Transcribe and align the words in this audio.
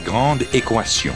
Grande 0.00 0.44
équation. 0.52 1.14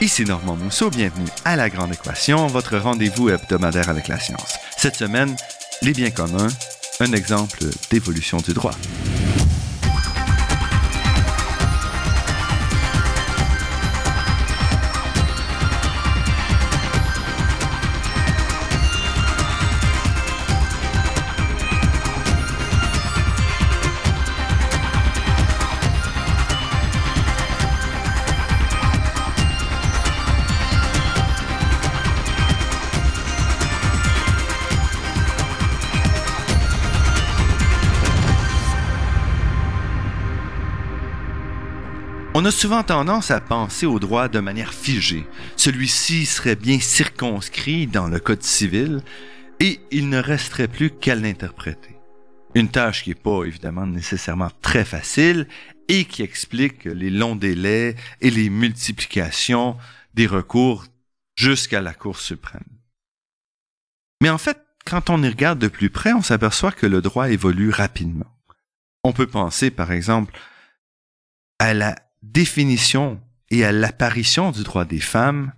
Ici 0.00 0.24
Normand 0.24 0.56
Mousseau, 0.56 0.90
bienvenue 0.90 1.28
à 1.44 1.54
La 1.54 1.70
Grande 1.70 1.94
Équation, 1.94 2.48
votre 2.48 2.76
rendez-vous 2.76 3.30
hebdomadaire 3.30 3.88
avec 3.88 4.08
la 4.08 4.18
science. 4.18 4.58
Cette 4.76 4.96
semaine, 4.96 5.36
les 5.82 5.92
biens 5.92 6.10
communs, 6.10 6.48
un 6.98 7.12
exemple 7.12 7.64
d'évolution 7.88 8.38
du 8.38 8.52
droit. 8.52 8.74
On 42.42 42.44
a 42.44 42.50
souvent 42.50 42.82
tendance 42.82 43.30
à 43.30 43.40
penser 43.40 43.86
au 43.86 44.00
droit 44.00 44.26
de 44.26 44.40
manière 44.40 44.74
figée. 44.74 45.24
Celui-ci 45.54 46.26
serait 46.26 46.56
bien 46.56 46.80
circonscrit 46.80 47.86
dans 47.86 48.08
le 48.08 48.18
Code 48.18 48.42
civil 48.42 49.04
et 49.60 49.78
il 49.92 50.08
ne 50.08 50.18
resterait 50.18 50.66
plus 50.66 50.90
qu'à 50.90 51.14
l'interpréter. 51.14 51.94
Une 52.56 52.68
tâche 52.68 53.04
qui 53.04 53.10
n'est 53.10 53.14
pas 53.14 53.44
évidemment 53.44 53.86
nécessairement 53.86 54.50
très 54.60 54.84
facile 54.84 55.46
et 55.86 56.04
qui 56.04 56.22
explique 56.22 56.84
les 56.86 57.10
longs 57.10 57.36
délais 57.36 57.94
et 58.20 58.30
les 58.32 58.50
multiplications 58.50 59.76
des 60.14 60.26
recours 60.26 60.86
jusqu'à 61.36 61.80
la 61.80 61.94
Cour 61.94 62.18
suprême. 62.18 62.64
Mais 64.20 64.30
en 64.30 64.38
fait, 64.38 64.58
quand 64.84 65.10
on 65.10 65.22
y 65.22 65.28
regarde 65.28 65.60
de 65.60 65.68
plus 65.68 65.90
près, 65.90 66.12
on 66.12 66.22
s'aperçoit 66.22 66.72
que 66.72 66.86
le 66.86 67.02
droit 67.02 67.30
évolue 67.30 67.70
rapidement. 67.70 68.34
On 69.04 69.12
peut 69.12 69.28
penser, 69.28 69.70
par 69.70 69.92
exemple, 69.92 70.36
à 71.60 71.72
la 71.72 71.94
définition 72.22 73.20
et 73.50 73.64
à 73.64 73.72
l'apparition 73.72 74.50
du 74.50 74.62
droit 74.62 74.84
des 74.84 75.00
femmes, 75.00 75.52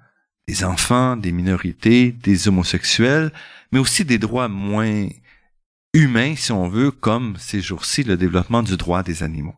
des 0.48 0.64
enfants, 0.64 1.16
des 1.16 1.32
minorités, 1.32 2.12
des 2.12 2.48
homosexuels, 2.48 3.32
mais 3.72 3.78
aussi 3.78 4.04
des 4.04 4.18
droits 4.18 4.48
moins 4.48 5.08
humains, 5.94 6.34
si 6.36 6.52
on 6.52 6.68
veut, 6.68 6.90
comme 6.90 7.36
ces 7.38 7.60
jours-ci 7.60 8.02
le 8.02 8.16
développement 8.16 8.62
du 8.62 8.76
droit 8.76 9.02
des 9.02 9.22
animaux. 9.22 9.54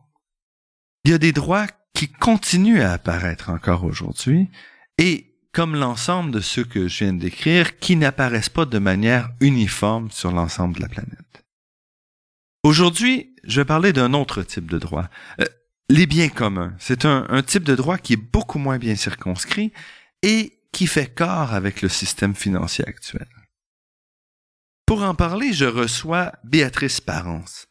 Il 1.03 1.11
y 1.11 1.13
a 1.13 1.17
des 1.17 1.33
droits 1.33 1.67
qui 1.93 2.07
continuent 2.07 2.81
à 2.81 2.93
apparaître 2.93 3.49
encore 3.49 3.83
aujourd'hui 3.83 4.49
et, 4.97 5.33
comme 5.51 5.75
l'ensemble 5.75 6.31
de 6.31 6.39
ceux 6.39 6.63
que 6.63 6.87
je 6.87 7.05
viens 7.05 7.13
de 7.13 7.19
décrire, 7.19 7.79
qui 7.79 7.95
n'apparaissent 7.95 8.49
pas 8.49 8.65
de 8.65 8.77
manière 8.77 9.31
uniforme 9.39 10.11
sur 10.11 10.31
l'ensemble 10.31 10.75
de 10.75 10.81
la 10.81 10.89
planète. 10.89 11.45
Aujourd'hui, 12.63 13.35
je 13.43 13.61
vais 13.61 13.65
parler 13.65 13.93
d'un 13.93 14.13
autre 14.13 14.43
type 14.43 14.69
de 14.69 14.77
droit. 14.77 15.09
Euh, 15.41 15.45
les 15.89 16.05
biens 16.05 16.29
communs, 16.29 16.73
c'est 16.79 17.05
un, 17.05 17.41
type 17.43 17.63
de 17.63 17.75
droit 17.75 17.97
qui 17.97 18.13
est 18.13 18.17
beaucoup 18.17 18.59
moins 18.59 18.77
bien 18.77 18.95
circonscrit 18.95 19.71
et 20.21 20.53
qui 20.71 20.87
fait 20.87 21.13
corps 21.13 21.53
avec 21.53 21.81
le 21.81 21.89
système 21.89 22.35
financier 22.35 22.85
actuel. 22.87 23.27
Pour 24.85 25.03
en 25.03 25.15
parler, 25.15 25.53
je 25.53 25.65
reçois 25.65 26.33
Béatrice 26.43 27.01
Parence. 27.01 27.67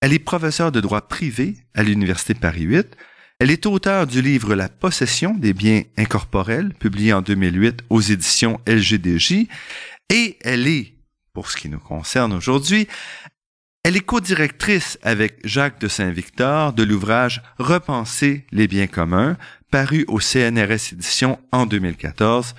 Elle 0.00 0.12
est 0.12 0.18
professeure 0.18 0.72
de 0.72 0.80
droit 0.80 1.08
privé 1.08 1.56
à 1.74 1.82
l'Université 1.82 2.34
Paris 2.34 2.62
8. 2.62 2.96
Elle 3.38 3.50
est 3.50 3.66
auteure 3.66 4.06
du 4.06 4.22
livre 4.22 4.54
La 4.54 4.68
possession 4.68 5.34
des 5.34 5.52
biens 5.52 5.82
incorporels, 5.96 6.72
publié 6.74 7.12
en 7.12 7.22
2008 7.22 7.82
aux 7.90 8.00
éditions 8.00 8.60
LGDJ, 8.66 9.46
et 10.10 10.38
elle 10.42 10.66
est, 10.66 10.94
pour 11.32 11.50
ce 11.50 11.56
qui 11.56 11.68
nous 11.68 11.80
concerne 11.80 12.32
aujourd'hui, 12.32 12.88
elle 13.86 13.96
est 13.96 14.00
co-directrice 14.00 14.98
avec 15.04 15.38
Jacques 15.44 15.80
de 15.80 15.86
Saint-Victor 15.86 16.72
de 16.72 16.82
l'ouvrage 16.82 17.40
Repenser 17.60 18.44
les 18.50 18.66
biens 18.66 18.88
communs, 18.88 19.36
paru 19.70 20.04
au 20.08 20.18
CNRS 20.18 20.92
Édition 20.94 21.38
en 21.52 21.66
2014, 21.66 22.56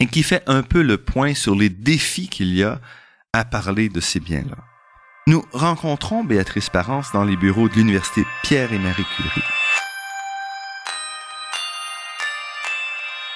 et 0.00 0.08
qui 0.08 0.24
fait 0.24 0.42
un 0.48 0.64
peu 0.64 0.82
le 0.82 0.98
point 0.98 1.34
sur 1.34 1.54
les 1.54 1.68
défis 1.68 2.28
qu'il 2.28 2.52
y 2.52 2.64
a 2.64 2.80
à 3.32 3.44
parler 3.44 3.88
de 3.88 4.00
ces 4.00 4.18
biens-là. 4.18 4.56
Nous 5.28 5.44
rencontrons 5.52 6.24
Béatrice 6.24 6.68
Parence 6.68 7.12
dans 7.12 7.22
les 7.22 7.36
bureaux 7.36 7.68
de 7.68 7.74
l'Université 7.74 8.24
Pierre 8.42 8.72
et 8.72 8.78
Marie 8.80 9.06
Curie. 9.14 9.44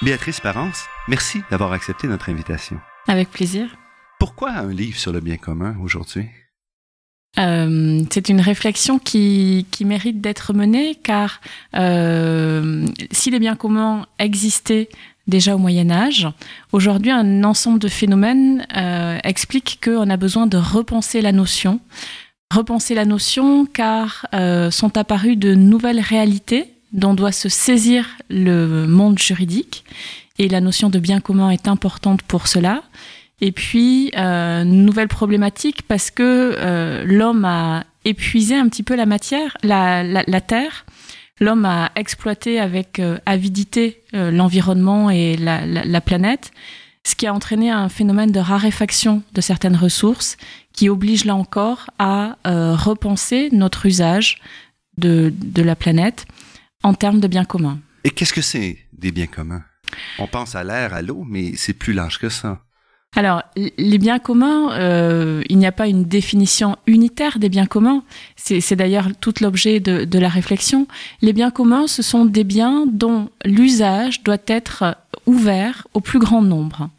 Béatrice 0.03 0.41
Parence, 0.41 0.86
merci 1.06 1.44
d'avoir 1.48 1.70
accepté 1.70 2.08
notre 2.08 2.28
invitation. 2.28 2.80
Avec 3.06 3.30
plaisir. 3.30 3.69
Pourquoi 4.19 4.50
un 4.50 4.72
livre 4.72 4.98
sur 4.98 5.12
le 5.12 5.20
bien 5.20 5.36
commun 5.36 5.76
aujourd'hui? 5.80 6.28
Euh, 7.39 8.03
c'est 8.11 8.28
une 8.28 8.41
réflexion 8.41 8.99
qui, 8.99 9.67
qui 9.71 9.84
mérite 9.84 10.21
d'être 10.21 10.53
menée 10.53 10.95
car 10.95 11.41
euh, 11.75 12.87
si 13.11 13.31
les 13.31 13.41
biens 13.41 13.56
communs 13.56 14.06
existaient 14.19 14.89
déjà 15.27 15.55
au 15.55 15.59
Moyen 15.59 15.91
Âge, 15.91 16.28
aujourd'hui 16.72 17.11
un 17.11 17.45
ensemble 17.45 17.78
de 17.78 17.89
phénomènes 17.89 18.67
euh, 18.77 19.19
explique 19.25 19.81
qu'on 19.83 20.11
a 20.11 20.17
besoin 20.17 20.47
de 20.47 20.56
repenser 20.56 21.22
la 21.22 21.33
notion. 21.33 21.81
Repenser 22.53 22.95
la 22.95 23.05
notion 23.05 23.66
car 23.66 24.27
euh, 24.34 24.71
sont 24.71 24.97
apparues 24.97 25.37
de 25.37 25.55
nouvelles 25.55 26.01
réalités 26.01 26.71
dont 26.93 27.15
doit 27.15 27.33
se 27.33 27.49
saisir 27.49 28.06
le 28.31 28.87
monde 28.87 29.19
juridique 29.19 29.84
et 30.39 30.49
la 30.49 30.61
notion 30.61 30.91
de 30.91 30.99
bien 30.99 31.21
commun 31.21 31.51
est 31.51 31.69
importante 31.69 32.22
pour 32.22 32.47
cela. 32.47 32.83
Et 33.44 33.53
puis, 33.53 34.10
euh, 34.16 34.65
nouvelle 34.65 35.09
problématique 35.09 35.82
parce 35.82 36.10
que 36.10 36.56
euh, 36.56 37.05
l'homme 37.05 37.44
a 37.44 37.84
épuisé 38.06 38.56
un 38.56 38.71
petit 38.71 38.82
peu 38.82 38.97
la 38.97 39.05
matière, 39.05 39.59
la, 39.62 40.03
la, 40.03 40.41
terre. 40.41 40.87
L'homme 41.41 41.66
a 41.66 41.93
exploité 41.94 42.59
avec 42.59 43.00
euh, 43.00 43.19
avidité 43.27 44.00
euh, 44.15 44.31
l'environnement 44.31 45.10
et 45.10 45.37
la, 45.37 45.66
la, 45.66 46.00
planète, 46.00 46.53
ce 47.06 47.15
qui 47.15 47.27
a 47.27 47.34
entraîné 47.34 47.71
un 47.71 47.91
phénomène 47.91 48.33
de 48.33 48.41
raréfaction 48.41 49.22
de 49.34 49.43
certaines 49.43 49.77
ressources 49.77 50.38
qui 50.72 50.88
oblige 50.88 51.27
là 51.27 51.34
encore 51.34 51.91
à 51.99 52.38
repenser 52.47 53.50
notre 53.53 53.84
usage 53.84 54.38
de, 54.97 55.34
de 55.37 55.60
la 55.60 55.77
planète 55.77 56.25
en 56.83 56.94
termes 56.94 57.21
de 57.21 57.28
biens 57.28 57.44
communs. 57.44 57.78
Et 58.04 58.10
qu'est-ce 58.10 58.33
que 58.33 58.41
c'est 58.41 58.78
des 58.94 59.12
biens 59.12 59.27
communs? 59.27 59.65
On 60.19 60.27
pense 60.27 60.54
à 60.54 60.65
l'air, 60.65 60.94
à 60.94 61.03
l'eau, 61.03 61.25
mais 61.28 61.56
c'est 61.56 61.75
plus 61.75 61.93
large 61.93 62.19
que 62.19 62.31
ça. 62.31 62.65
Alors, 63.16 63.42
les 63.56 63.98
biens 63.98 64.19
communs, 64.19 64.72
euh, 64.72 65.42
il 65.48 65.58
n'y 65.58 65.66
a 65.66 65.72
pas 65.72 65.86
une 65.86 66.04
définition 66.04 66.76
unitaire 66.86 67.38
des 67.38 67.48
biens 67.48 67.66
communs. 67.66 68.02
C'est 68.36 68.75
d'ailleurs 68.75 69.08
tout 69.20 69.34
l'objet 69.41 69.78
de, 69.80 70.19
la 70.19 70.28
réflexion. 70.28 70.86
Les 71.22 71.32
biens 71.32 71.50
communs, 71.50 71.86
ce 71.86 72.03
sont 72.03 72.24
des 72.24 72.44
biens 72.44 72.86
dont 72.86 73.28
l'usage 73.44 74.22
doit 74.22 74.39
être 74.47 74.97
ouvert 75.27 75.86
au 75.94 76.00
plus 76.00 76.18
grand 76.18 76.42
nombre. 76.42 76.91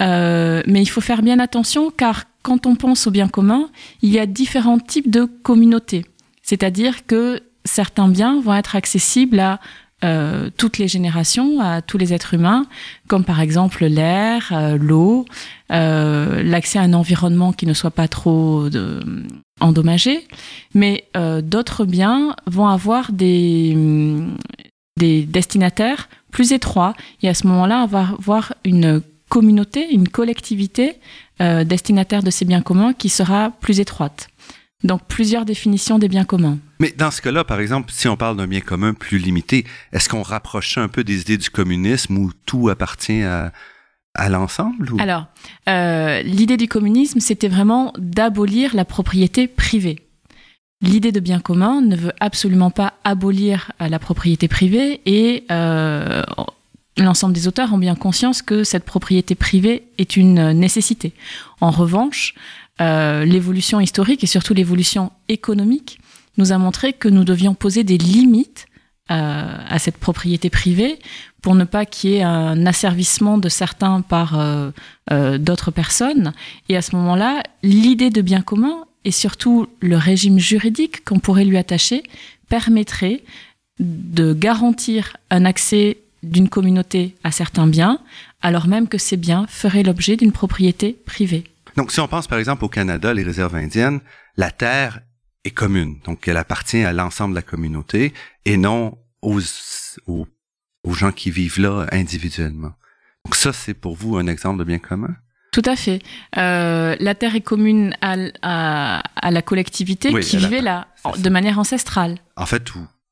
Euh, 0.00 0.62
mais 0.66 0.82
il 0.82 0.86
faut 0.86 1.02
faire 1.02 1.22
bien 1.22 1.38
attention 1.38 1.90
car 1.90 2.24
quand 2.42 2.66
on 2.66 2.74
pense 2.74 3.06
aux 3.06 3.10
biens 3.10 3.28
communs, 3.28 3.68
il 4.02 4.10
y 4.10 4.18
a 4.18 4.26
différents 4.26 4.78
types 4.78 5.10
de 5.10 5.24
communautés. 5.24 6.06
C'est-à-dire 6.42 7.06
que 7.06 7.42
certains 7.64 8.08
biens 8.08 8.40
vont 8.40 8.54
être 8.54 8.76
accessibles 8.76 9.40
à 9.40 9.60
euh, 10.04 10.50
toutes 10.56 10.78
les 10.78 10.88
générations, 10.88 11.60
à 11.60 11.82
tous 11.82 11.98
les 11.98 12.14
êtres 12.14 12.34
humains, 12.34 12.66
comme 13.06 13.24
par 13.24 13.40
exemple 13.40 13.84
l'air, 13.84 14.50
euh, 14.52 14.78
l'eau, 14.78 15.26
euh, 15.72 16.42
l'accès 16.42 16.78
à 16.78 16.82
un 16.82 16.94
environnement 16.94 17.52
qui 17.52 17.66
ne 17.66 17.74
soit 17.74 17.90
pas 17.90 18.08
trop 18.08 18.68
de, 18.70 19.02
endommagé. 19.60 20.26
Mais 20.74 21.04
euh, 21.16 21.42
d'autres 21.42 21.84
biens 21.84 22.34
vont 22.46 22.66
avoir 22.66 23.12
des, 23.12 23.76
des 24.98 25.22
destinataires 25.22 26.08
plus 26.30 26.52
étroits 26.52 26.94
et 27.22 27.28
à 27.28 27.34
ce 27.34 27.46
moment-là, 27.46 27.82
on 27.82 27.86
va 27.86 28.08
avoir 28.18 28.54
une 28.64 29.02
communauté, 29.28 29.92
une 29.92 30.08
collectivité 30.08 30.96
euh, 31.40 31.64
destinataire 31.64 32.22
de 32.22 32.30
ces 32.30 32.44
biens 32.44 32.62
communs 32.62 32.92
qui 32.92 33.08
sera 33.08 33.50
plus 33.60 33.80
étroite. 33.80 34.28
Donc 34.82 35.02
plusieurs 35.06 35.44
définitions 35.44 35.98
des 35.98 36.08
biens 36.08 36.24
communs. 36.24 36.58
Mais 36.78 36.94
dans 36.96 37.10
ce 37.10 37.20
cas-là, 37.20 37.44
par 37.44 37.60
exemple, 37.60 37.92
si 37.92 38.08
on 38.08 38.16
parle 38.16 38.36
d'un 38.36 38.46
bien 38.46 38.60
commun 38.60 38.94
plus 38.94 39.18
limité, 39.18 39.66
est-ce 39.92 40.08
qu'on 40.08 40.22
rapproche 40.22 40.78
un 40.78 40.88
peu 40.88 41.04
des 41.04 41.20
idées 41.20 41.36
du 41.36 41.50
communisme 41.50 42.16
où 42.16 42.32
tout 42.46 42.70
appartient 42.70 43.22
à, 43.22 43.52
à 44.14 44.28
l'ensemble 44.28 44.92
ou... 44.92 44.96
Alors, 44.98 45.26
euh, 45.68 46.22
l'idée 46.22 46.56
du 46.56 46.68
communisme, 46.68 47.20
c'était 47.20 47.48
vraiment 47.48 47.92
d'abolir 47.98 48.74
la 48.74 48.84
propriété 48.84 49.46
privée. 49.48 50.00
L'idée 50.82 51.12
de 51.12 51.20
bien 51.20 51.40
commun 51.40 51.82
ne 51.82 51.94
veut 51.94 52.12
absolument 52.20 52.70
pas 52.70 52.94
abolir 53.04 53.72
la 53.80 53.98
propriété 53.98 54.48
privée 54.48 55.02
et 55.04 55.44
euh, 55.50 56.22
l'ensemble 56.96 57.34
des 57.34 57.46
auteurs 57.48 57.74
ont 57.74 57.78
bien 57.78 57.94
conscience 57.94 58.40
que 58.40 58.64
cette 58.64 58.84
propriété 58.84 59.34
privée 59.34 59.84
est 59.98 60.16
une 60.16 60.52
nécessité. 60.52 61.12
En 61.60 61.70
revanche, 61.70 62.34
euh, 62.80 63.24
l'évolution 63.24 63.80
historique 63.80 64.24
et 64.24 64.26
surtout 64.26 64.54
l'évolution 64.54 65.12
économique 65.28 66.00
nous 66.38 66.52
a 66.52 66.58
montré 66.58 66.92
que 66.92 67.08
nous 67.08 67.24
devions 67.24 67.54
poser 67.54 67.84
des 67.84 67.98
limites 67.98 68.66
euh, 69.10 69.56
à 69.68 69.78
cette 69.78 69.98
propriété 69.98 70.50
privée 70.50 70.98
pour 71.42 71.54
ne 71.54 71.64
pas 71.64 71.84
qu'il 71.84 72.10
y 72.10 72.14
ait 72.16 72.22
un 72.22 72.64
asservissement 72.66 73.38
de 73.38 73.48
certains 73.48 74.02
par 74.02 74.38
euh, 74.38 74.70
d'autres 75.38 75.70
personnes. 75.70 76.32
Et 76.68 76.76
à 76.76 76.82
ce 76.82 76.94
moment-là, 76.96 77.42
l'idée 77.62 78.10
de 78.10 78.22
bien 78.22 78.42
commun 78.42 78.84
et 79.04 79.10
surtout 79.10 79.66
le 79.80 79.96
régime 79.96 80.38
juridique 80.38 81.04
qu'on 81.04 81.18
pourrait 81.18 81.44
lui 81.44 81.56
attacher 81.56 82.02
permettrait 82.48 83.22
de 83.78 84.34
garantir 84.34 85.16
un 85.30 85.44
accès 85.44 85.98
d'une 86.22 86.48
communauté 86.48 87.14
à 87.24 87.30
certains 87.30 87.66
biens, 87.66 87.98
alors 88.42 88.66
même 88.66 88.88
que 88.88 88.98
ces 88.98 89.16
biens 89.16 89.46
feraient 89.48 89.82
l'objet 89.82 90.16
d'une 90.16 90.32
propriété 90.32 90.96
privée. 91.06 91.44
Donc, 91.80 91.92
si 91.92 92.00
on 92.00 92.08
pense 92.08 92.26
par 92.26 92.38
exemple 92.38 92.62
au 92.62 92.68
Canada, 92.68 93.14
les 93.14 93.22
réserves 93.22 93.54
indiennes, 93.54 94.00
la 94.36 94.50
terre 94.50 95.00
est 95.44 95.50
commune, 95.50 95.98
donc 96.04 96.28
elle 96.28 96.36
appartient 96.36 96.84
à 96.84 96.92
l'ensemble 96.92 97.32
de 97.32 97.36
la 97.36 97.42
communauté 97.42 98.12
et 98.44 98.58
non 98.58 98.98
aux, 99.22 99.40
aux, 100.06 100.26
aux 100.84 100.92
gens 100.92 101.10
qui 101.10 101.30
vivent 101.30 101.58
là 101.58 101.86
individuellement. 101.90 102.72
Donc 103.24 103.34
ça, 103.34 103.54
c'est 103.54 103.72
pour 103.72 103.96
vous 103.96 104.18
un 104.18 104.26
exemple 104.26 104.58
de 104.58 104.64
bien 104.64 104.78
commun? 104.78 105.16
Tout 105.52 105.62
à 105.64 105.74
fait. 105.74 106.02
Euh, 106.36 106.96
la 107.00 107.14
terre 107.14 107.34
est 107.34 107.40
commune 107.40 107.96
à, 108.02 108.16
à, 108.42 109.02
à 109.16 109.30
la 109.30 109.40
collectivité 109.40 110.12
qui 110.20 110.36
vivait 110.36 110.60
là, 110.60 110.88
de 111.16 111.30
manière 111.30 111.58
ancestrale. 111.58 112.18
En 112.36 112.44
fait, 112.44 112.62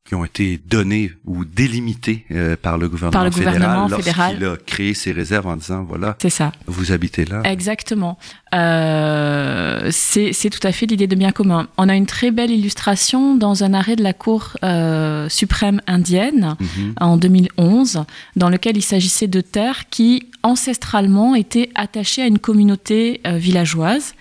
qui 0.09 0.15
ont 0.15 0.25
été 0.25 0.59
donnés 0.67 1.13
ou 1.27 1.45
délimités 1.45 2.25
euh, 2.31 2.57
par 2.57 2.79
le 2.79 2.89
gouvernement, 2.89 3.13
par 3.13 3.25
le 3.25 3.31
fédéral, 3.31 3.57
gouvernement 3.57 3.89
fédéral 3.91 4.43
a 4.43 4.57
créé 4.57 4.95
ses 4.95 5.13
réserves 5.13 5.47
en 5.47 5.57
disant 5.57 5.85
voilà, 5.85 6.17
c'est 6.19 6.31
ça. 6.31 6.51
Vous 6.67 6.93
habitez 6.93 7.27
là. 7.27 7.43
Exactement. 7.45 8.19
Euh, 8.55 9.91
c'est 9.93 10.51
tout 10.51 10.67
à 10.67 10.73
fait 10.73 10.87
l'idée 10.87 11.07
de 11.07 11.15
bien 11.15 11.31
commun. 11.31 11.69
On 11.77 11.91
a 11.91 11.95
une 11.95 12.07
très 12.07 12.31
belle 12.31 12.51
illustration 12.51 13.37
dans 13.37 13.65
un 13.65 13.75
arrêt 13.75 13.97
de 13.97 14.03
la 14.03 14.15
Cour 14.15 14.57
euh, 14.65 15.29
suprême 15.29 15.83
indienne 15.87 16.57
mhm. 16.59 16.95
en 16.99 17.19
2011, 17.19 18.05
dans 18.35 18.49
lequel 18.49 18.79
il 18.79 18.83
s'agissait 18.83 19.29
de 19.29 19.43
terres 19.43 19.91
qui 19.91 20.31
ancestralement 20.43 21.35
étaient 21.35 21.69
attachées 21.75 22.23
à 22.23 22.27
une 22.27 22.39
communauté 22.39 23.21
villageoise 23.27 24.15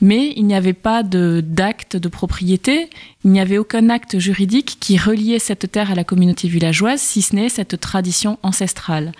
mais 0.00 0.32
il 0.36 0.46
n'y 0.46 0.54
avait 0.54 0.72
pas 0.72 1.02
d'acte 1.02 1.96
de, 1.96 2.08
propriété, 2.08 2.88
il 3.24 3.30
n'y 3.30 3.40
avait 3.40 3.58
aucun 3.58 3.90
acte 3.90 4.18
juridique 4.18 4.78
qui 4.80 4.96
reliait 4.96 5.38
cette 5.38 5.70
terre 5.70 5.90
à 5.90 5.94
la 5.94 6.04
communauté 6.04 6.48
villageoise, 6.48 7.00
si 7.00 7.22
ce 7.22 7.36
n'est 7.36 7.48
cette 7.48 7.80
tradition 7.80 8.38
ancestrale. 8.42 9.12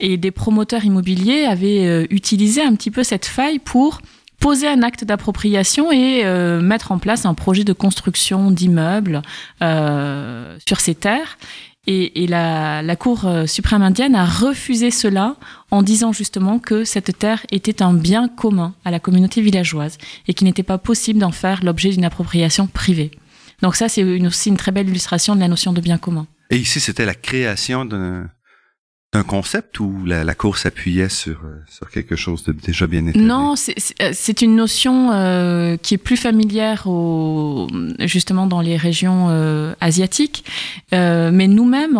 Et 0.00 0.16
des 0.16 0.30
promoteurs 0.30 0.84
immobiliers 0.84 1.44
avaient 1.44 1.86
euh, 1.86 2.06
utilisé 2.10 2.62
un 2.62 2.74
petit 2.74 2.90
peu 2.90 3.02
cette 3.02 3.26
faille 3.26 3.58
pour 3.58 4.00
poser 4.38 4.68
un 4.68 4.82
acte 4.82 5.04
d'appropriation 5.04 5.90
et 5.90 6.22
euh, 6.24 6.60
mettre 6.60 6.92
en 6.92 6.98
place 6.98 7.26
un 7.26 7.34
projet 7.34 7.64
de 7.64 7.72
construction 7.72 8.50
d'immeubles 8.50 9.22
euh, 9.62 10.56
sur 10.66 10.80
ces 10.80 10.94
terres. 10.94 11.38
Et, 11.90 12.26
la, 12.26 12.96
Cour 12.96 13.24
euh, 13.24 13.46
suprême 13.46 13.80
indienne 13.80 14.14
a 14.14 14.26
refusé 14.26 14.90
cela 14.90 15.36
en 15.70 15.82
disant 15.82 16.12
justement 16.12 16.58
que 16.58 16.84
cette 16.84 17.18
terre 17.18 17.46
était 17.50 17.80
un 17.80 17.94
bien 17.94 18.28
commun 18.28 18.74
à 18.84 18.90
la 18.90 19.00
communauté 19.00 19.40
villageoise 19.40 19.96
et 20.26 20.34
qu'il 20.34 20.46
n'était 20.46 20.62
pas 20.62 20.76
possible 20.76 21.18
d'en 21.18 21.32
faire 21.32 21.64
l'objet 21.64 21.88
d'une 21.88 22.04
appropriation 22.04 22.66
privée. 22.66 23.10
Donc 23.62 23.74
ça, 23.74 23.88
c'est 23.88 24.04
aussi 24.04 24.50
une 24.50 24.58
très 24.58 24.70
belle 24.70 24.90
illustration 24.90 25.34
de 25.34 25.40
la 25.40 25.48
notion 25.48 25.72
de 25.72 25.80
bien 25.80 25.96
commun. 25.96 26.26
Et 26.50 26.58
ici, 26.58 26.78
c'était 26.78 27.06
la 27.06 27.14
création 27.14 27.86
d'un 27.86 28.28
un 29.14 29.22
concept 29.22 29.80
ou 29.80 30.04
la, 30.04 30.22
la 30.22 30.34
Cour 30.34 30.58
s'appuyait 30.58 31.08
sur, 31.08 31.38
euh, 31.44 31.62
sur 31.66 31.90
quelque 31.90 32.14
chose 32.14 32.44
de 32.44 32.52
déjà 32.52 32.86
bien 32.86 33.06
établi? 33.06 33.26
Non, 33.26 33.56
c'est 33.56 33.74
euh, 34.02 34.32
une 34.42 34.54
notion 34.54 35.12
euh, 35.12 35.78
qui 35.78 35.94
est 35.94 35.98
plus 35.98 36.18
familière 36.18 36.86
au, 36.86 37.68
justement 38.00 38.46
dans 38.46 38.60
les 38.60 38.76
régions 38.76 39.28
euh, 39.30 39.72
asiatiques. 39.80 40.44
Euh, 40.92 41.30
mais 41.32 41.48
nous-mêmes, 41.48 41.98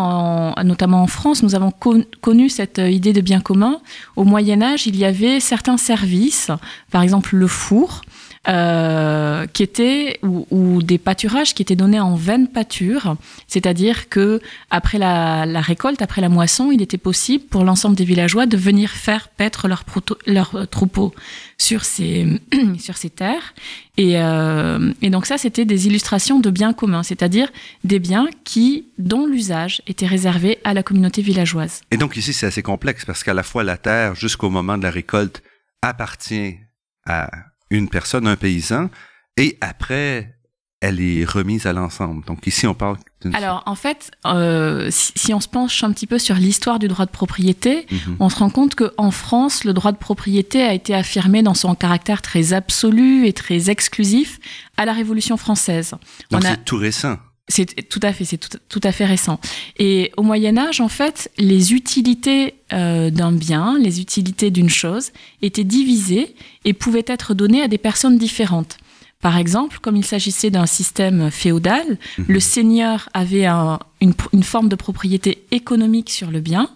notamment 0.65 1.03
en 1.03 1.07
France, 1.07 1.43
nous 1.43 1.55
avons 1.55 1.73
connu 2.21 2.51
cette 2.51 2.77
idée 2.77 3.15
de 3.15 3.23
bien 3.23 3.41
commun. 3.41 3.81
Au 4.17 4.25
Moyen 4.25 4.61
Âge, 4.61 4.87
il 4.87 4.97
y 4.97 5.07
avait 5.07 5.41
certains 5.41 5.79
services, 5.79 6.51
par 6.91 7.03
exemple 7.03 7.37
le 7.37 7.47
four, 7.47 8.03
euh, 8.49 9.47
qui 9.47 9.63
étaient 9.63 10.19
ou, 10.23 10.83
des 10.83 10.97
pâturages 10.97 11.55
qui 11.55 11.61
étaient 11.61 11.77
donnés 11.77 12.01
en 12.01 12.15
vaine 12.15 12.49
pâture, 12.49 13.17
c'est-à-dire 13.47 14.09
que 14.09 14.41
après 14.71 14.97
la, 14.97 15.45
récolte, 15.61 16.01
après 16.01 16.21
la 16.21 16.29
moisson, 16.29 16.71
il 16.73 16.81
était 16.81 16.97
possible 16.97 17.45
pour 17.45 17.65
l'ensemble 17.65 17.95
des 17.95 18.05
villageois 18.05 18.47
de 18.47 18.57
venir 18.57 18.91
faire 18.91 19.29
paître 19.29 19.69
leurs 19.69 19.85
leur 20.27 20.69
troupeaux 20.71 21.15
sur 21.59 21.85
ces 21.85 22.41
sur 22.79 22.97
ces 22.97 23.11
terres. 23.11 23.55
Et, 23.99 24.15
euh, 24.17 24.93
et 25.03 25.11
donc 25.11 25.27
ça, 25.27 25.37
c'était 25.37 25.65
des 25.65 25.87
illustrations 25.87 26.41
de 26.41 26.51
biens 26.51 26.73
communs, 26.73 27.03
c'est-à-dire 27.03 27.49
des 27.85 27.99
biens 27.99 28.29
qui 28.45 28.87
dont 28.97 29.27
l'usage 29.27 29.83
était 29.87 30.07
réservé 30.07 30.59
à 30.65 30.73
la 30.73 30.83
communauté 30.83 31.21
villageoise. 31.21 31.83
Et 31.91 31.97
donc 31.97 32.17
ici, 32.17 32.33
c'est 32.33 32.47
assez 32.47 32.63
complexe 32.63 33.05
parce 33.05 33.25
qu'à 33.25 33.35
la 33.35 33.43
fois 33.43 33.63
la 33.63 33.77
terre, 33.77 34.15
jusqu'au 34.15 34.49
moment 34.49 34.79
de 34.79 34.85
la 34.85 34.91
récolte, 34.91 35.43
appartient 35.83 36.57
à 37.05 37.29
une 37.71 37.89
personne, 37.89 38.27
un 38.27 38.37
paysan, 38.37 38.91
et 39.37 39.57
après, 39.61 40.39
elle 40.81 41.01
est 41.01 41.25
remise 41.25 41.67
à 41.67 41.73
l'ensemble. 41.73 42.25
Donc 42.25 42.47
ici, 42.47 42.67
on 42.67 42.75
parle 42.75 42.99
Alors, 43.33 43.63
en 43.67 43.75
fait, 43.75 44.13
euh, 44.27 44.89
si, 44.91 45.35
on 45.35 45.41
se 45.41 45.49
penche 45.49 45.83
un 45.83 45.93
petit 45.93 46.07
peu 46.07 46.19
sur 46.19 46.37
l'histoire 46.37 46.79
du 46.79 46.87
droit 46.87 47.05
de 47.05 47.11
propriété, 47.11 47.87
mhm. 47.91 48.17
on 48.21 48.29
se 48.29 48.37
rend 48.37 48.51
compte 48.51 48.77
qu'en 48.77 49.11
France, 49.11 49.65
le 49.65 49.73
droit 49.73 49.91
de 49.91 49.97
propriété 49.97 50.63
a 50.63 50.73
été 50.73 50.95
affirmé 50.95 51.43
dans 51.43 51.55
son 51.55 51.75
caractère 51.75 52.23
très 52.23 52.53
absolu 52.53 53.27
et 53.27 53.33
très 53.33 53.71
exclusif 53.71 54.39
à 54.77 54.85
la 54.85 54.93
Révolution 54.93 55.37
française. 55.37 55.95
Donc 56.31 56.45
c'est 56.45 56.65
tout 56.65 56.77
récent. 56.77 57.17
C'est 57.49 57.89
tout 57.89 58.01
à 58.03 58.13
fait, 58.13 58.25
c'est 58.25 58.39
tout, 58.69 58.81
à 58.83 58.93
fait 58.93 59.07
récent. 59.07 59.41
Et 59.79 60.13
au 60.17 60.23
Moyen 60.23 60.59
Âge, 60.59 60.81
en 60.81 60.89
fait, 60.89 61.31
les 61.39 61.73
utilités 61.73 62.55
euh, 62.73 63.11
d'un 63.11 63.33
bien, 63.33 63.79
les 63.79 64.01
utilités 64.01 64.51
d'une 64.51 64.69
chose, 64.69 65.13
étaient 65.41 65.65
divisées 65.65 66.35
et 66.67 66.75
pouvaient 66.75 67.07
être 67.07 67.33
données 67.33 67.63
à 67.63 67.69
des 67.69 67.79
personnes 67.79 68.19
différentes. 68.19 68.77
Par 69.21 69.37
exemple, 69.37 69.79
comme 69.81 69.97
il 69.97 70.05
s'agissait 70.05 70.51
d'un 70.51 70.67
système 70.67 71.31
féodal, 71.31 71.99
mhm. 72.19 72.25
le 72.29 72.41
seigneur 72.41 73.09
avait 73.15 73.47
une, 73.47 74.15
une 74.33 74.43
forme 74.43 74.69
de 74.69 74.77
propriété 74.77 75.45
économique 75.51 76.11
sur 76.11 76.31
le 76.31 76.41
bien 76.41 76.71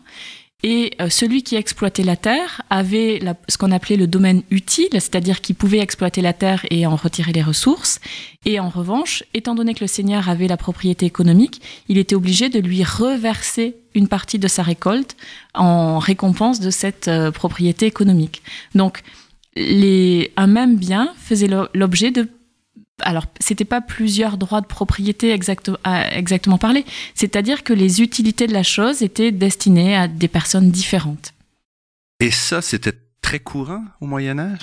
et 0.62 0.92
euh, 1.00 1.08
celui 1.08 1.42
qui 1.42 1.56
exploitait 1.56 2.04
la 2.04 2.16
terre 2.16 2.62
avait 2.70 3.20
ce 3.48 3.58
qu'on 3.58 3.72
appelait 3.72 3.96
le 3.96 4.06
domaine 4.06 4.42
utile, 4.50 4.90
c'est-à-dire 4.92 5.40
qu'il 5.40 5.56
pouvait 5.56 5.80
exploiter 5.80 6.22
la 6.22 6.32
terre 6.32 6.64
et 6.70 6.86
en 6.86 6.94
retirer 6.94 7.32
les 7.32 7.42
ressources. 7.42 8.00
Et 8.44 8.60
en 8.60 8.68
revanche, 8.68 9.24
étant 9.34 9.54
donné 9.54 9.74
que 9.74 9.80
le 9.80 9.88
seigneur 9.88 10.28
avait 10.28 10.46
la 10.46 10.56
propriété 10.56 11.04
économique, 11.04 11.60
il 11.88 11.98
était 11.98 12.14
obligé 12.14 12.48
de 12.48 12.60
lui 12.60 12.84
reverser 12.84 13.76
une 13.94 14.06
partie 14.08 14.38
de 14.38 14.48
sa 14.48 14.62
récolte 14.62 15.16
en 15.54 15.98
récompense 15.98 16.60
de 16.60 16.70
cette 16.70 17.08
euh, 17.08 17.30
propriété 17.32 17.86
économique. 17.86 18.42
Donc, 18.74 19.02
les, 19.56 20.32
un 20.36 20.46
même 20.46 20.76
bien 20.76 21.12
faisait 21.18 21.48
l'objet 21.74 22.10
de 22.10 22.28
alors 23.02 23.26
c'était 23.40 23.64
pas 23.64 23.80
plusieurs 23.80 24.38
droits 24.38 24.60
de 24.60 24.66
propriété 24.66 25.30
exactement 25.30 26.58
parler, 26.58 26.84
c'est-à-dire 27.14 27.62
que 27.64 27.72
les 27.72 28.02
utilités 28.02 28.46
de 28.46 28.52
la 28.52 28.62
chose 28.62 29.02
étaient 29.02 29.32
destinées 29.32 29.96
à 29.96 30.08
des 30.08 30.28
personnes 30.28 30.70
différentes. 30.70 31.32
Et 32.20 32.30
ça, 32.30 32.62
c'était 32.62 32.94
très 33.20 33.40
courant 33.40 33.84
au 34.00 34.06
Moyen 34.06 34.38
Âge? 34.38 34.60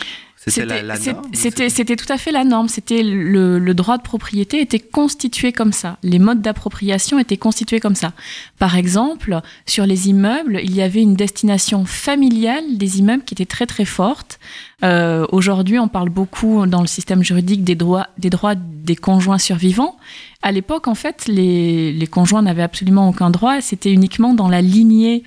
C'était 0.47 0.83
la, 0.83 0.95
C'était 1.33 1.95
tout 1.97 2.11
à 2.11 2.17
fait 2.17 2.31
la 2.31 2.45
norme. 2.45 2.69
C'était 2.69 3.03
le, 3.03 3.59
le, 3.59 3.73
droit 3.73 3.97
de 3.97 4.03
propriété 4.03 4.61
était 4.61 4.79
constitué 4.79 5.51
comme 5.51 5.73
ça. 5.73 5.97
Les 6.01 6.17
modes 6.17 6.41
d'appropriation 6.41 7.19
étaient 7.19 7.37
constitués 7.37 7.81
comme 7.81 7.95
ça. 7.95 8.13
Par 8.57 8.77
exemple, 8.77 9.41
sur 9.65 9.85
les 9.85 10.07
immeubles, 10.07 10.61
il 10.63 10.73
y 10.73 10.81
avait 10.81 11.01
une 11.01 11.15
destination 11.15 11.83
familiale 11.83 12.77
des 12.77 12.99
immeubles 12.99 13.23
qui 13.23 13.33
était 13.33 13.45
très 13.45 13.65
très 13.65 13.83
forte. 13.83 14.39
Euh, 14.83 15.27
Aujourd'hui, 15.33 15.77
on 15.77 15.89
parle 15.89 16.09
beaucoup 16.09 16.65
dans 16.65 16.81
le 16.81 16.87
système 16.87 17.21
juridique 17.21 17.65
des 17.65 17.75
droits 17.75 18.07
des, 18.17 18.29
droits 18.29 18.55
des 18.55 18.95
conjoints 18.95 19.39
survivants. 19.39 19.97
À 20.41 20.53
l'époque, 20.53 20.87
en 20.87 20.95
fait, 20.95 21.25
les, 21.27 21.91
les 21.91 22.07
conjoints 22.07 22.41
n'avaient 22.41 22.63
absolument 22.63 23.09
aucun 23.09 23.29
droit. 23.29 23.59
C'était 23.59 23.91
uniquement 23.91 24.33
dans 24.33 24.47
la 24.47 24.61
lignée 24.61 25.23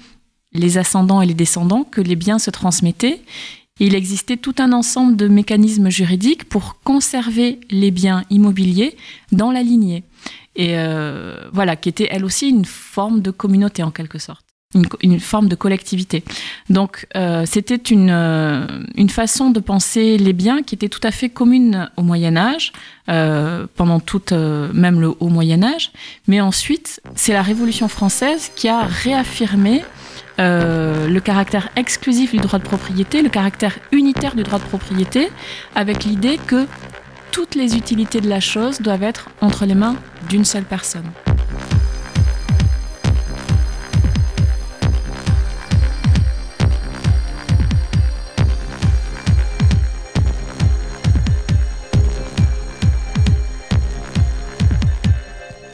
les 0.54 0.78
ascendants 0.78 1.22
et 1.22 1.26
les 1.26 1.34
descendants 1.34 1.84
que 1.84 2.00
les 2.00 2.16
biens 2.16 2.38
se 2.38 2.50
transmettaient 2.50 3.20
il 3.86 3.96
existait 3.96 4.36
tout 4.36 4.54
un 4.58 4.72
ensemble 4.72 5.16
de 5.16 5.26
mécanismes 5.26 5.88
juridiques 5.88 6.44
pour 6.44 6.76
conserver 6.84 7.58
les 7.68 7.90
biens 7.90 8.22
immobiliers 8.30 8.96
dans 9.32 9.50
la 9.50 9.62
lignée. 9.62 10.04
Et 10.54 10.76
euh, 10.76 11.48
voilà, 11.52 11.74
qui 11.76 11.88
était 11.88 12.06
elle 12.10 12.24
aussi 12.24 12.48
une 12.48 12.64
forme 12.64 13.22
de 13.22 13.30
communauté 13.32 13.82
en 13.82 13.90
quelque 13.90 14.18
sorte. 14.18 14.44
une, 15.02 15.18
forme 15.18 15.48
de 15.48 15.56
collectivité. 15.56 16.22
Donc 16.70 17.06
euh, 17.16 17.44
c'était 17.44 17.74
une, 17.74 18.10
euh, 18.10 18.66
une 18.94 19.10
façon 19.10 19.50
de 19.50 19.60
penser 19.60 20.16
les 20.16 20.32
biens 20.32 20.62
qui 20.62 20.74
était 20.76 20.88
tout 20.88 21.02
à 21.02 21.10
fait 21.10 21.28
commune 21.28 21.90
au 21.96 22.02
Moyen 22.02 22.36
Âge, 22.36 22.72
pendant 23.06 23.98
tout, 23.98 24.22
même 24.32 25.00
le 25.00 25.12
haut 25.18 25.28
Moyen 25.28 25.64
Âge. 25.64 25.90
Mais 26.28 26.40
ensuite, 26.40 27.02
c'est 27.16 27.32
la 27.32 27.42
Révolution 27.42 27.88
française 27.88 28.52
qui 28.54 28.68
a 28.68 28.82
réaffirmé 28.82 29.82
le 30.38 31.18
caractère 31.20 31.68
exclusif 31.76 32.32
du 32.32 32.38
droit 32.38 32.58
de 32.58 32.64
propriété, 32.64 33.22
le 33.22 33.28
caractère 33.28 33.78
unitaire 33.92 34.34
du 34.34 34.42
droit 34.42 34.58
de 34.58 34.64
propriété, 34.64 35.30
avec 35.74 36.04
l'idée 36.04 36.38
que 36.38 36.66
toutes 37.30 37.54
les 37.54 37.76
utilités 37.76 38.20
de 38.20 38.28
la 38.28 38.40
chose 38.40 38.80
doivent 38.80 39.02
être 39.02 39.30
entre 39.40 39.64
les 39.64 39.74
mains 39.74 39.96
d'une 40.28 40.44
seule 40.44 40.64
personne. 40.64 41.10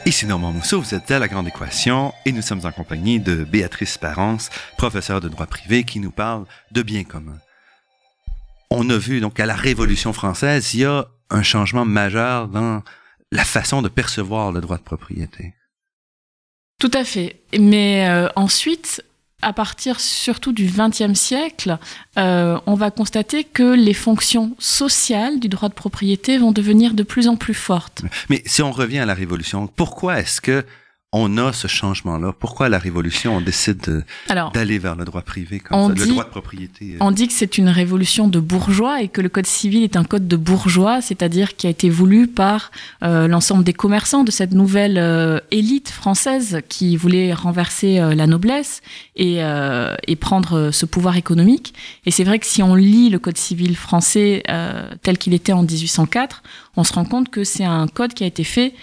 Ici 0.09 0.25
Normand 0.25 0.51
Mousseau, 0.51 0.81
vous 0.81 0.95
êtes 0.95 1.11
à 1.11 1.19
La 1.19 1.27
Grande 1.27 1.47
Équation 1.49 2.15
et 2.25 2.31
nous 2.31 2.41
sommes 2.41 2.65
en 2.65 2.71
compagnie 2.71 3.19
de 3.19 3.43
Béatrice 3.43 3.99
Parence, 3.99 4.49
professeure 4.75 5.21
de 5.21 5.29
droit 5.29 5.45
privé, 5.45 5.83
qui 5.83 5.99
nous 5.99 6.09
parle 6.09 6.45
de 6.71 6.81
biens 6.81 7.03
communs. 7.03 7.37
On 8.71 8.89
a 8.89 8.97
vu 8.97 9.21
donc 9.21 9.39
à 9.39 9.45
la 9.45 9.55
Révolution 9.55 10.11
française, 10.11 10.73
il 10.73 10.79
y 10.79 10.85
a 10.85 11.05
un 11.29 11.43
changement 11.43 11.85
majeur 11.85 12.47
dans 12.47 12.81
la 13.31 13.45
façon 13.45 13.83
de 13.83 13.87
percevoir 13.87 14.51
le 14.51 14.61
droit 14.61 14.77
de 14.77 14.81
propriété. 14.81 15.53
Tout 16.79 16.91
à 16.95 17.03
fait. 17.03 17.43
Mais 17.59 18.09
euh, 18.09 18.29
ensuite, 18.35 19.05
à 19.41 19.53
partir 19.53 19.99
surtout 19.99 20.51
du 20.51 20.65
XXe 20.65 21.13
siècle, 21.13 21.77
euh, 22.17 22.59
on 22.65 22.75
va 22.75 22.91
constater 22.91 23.43
que 23.43 23.73
les 23.75 23.93
fonctions 23.93 24.55
sociales 24.59 25.39
du 25.39 25.47
droit 25.47 25.69
de 25.69 25.73
propriété 25.73 26.37
vont 26.37 26.51
devenir 26.51 26.93
de 26.93 27.03
plus 27.03 27.27
en 27.27 27.35
plus 27.35 27.53
fortes. 27.53 28.03
Mais 28.29 28.41
si 28.45 28.61
on 28.61 28.71
revient 28.71 28.99
à 28.99 29.05
la 29.05 29.13
Révolution, 29.13 29.67
pourquoi 29.67 30.19
est-ce 30.19 30.41
que 30.41 30.65
on 31.11 31.39
a 31.39 31.53
ce 31.53 31.67
changement-là 31.67 32.33
Pourquoi 32.37 32.69
la 32.69 32.77
Révolution, 32.77 33.37
on 33.37 33.41
décide 33.41 34.03
d'aller 34.53 34.77
vers 34.77 34.95
le 34.95 35.05
droit 35.05 35.23
privé, 35.23 35.59
comme 35.59 35.95
ça, 35.95 36.05
le 36.05 36.11
droit 36.11 36.23
de 36.23 36.29
propriété 36.29 36.93
euh? 36.93 36.97
On 36.99 37.09
dit 37.11 37.27
que 37.27 37.33
c'est 37.33 37.57
une 37.57 37.69
révolution 37.69 38.27
de 38.27 38.39
bourgeois 38.39 39.01
et 39.01 39.07
que 39.07 39.19
le 39.19 39.29
Code 39.29 39.47
civil 39.47 39.83
est 39.83 39.95
un 39.95 40.03
code 40.03 40.27
de 40.27 40.37
bourgeois, 40.37 41.01
c'est-à-dire 41.01 41.55
qui 41.55 41.65
a 41.65 41.71
été 41.71 41.89
voulu 41.89 42.27
par 42.27 42.71
euh, 43.01 43.27
l'ensemble 43.27 43.63
des 43.63 43.73
commerçants 43.73 44.23
de 44.23 44.29
cette 44.29 44.51
nouvelle 44.51 44.99
euh, 44.99 45.39
élite 45.49 45.89
française 45.89 46.61
qui 46.69 46.95
voulait 46.95 47.33
renverser 47.33 47.99
la 47.99 48.27
noblesse 48.27 48.81
et, 49.15 49.39
et, 50.07 50.15
prendre 50.15 50.69
ce 50.71 50.85
pouvoir 50.85 51.17
économique. 51.17 51.73
Et 52.05 52.11
c'est 52.11 52.23
vrai 52.23 52.39
que 52.39 52.45
si 52.45 52.61
on 52.61 52.75
lit 52.75 53.09
le 53.09 53.17
Code 53.19 53.37
civil 53.37 53.75
français 53.75 54.43
tel 55.01 55.17
qu'il 55.17 55.33
était 55.33 55.53
en 55.53 55.63
1804, 55.63 56.43
on 56.75 56.83
se 56.83 56.93
rend 56.93 57.05
compte 57.05 57.29
que 57.29 57.43
c'est 57.43 57.65
un 57.65 57.87
code 57.87 58.13
qui 58.13 58.23
a 58.23 58.27
été 58.27 58.43
fait 58.43 58.73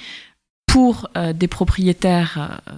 pour 0.67 1.09
euh, 1.17 1.33
des 1.33 1.49
propriétaires 1.49 2.61
euh, 2.69 2.73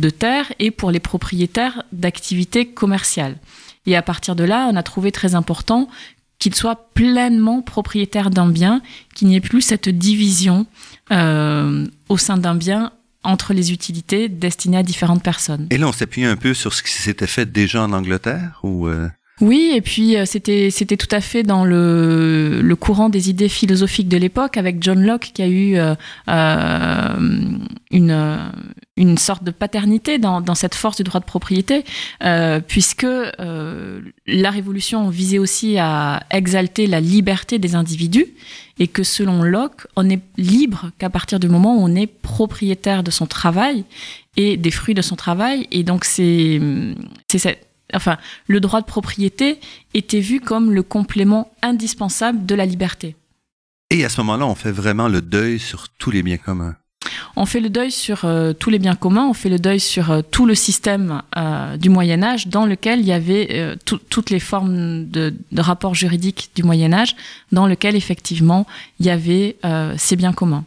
de 0.00 0.10
terre 0.10 0.52
et 0.58 0.70
pour 0.70 0.90
les 0.90 1.00
propriétaires 1.00 1.84
d'activités 1.92 2.66
commerciales. 2.66 3.36
Et 3.86 3.96
à 3.96 4.02
partir 4.02 4.36
de 4.36 4.44
là, 4.44 4.68
on 4.70 4.76
a 4.76 4.82
trouvé 4.82 5.12
très 5.12 5.34
important 5.34 5.88
qu'ils 6.38 6.54
soient 6.54 6.88
pleinement 6.94 7.62
propriétaires 7.62 8.30
d'un 8.30 8.48
bien, 8.48 8.82
qu'il 9.14 9.28
n'y 9.28 9.36
ait 9.36 9.40
plus 9.40 9.62
cette 9.62 9.88
division 9.88 10.66
euh, 11.12 11.86
au 12.08 12.18
sein 12.18 12.36
d'un 12.36 12.56
bien 12.56 12.92
entre 13.22 13.54
les 13.54 13.72
utilités 13.72 14.28
destinées 14.28 14.78
à 14.78 14.82
différentes 14.82 15.22
personnes. 15.22 15.68
Et 15.70 15.78
là, 15.78 15.86
on 15.86 15.92
s'appuie 15.92 16.24
un 16.24 16.36
peu 16.36 16.54
sur 16.54 16.74
ce 16.74 16.82
qui 16.82 16.90
s'était 16.90 17.28
fait 17.28 17.50
déjà 17.50 17.82
en 17.82 17.92
Angleterre 17.92 18.58
ou 18.64 18.88
oui, 19.42 19.72
et 19.74 19.80
puis 19.80 20.16
euh, 20.16 20.24
c'était 20.24 20.70
c'était 20.70 20.96
tout 20.96 21.08
à 21.10 21.20
fait 21.20 21.42
dans 21.42 21.64
le, 21.64 22.62
le 22.62 22.76
courant 22.76 23.08
des 23.08 23.28
idées 23.28 23.48
philosophiques 23.48 24.08
de 24.08 24.16
l'époque 24.16 24.56
avec 24.56 24.80
John 24.80 25.04
Locke 25.04 25.32
qui 25.34 25.42
a 25.42 25.48
eu 25.48 25.76
euh, 25.76 25.96
euh, 26.28 27.16
une 27.90 28.52
une 28.96 29.18
sorte 29.18 29.42
de 29.42 29.50
paternité 29.50 30.18
dans, 30.18 30.40
dans 30.40 30.54
cette 30.54 30.76
force 30.76 30.98
du 30.98 31.02
droit 31.02 31.18
de 31.18 31.24
propriété, 31.24 31.82
puisque 32.68 33.06
la 33.06 34.50
Révolution 34.50 35.08
visait 35.08 35.38
aussi 35.38 35.76
à 35.78 36.22
exalter 36.30 36.86
la 36.86 37.00
liberté 37.00 37.58
des 37.58 37.74
individus 37.74 38.26
et 38.78 38.86
que 38.86 39.02
selon 39.02 39.42
Locke, 39.42 39.86
on 39.96 40.08
est 40.08 40.20
libre 40.36 40.90
qu'à 40.98 41.10
partir 41.10 41.40
du 41.40 41.48
moment 41.48 41.78
où 41.78 41.80
on 41.82 41.96
est 41.96 42.06
propriétaire 42.06 43.02
de 43.02 43.10
son 43.10 43.26
travail 43.26 43.84
et 44.36 44.56
des 44.56 44.70
fruits 44.70 44.94
de 44.94 45.02
son 45.02 45.16
travail, 45.16 45.66
et 45.72 45.82
donc 45.82 46.04
c'est 46.04 46.60
c'est 47.28 47.38
cette 47.38 47.71
enfin, 47.94 48.18
le 48.46 48.60
droit 48.60 48.80
de 48.80 48.86
propriété 48.86 49.58
était 49.94 50.20
vu 50.20 50.40
comme 50.40 50.72
le 50.72 50.82
complément 50.82 51.52
indispensable 51.62 52.46
de 52.46 52.54
la 52.54 52.66
liberté. 52.66 53.16
Et 53.90 54.04
à 54.04 54.08
ce 54.08 54.20
moment-là, 54.22 54.46
on 54.46 54.54
fait 54.54 54.72
vraiment 54.72 55.08
le 55.08 55.20
deuil 55.20 55.58
sur 55.58 55.88
tous 55.90 56.10
les 56.10 56.22
biens 56.22 56.38
communs. 56.38 56.76
On 57.36 57.46
fait 57.46 57.60
le 57.60 57.70
deuil 57.70 57.90
sur 57.90 58.24
euh, 58.24 58.52
tous 58.52 58.70
les 58.70 58.78
biens 58.78 58.94
communs, 58.94 59.26
on 59.26 59.34
fait 59.34 59.48
le 59.48 59.58
deuil 59.58 59.80
sur 59.80 60.10
euh, 60.10 60.20
tout 60.22 60.46
le 60.46 60.54
système 60.54 61.22
euh, 61.36 61.76
du 61.76 61.88
Moyen 61.88 62.22
Âge 62.22 62.48
dans 62.48 62.66
lequel 62.66 63.00
il 63.00 63.06
y 63.06 63.12
avait 63.12 63.76
toutes 63.84 64.30
les 64.30 64.40
formes 64.40 65.08
de, 65.08 65.34
de, 65.50 65.60
rapports 65.60 65.94
juridiques 65.94 66.50
du 66.54 66.62
Moyen 66.62 66.92
Âge, 66.92 67.16
dans 67.52 67.66
lequel 67.66 67.96
effectivement 67.96 68.66
il 69.00 69.06
y 69.06 69.10
avait 69.10 69.56
ces 69.96 70.16
biens 70.16 70.32
communs. 70.32 70.64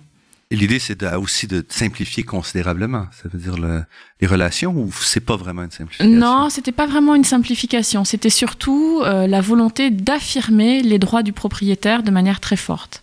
Et 0.52 0.56
l'idée, 0.56 0.78
c'est 0.78 1.04
aussi 1.16 1.48
de 1.48 1.66
simplifier 1.70 2.24
considérablement. 2.24 3.08
Ça 3.12 3.28
veut 3.30 3.40
dire 3.40 3.56
les 4.22 4.28
relations 4.28 4.74
ou 4.74 4.92
c'est 4.92 5.20
pas 5.20 5.38
vraiment 5.38 5.64
une 5.64 5.72
simplification? 5.72 6.20
Non, 6.20 6.50
c'était 6.52 6.72
pas 6.72 6.86
vraiment 6.86 7.16
une 7.16 7.24
simplification. 7.24 8.06
C'était 8.06 8.30
surtout 8.30 9.02
euh, 9.04 9.26
la 9.26 9.42
volonté 9.42 9.90
d'affirmer 9.90 10.84
les 10.84 11.00
droits 11.00 11.24
du 11.24 11.34
propriétaire 11.34 12.04
de 12.04 12.12
manière 12.12 12.40
très 12.40 12.58
forte. 12.58 13.02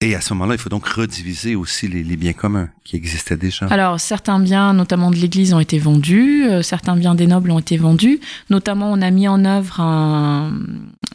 Et 0.00 0.14
à 0.14 0.20
ce 0.20 0.32
moment-là, 0.34 0.54
il 0.54 0.58
faut 0.58 0.68
donc 0.68 0.86
rediviser 0.86 1.54
aussi 1.54 1.86
les, 1.86 2.16
biens 2.16 2.32
communs 2.32 2.68
qui 2.84 2.96
existaient 2.96 3.36
déjà. 3.36 3.66
Alors, 3.66 4.00
certains 4.00 4.40
biens, 4.40 4.72
notamment 4.72 5.10
de 5.10 5.16
l'Église, 5.16 5.54
ont 5.54 5.60
été 5.60 5.78
vendus, 5.78 6.44
euh, 6.44 6.62
certains 6.62 6.96
biens 6.96 7.14
des 7.14 7.28
nobles 7.28 7.50
ont 7.52 7.60
été 7.60 7.76
vendus. 7.76 8.20
Notamment, 8.50 8.92
on 8.92 9.00
a 9.00 9.10
mis 9.10 9.28
en 9.28 9.44
œuvre 9.44 9.80
un, 9.80 10.52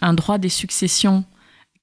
un 0.01 0.13
droit 0.13 0.37
des 0.37 0.49
successions 0.49 1.25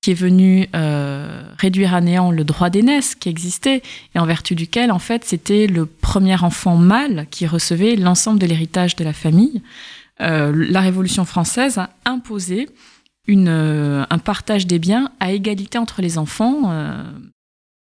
qui 0.05 0.11
est 0.11 0.15
venu 0.15 0.69
euh, 0.75 1.43
réduire 1.57 1.95
à 1.95 2.03
néant 2.03 2.31
le 2.31 2.45
droit 2.45 2.69
d'aînesse 2.69 3.15
qui 3.15 3.31
existait 3.31 3.81
et 4.15 4.19
en 4.19 4.27
vertu 4.27 4.55
duquel, 4.55 4.93
en 4.93 4.99
fait, 4.99 5.25
c'était 5.25 5.67
le 5.67 5.87
premier 5.87 6.35
enfant 6.43 6.77
mâle 6.77 7.27
qui 7.31 7.47
recevait 7.47 7.97
l'ensemble 7.97 8.39
de 8.39 8.45
l'héritage 8.45 8.97
de 8.97 9.05
la 9.05 9.15
famille. 9.15 9.63
Euh, 10.21 10.53
la 10.55 10.83
Révolution 10.83 11.25
française 11.25 11.79
a 11.79 11.89
imposé 12.05 12.69
une, 13.27 13.49
euh, 13.49 14.05
un 14.11 14.19
partage 14.19 14.67
des 14.67 14.79
biens 14.79 15.11
à 15.21 15.33
égalité 15.33 15.79
entre 15.79 16.03
les 16.03 16.19
enfants, 16.19 16.71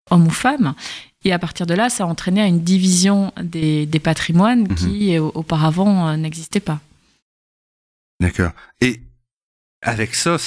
hommes 0.09 0.27
ou 0.29 0.31
femmes. 0.31 0.75
Et 1.25 1.33
à 1.33 1.41
partir 1.41 1.67
de 1.67 1.75
là, 1.75 1.91
ça 1.91 2.05
a 2.05 2.07
entraîné 2.07 2.43
à 2.43 2.47
une 2.47 2.61
division 2.61 3.33
des, 3.43 3.87
des 3.87 3.99
patrimoines 3.99 4.69
mhm. 4.69 4.75
qui 4.77 5.19
auparavant 5.19 6.17
n'existait 6.17 6.61
pas. 6.61 6.79
D'accord. 8.21 8.53
Et 8.81 9.01
avec 9.85 10.15
ça, 10.15 10.39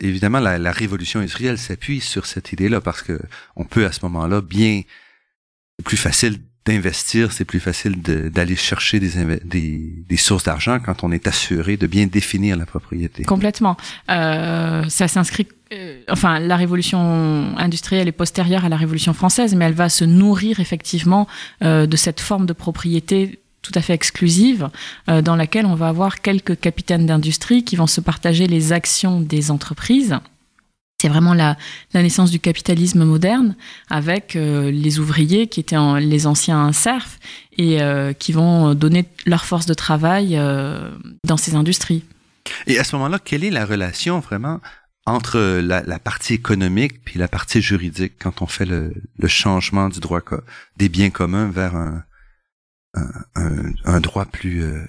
évidemment, 0.00 0.40
la, 0.40 0.72
révolution 0.72 1.20
industrielle 1.20 1.58
s'appuie 1.58 2.00
sur 2.00 2.24
cette 2.24 2.52
idée-là 2.52 2.80
parce 2.80 3.02
que 3.02 3.20
on 3.54 3.64
peut 3.64 3.84
à 3.84 3.92
ce 3.92 4.00
moment-là 4.04 4.40
bien, 4.40 4.80
plus 5.84 5.98
facile 5.98 6.38
d'investir, 6.64 7.32
c'est 7.32 7.44
plus 7.44 7.60
facile 7.60 8.00
d'aller 8.02 8.56
chercher 8.56 8.98
des, 8.98 9.08
des, 10.08 10.16
sources 10.16 10.44
d'argent 10.44 10.80
quand 10.80 11.04
on 11.04 11.12
est 11.12 11.26
assuré 11.26 11.76
de 11.76 11.86
bien 11.86 12.06
définir 12.06 12.56
la 12.56 12.66
propriété. 12.66 13.24
Complètement. 13.24 13.76
Euh, 14.10 14.84
ça 14.88 15.06
s'inscrit. 15.06 15.48
Euh, 15.72 16.00
enfin, 16.08 16.40
la 16.40 16.56
révolution 16.56 17.56
industrielle 17.58 18.08
est 18.08 18.12
postérieure 18.12 18.64
à 18.64 18.68
la 18.70 18.76
révolution 18.76 19.12
française, 19.12 19.54
mais 19.54 19.66
elle 19.66 19.74
va 19.74 19.90
se 19.90 20.04
nourrir 20.04 20.60
effectivement 20.60 21.26
euh, 21.62 21.86
de 21.86 21.96
cette 21.96 22.20
forme 22.20 22.46
de 22.46 22.54
propriété 22.54 23.40
tout 23.68 23.78
à 23.78 23.82
fait 23.82 23.92
exclusive 23.92 24.70
euh, 25.08 25.20
dans 25.20 25.36
laquelle 25.36 25.66
on 25.66 25.74
va 25.74 25.88
avoir 25.88 26.22
quelques 26.22 26.58
capitaines 26.58 27.04
d'industrie 27.04 27.64
qui 27.64 27.76
vont 27.76 27.86
se 27.86 28.00
partager 28.00 28.46
les 28.46 28.72
actions 28.72 29.20
des 29.20 29.50
entreprises. 29.50 30.18
C'est 31.00 31.08
vraiment 31.08 31.34
la, 31.34 31.56
naissance 31.94 32.30
du 32.30 32.40
capitalisme 32.40 33.04
moderne 33.04 33.56
avec 33.90 34.34
euh, 34.34 34.70
les 34.70 34.98
ouvriers 34.98 35.46
qui 35.46 35.60
étaient 35.60 35.76
les 36.00 36.26
anciens 36.26 36.72
serfs 36.72 37.18
et 37.56 37.82
euh, 37.82 38.12
qui 38.12 38.32
vont 38.32 38.74
donner 38.74 39.04
leur 39.26 39.44
force 39.44 39.66
de 39.66 39.74
travail 39.74 40.40
dans 41.24 41.36
ces 41.36 41.54
industries. 41.54 42.04
Et 42.66 42.78
à 42.78 42.84
ce 42.84 42.96
moment-là, 42.96 43.18
quelle 43.22 43.44
est 43.44 43.50
la 43.50 43.66
relation 43.66 44.18
vraiment 44.20 44.60
entre 45.04 45.60
la, 45.60 45.98
partie 45.98 46.34
économique 46.34 47.04
puis 47.04 47.18
la 47.18 47.28
partie 47.28 47.60
juridique 47.60 48.14
quand 48.18 48.42
on 48.42 48.46
fait 48.46 48.66
le, 48.66 48.94
le 49.18 49.28
changement 49.28 49.88
du 49.88 50.00
droit 50.00 50.20
des 50.76 50.88
biens 50.88 51.10
communs 51.10 51.48
vers 51.48 51.76
un, 51.76 52.02
un, 52.94 54.00
droit 54.00 54.24
plus, 54.24 54.62
euh, 54.62 54.84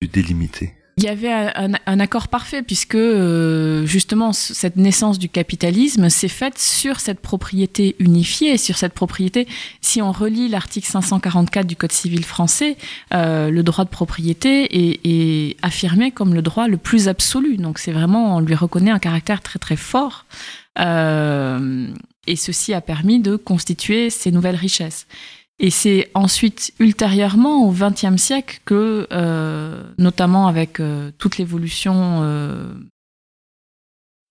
plus 0.00 0.08
délimité. 0.08 0.72
il 0.96 1.04
y 1.04 1.08
avait 1.08 1.30
un, 1.30 2.00
accord 2.00 2.28
parfait 2.28 2.62
puisque 2.62 2.94
euh, 2.94 3.86
justement 3.86 4.32
cette 4.32 4.76
naissance 4.76 5.18
du 5.18 5.28
capitalisme 5.28 6.08
s'est 6.08 6.28
faite 6.28 6.58
sur 6.58 7.00
cette 7.00 7.20
propriété 7.20 7.96
unifiée, 7.98 8.58
sur 8.58 8.76
cette 8.76 8.94
propriété. 8.94 9.46
Si 9.80 10.02
on 10.02 10.12
relit 10.12 10.48
l'article 10.48 10.88
544 10.88 11.66
du 11.66 11.76
Code 11.76 11.92
civil 11.92 12.24
français, 12.24 12.76
euh, 13.12 13.50
le 13.50 13.62
droit 13.62 13.84
de 13.84 13.90
propriété 13.90 14.64
est, 14.64 15.00
est, 15.04 15.56
affirmé 15.62 16.10
comme 16.10 16.34
le 16.34 16.42
droit 16.42 16.68
le 16.68 16.76
plus 16.76 17.08
absolu. 17.08 17.56
Donc 17.56 17.78
c'est 17.78 17.92
vraiment, 17.92 18.36
on 18.36 18.40
lui 18.40 18.54
reconnaît 18.54 18.90
un 18.90 18.98
caractère 18.98 19.40
très 19.40 19.58
très 19.58 19.76
fort. 19.76 20.26
Et 22.26 22.36
ceci 22.36 22.72
a 22.72 22.80
permis 22.80 23.20
de 23.20 23.36
constituer 23.36 24.10
ces 24.10 24.32
nouvelles 24.32 24.56
richesses. 24.56 25.06
Et 25.60 25.70
c'est 25.70 26.10
ensuite, 26.14 26.72
ultérieurement, 26.80 27.66
au 27.68 27.72
XXe 27.72 28.16
siècle, 28.16 28.60
que, 28.64 29.06
euh, 29.12 29.84
notamment 29.98 30.48
avec 30.48 30.80
euh, 30.80 31.12
toute 31.16 31.38
l'évolution, 31.38 32.22
euh, 32.22 32.74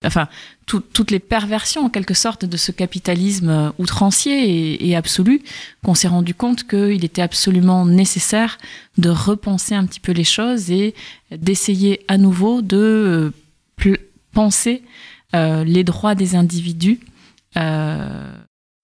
enfin, 0.04 0.28
toutes 0.66 1.10
les 1.10 1.18
perversions, 1.18 1.86
en 1.86 1.88
quelque 1.88 2.12
sorte, 2.12 2.44
de 2.44 2.56
ce 2.58 2.72
capitalisme 2.72 3.72
outrancier 3.78 4.86
et, 4.86 4.96
absolu, 4.96 5.42
qu'on 5.82 5.94
s'est 5.94 6.08
rendu 6.08 6.34
compte 6.34 6.68
qu'il 6.68 7.04
était 7.04 7.22
absolument 7.22 7.86
nécessaire 7.86 8.58
de 8.98 9.08
repenser 9.08 9.74
un 9.74 9.86
petit 9.86 10.00
peu 10.00 10.12
les 10.12 10.24
choses 10.24 10.70
et 10.70 10.94
d'essayer 11.30 12.04
à 12.08 12.18
nouveau 12.18 12.60
de 12.60 13.32
penser 14.32 14.82
les 15.32 15.84
droits 15.84 16.14
des 16.14 16.34
individus 16.34 17.00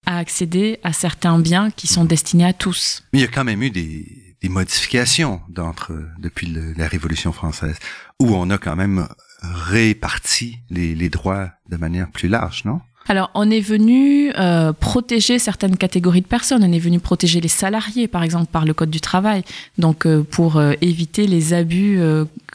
à 0.05 0.17
accéder 0.17 0.79
à 0.83 0.93
certains 0.93 1.37
biens 1.39 1.69
qui 1.71 1.87
sont 1.87 2.05
destinés 2.05 2.45
à 2.45 2.53
tous. 2.53 3.03
Mais 3.13 3.19
il 3.19 3.21
y 3.21 3.25
a 3.25 3.29
quand 3.29 3.43
même 3.43 3.61
eu 3.61 3.69
des, 3.69 4.35
des 4.41 4.49
modifications 4.49 5.41
d'entre, 5.49 5.93
depuis 6.19 6.47
la 6.75 6.87
Révolution 6.87 7.31
française, 7.31 7.77
où 8.19 8.33
on 8.35 8.49
a 8.49 8.57
quand 8.57 8.75
même 8.75 9.07
réparti 9.41 10.59
les, 10.69 10.95
les 10.95 11.09
droits 11.09 11.51
de 11.69 11.77
manière 11.77 12.09
plus 12.09 12.27
large, 12.27 12.63
non? 12.65 12.81
Alors, 13.07 13.31
on 13.33 13.49
est 13.49 13.61
venu 13.61 14.31
euh, 14.37 14.73
protéger 14.73 15.39
certaines 15.39 15.75
catégories 15.75 16.21
de 16.21 16.27
personnes. 16.27 16.63
On 16.63 16.71
est 16.71 16.79
venu 16.79 16.99
protéger 16.99 17.41
les 17.41 17.47
salariés, 17.47 18.07
par 18.07 18.21
exemple, 18.21 18.45
par 18.51 18.63
le 18.63 18.73
Code 18.75 18.91
du 18.91 19.01
travail, 19.01 19.43
donc 19.79 20.05
euh, 20.05 20.23
pour 20.23 20.57
euh, 20.57 20.73
éviter 20.81 21.25
les 21.25 21.53
abus 21.53 21.99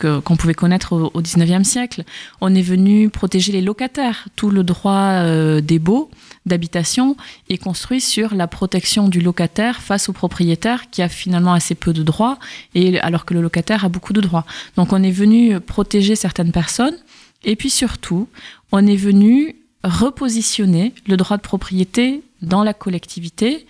qu'on 0.00 0.36
pouvait 0.36 0.54
connaître 0.54 0.92
au, 0.92 1.10
au 1.12 1.20
19e 1.20 1.64
siècle. 1.64 2.04
On 2.40 2.54
est 2.54 2.62
venu 2.62 3.10
protéger 3.10 3.50
les 3.50 3.60
locataires. 3.60 4.28
Tout 4.36 4.50
le 4.50 4.62
droit 4.62 5.22
des 5.60 5.78
baux 5.78 6.10
d'habitation 6.46 7.16
est 7.48 7.58
construit 7.58 8.00
sur 8.00 8.34
la 8.34 8.46
protection 8.46 9.08
du 9.08 9.20
locataire 9.20 9.82
face 9.82 10.08
au 10.08 10.12
propriétaire 10.12 10.90
qui 10.90 11.02
a 11.02 11.08
finalement 11.08 11.52
assez 11.52 11.74
peu 11.74 11.92
de 11.92 12.02
droits, 12.02 12.38
et 12.74 12.98
alors 13.00 13.24
que 13.24 13.34
le 13.34 13.42
locataire 13.42 13.84
a 13.84 13.88
beaucoup 13.88 14.12
de 14.12 14.20
droits. 14.20 14.46
Donc, 14.76 14.92
on 14.92 15.02
est 15.02 15.10
venu 15.10 15.60
protéger 15.60 16.16
certaines 16.16 16.52
personnes. 16.52 16.96
Et 17.44 17.56
puis 17.56 17.70
surtout, 17.70 18.28
on 18.72 18.86
est 18.86 18.96
venu 18.96 19.56
repositionner 19.84 20.94
le 21.06 21.16
droit 21.16 21.36
de 21.36 21.42
propriété 21.42 22.22
dans 22.42 22.64
la 22.64 22.74
collectivité. 22.74 23.66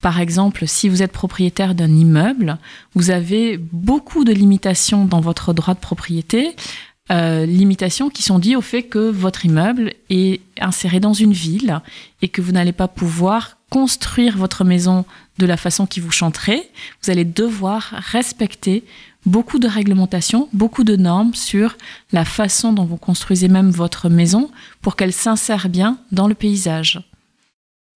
Par 0.00 0.20
exemple, 0.20 0.66
si 0.66 0.88
vous 0.88 1.02
êtes 1.02 1.12
propriétaire 1.12 1.74
d'un 1.74 1.94
immeuble, 1.94 2.58
vous 2.94 3.10
avez 3.10 3.58
beaucoup 3.58 4.24
de 4.24 4.32
limitations 4.32 5.04
dans 5.04 5.20
votre 5.20 5.52
droit 5.52 5.74
de 5.74 5.78
propriété, 5.78 6.56
euh, 7.12 7.44
limitations 7.46 8.08
qui 8.08 8.22
sont 8.22 8.38
dites 8.38 8.56
au 8.56 8.62
fait 8.62 8.84
que 8.84 9.10
votre 9.10 9.44
immeuble 9.44 9.92
est 10.08 10.40
inséré 10.60 10.98
dans 10.98 11.12
une 11.12 11.32
ville 11.32 11.80
et 12.22 12.28
que 12.28 12.40
vous 12.40 12.52
n'allez 12.52 12.72
pas 12.72 12.88
pouvoir 12.88 13.58
construire 13.70 14.36
votre 14.36 14.64
maison 14.64 15.04
de 15.38 15.46
la 15.46 15.56
façon 15.56 15.86
qui 15.86 16.00
vous 16.00 16.10
chanterait. 16.10 16.70
Vous 17.02 17.10
allez 17.10 17.24
devoir 17.24 17.90
respecter 17.92 18.84
beaucoup 19.26 19.58
de 19.58 19.68
réglementations, 19.68 20.48
beaucoup 20.52 20.84
de 20.84 20.96
normes 20.96 21.34
sur 21.34 21.76
la 22.12 22.24
façon 22.24 22.72
dont 22.72 22.84
vous 22.84 22.96
construisez 22.96 23.48
même 23.48 23.70
votre 23.70 24.08
maison 24.08 24.50
pour 24.80 24.96
qu'elle 24.96 25.12
s'insère 25.12 25.68
bien 25.68 25.98
dans 26.12 26.28
le 26.28 26.34
paysage. 26.34 27.00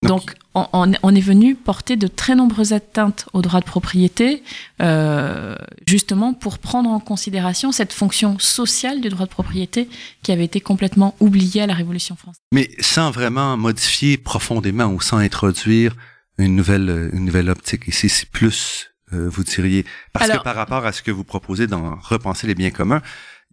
Donc, 0.07 0.35
on, 0.55 1.15
est 1.15 1.21
venu 1.21 1.55
porter 1.55 1.97
de 1.97 2.07
très 2.07 2.35
nombreuses 2.35 2.73
atteintes 2.73 3.27
au 3.33 3.43
droit 3.43 3.61
de 3.61 3.65
propriété, 3.65 4.43
euh, 4.81 5.55
justement 5.87 6.33
pour 6.33 6.59
prendre 6.59 6.89
en 6.89 7.01
considération 7.01 7.73
cette 7.73 7.93
fonction 7.93 8.39
sociale 8.39 9.01
du 9.01 9.09
droit 9.09 9.27
de 9.27 9.31
propriété 9.31 9.89
qui 10.23 10.33
avait 10.33 10.45
été 10.45 10.61
complètement 10.61 11.15
oubliée 11.21 11.63
à 11.63 11.67
la 11.67 11.75
Révolution 11.75 12.17
française. 12.17 12.41
Mais 12.53 12.71
sans 12.81 13.11
vraiment 13.11 13.57
modifier 13.57 14.17
profondément 14.17 14.87
ou 14.87 15.01
sans 15.01 15.19
introduire 15.19 15.95
une 16.39 16.57
nouvelle, 16.57 17.11
une 17.13 17.27
nouvelle 17.27 17.51
optique. 17.51 17.89
Ici, 17.89 18.09
c'est 18.09 18.29
plus 18.29 18.91
euh, 19.13 19.29
vous 19.29 19.45
diriez 19.45 19.85
Parce 20.13 20.29
que 20.29 20.43
par 20.43 20.57
rapport 20.57 20.85
à 20.85 20.93
ce 20.93 21.03
que 21.03 21.13
vous 21.13 21.23
proposez 21.23 21.67
dans 21.67 21.97
Repenser 22.03 22.47
les 22.47 22.55
biens 22.55 22.71
communs, 22.71 23.03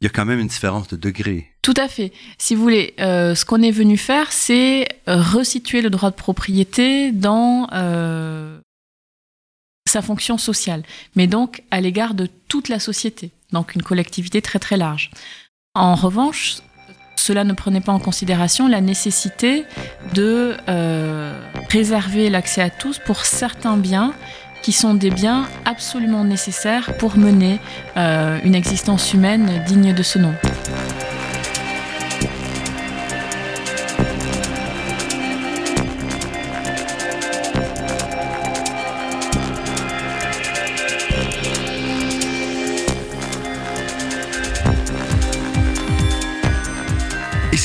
il 0.01 0.05
y 0.05 0.07
a 0.07 0.09
quand 0.09 0.25
même 0.25 0.39
une 0.39 0.47
différence 0.47 0.87
de 0.87 0.95
degré. 0.95 1.51
Tout 1.61 1.73
à 1.77 1.87
fait. 1.87 2.11
Si 2.37 2.55
vous 2.55 2.61
voulez, 2.61 2.93
euh, 2.99 3.35
ce 3.35 3.45
qu'on 3.45 3.61
est 3.61 3.71
venu 3.71 3.97
faire, 3.97 4.31
c'est 4.31 4.87
euh, 5.07 5.21
resituer 5.21 5.81
le 5.81 5.89
droit 5.89 6.09
de 6.09 6.15
propriété 6.15 7.11
dans 7.11 7.67
sa 9.87 10.01
fonction 10.01 10.39
sociale, 10.39 10.81
mais 11.15 11.27
donc 11.27 11.61
à 11.69 11.79
l'égard 11.79 12.15
de 12.15 12.27
toute 12.47 12.67
la 12.67 12.79
société, 12.79 13.29
donc 13.51 13.75
une 13.75 13.83
collectivité 13.83 14.41
très 14.41 14.57
très 14.57 14.75
large. 14.75 15.11
En 15.75 15.93
revanche, 15.93 16.57
cela 17.15 17.43
ne 17.43 17.53
prenait 17.53 17.81
pas 17.81 17.91
en 17.91 17.99
considération 17.99 18.67
la 18.67 18.81
nécessité 18.81 19.65
de 20.15 20.55
préserver 21.69 22.31
l'accès 22.31 22.61
à 22.61 22.71
tous 22.71 22.97
pour 22.97 23.25
certains 23.25 23.77
biens 23.77 24.15
qui 24.63 24.71
sont 24.71 24.95
des 24.95 25.11
biens 25.11 25.45
absolument 25.65 26.23
nécessaires 26.23 26.95
pour 26.97 27.17
mener 27.17 27.59
euh, 27.97 28.39
une 28.43 28.55
existence 28.55 29.13
humaine 29.13 29.61
digne 29.67 29.93
de 29.93 30.01
ce 30.01 30.17
nom. 30.17 30.33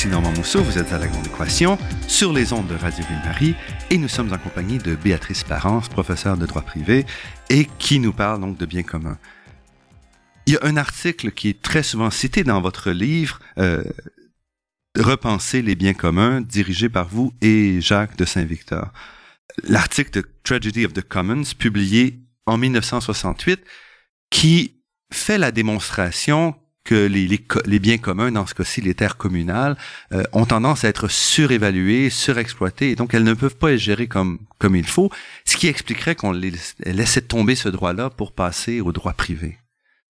Normand 0.09 0.31
Mousseau, 0.31 0.63
vous 0.63 0.79
êtes 0.79 0.91
à 0.91 0.97
la 0.97 1.07
Grande 1.07 1.27
Équation 1.27 1.77
sur 2.07 2.33
les 2.33 2.51
ondes 2.51 2.67
de 2.67 2.73
Radio 2.73 3.05
Ville-Marie 3.05 3.53
et 3.91 3.97
nous 3.97 4.07
sommes 4.07 4.33
en 4.33 4.39
compagnie 4.39 4.79
de 4.79 4.95
Béatrice 4.95 5.43
Parence, 5.43 5.87
professeure 5.87 6.35
de 6.35 6.47
droit 6.47 6.63
privé 6.63 7.05
et 7.49 7.67
qui 7.77 7.99
nous 7.99 8.11
parle 8.11 8.41
donc 8.41 8.57
de 8.57 8.65
biens 8.65 8.83
communs. 8.83 9.19
Il 10.47 10.53
y 10.53 10.57
a 10.57 10.61
un 10.63 10.77
article 10.77 11.31
qui 11.31 11.49
est 11.49 11.61
très 11.61 11.83
souvent 11.83 12.09
cité 12.09 12.43
dans 12.43 12.59
votre 12.59 12.91
livre, 12.91 13.39
euh, 13.59 13.83
Repenser 14.97 15.61
les 15.61 15.75
biens 15.75 15.93
communs, 15.93 16.41
dirigé 16.41 16.89
par 16.89 17.07
vous 17.07 17.31
et 17.41 17.79
Jacques 17.79 18.17
de 18.17 18.25
Saint-Victor. 18.25 18.91
L'article 19.63 20.11
de 20.11 20.29
Tragedy 20.43 20.85
of 20.85 20.93
the 20.93 21.07
Commons, 21.07 21.53
publié 21.57 22.19
en 22.47 22.57
1968, 22.57 23.61
qui 24.31 24.81
fait 25.13 25.37
la 25.37 25.51
démonstration 25.51 26.55
que 26.83 27.05
les, 27.05 27.79
biens 27.79 27.97
communs, 27.97 28.31
dans 28.31 28.45
ce 28.45 28.53
cas-ci 28.53 28.81
les 28.81 28.95
terres 28.95 29.17
communales, 29.17 29.77
euh, 30.11 30.23
ont 30.31 30.45
tendance 30.45 30.83
à 30.83 30.87
être 30.87 31.07
surévaluées, 31.07 32.09
surexploitées, 32.09 32.91
et 32.91 32.95
donc 32.95 33.13
elles 33.13 33.23
ne 33.23 33.33
peuvent 33.33 33.55
pas 33.55 33.73
être 33.73 33.79
gérées 33.79 34.07
comme, 34.07 34.39
comme 34.57 34.75
il 34.75 34.87
faut, 34.87 35.11
ce 35.45 35.57
qui 35.57 35.67
expliquerait 35.67 36.15
qu'on 36.15 36.31
laissait 36.31 37.21
tomber 37.21 37.55
ce 37.55 37.69
droit-là 37.69 38.09
pour 38.09 38.31
passer 38.31 38.81
au 38.81 38.91
droit 38.91 39.13
privé. 39.13 39.57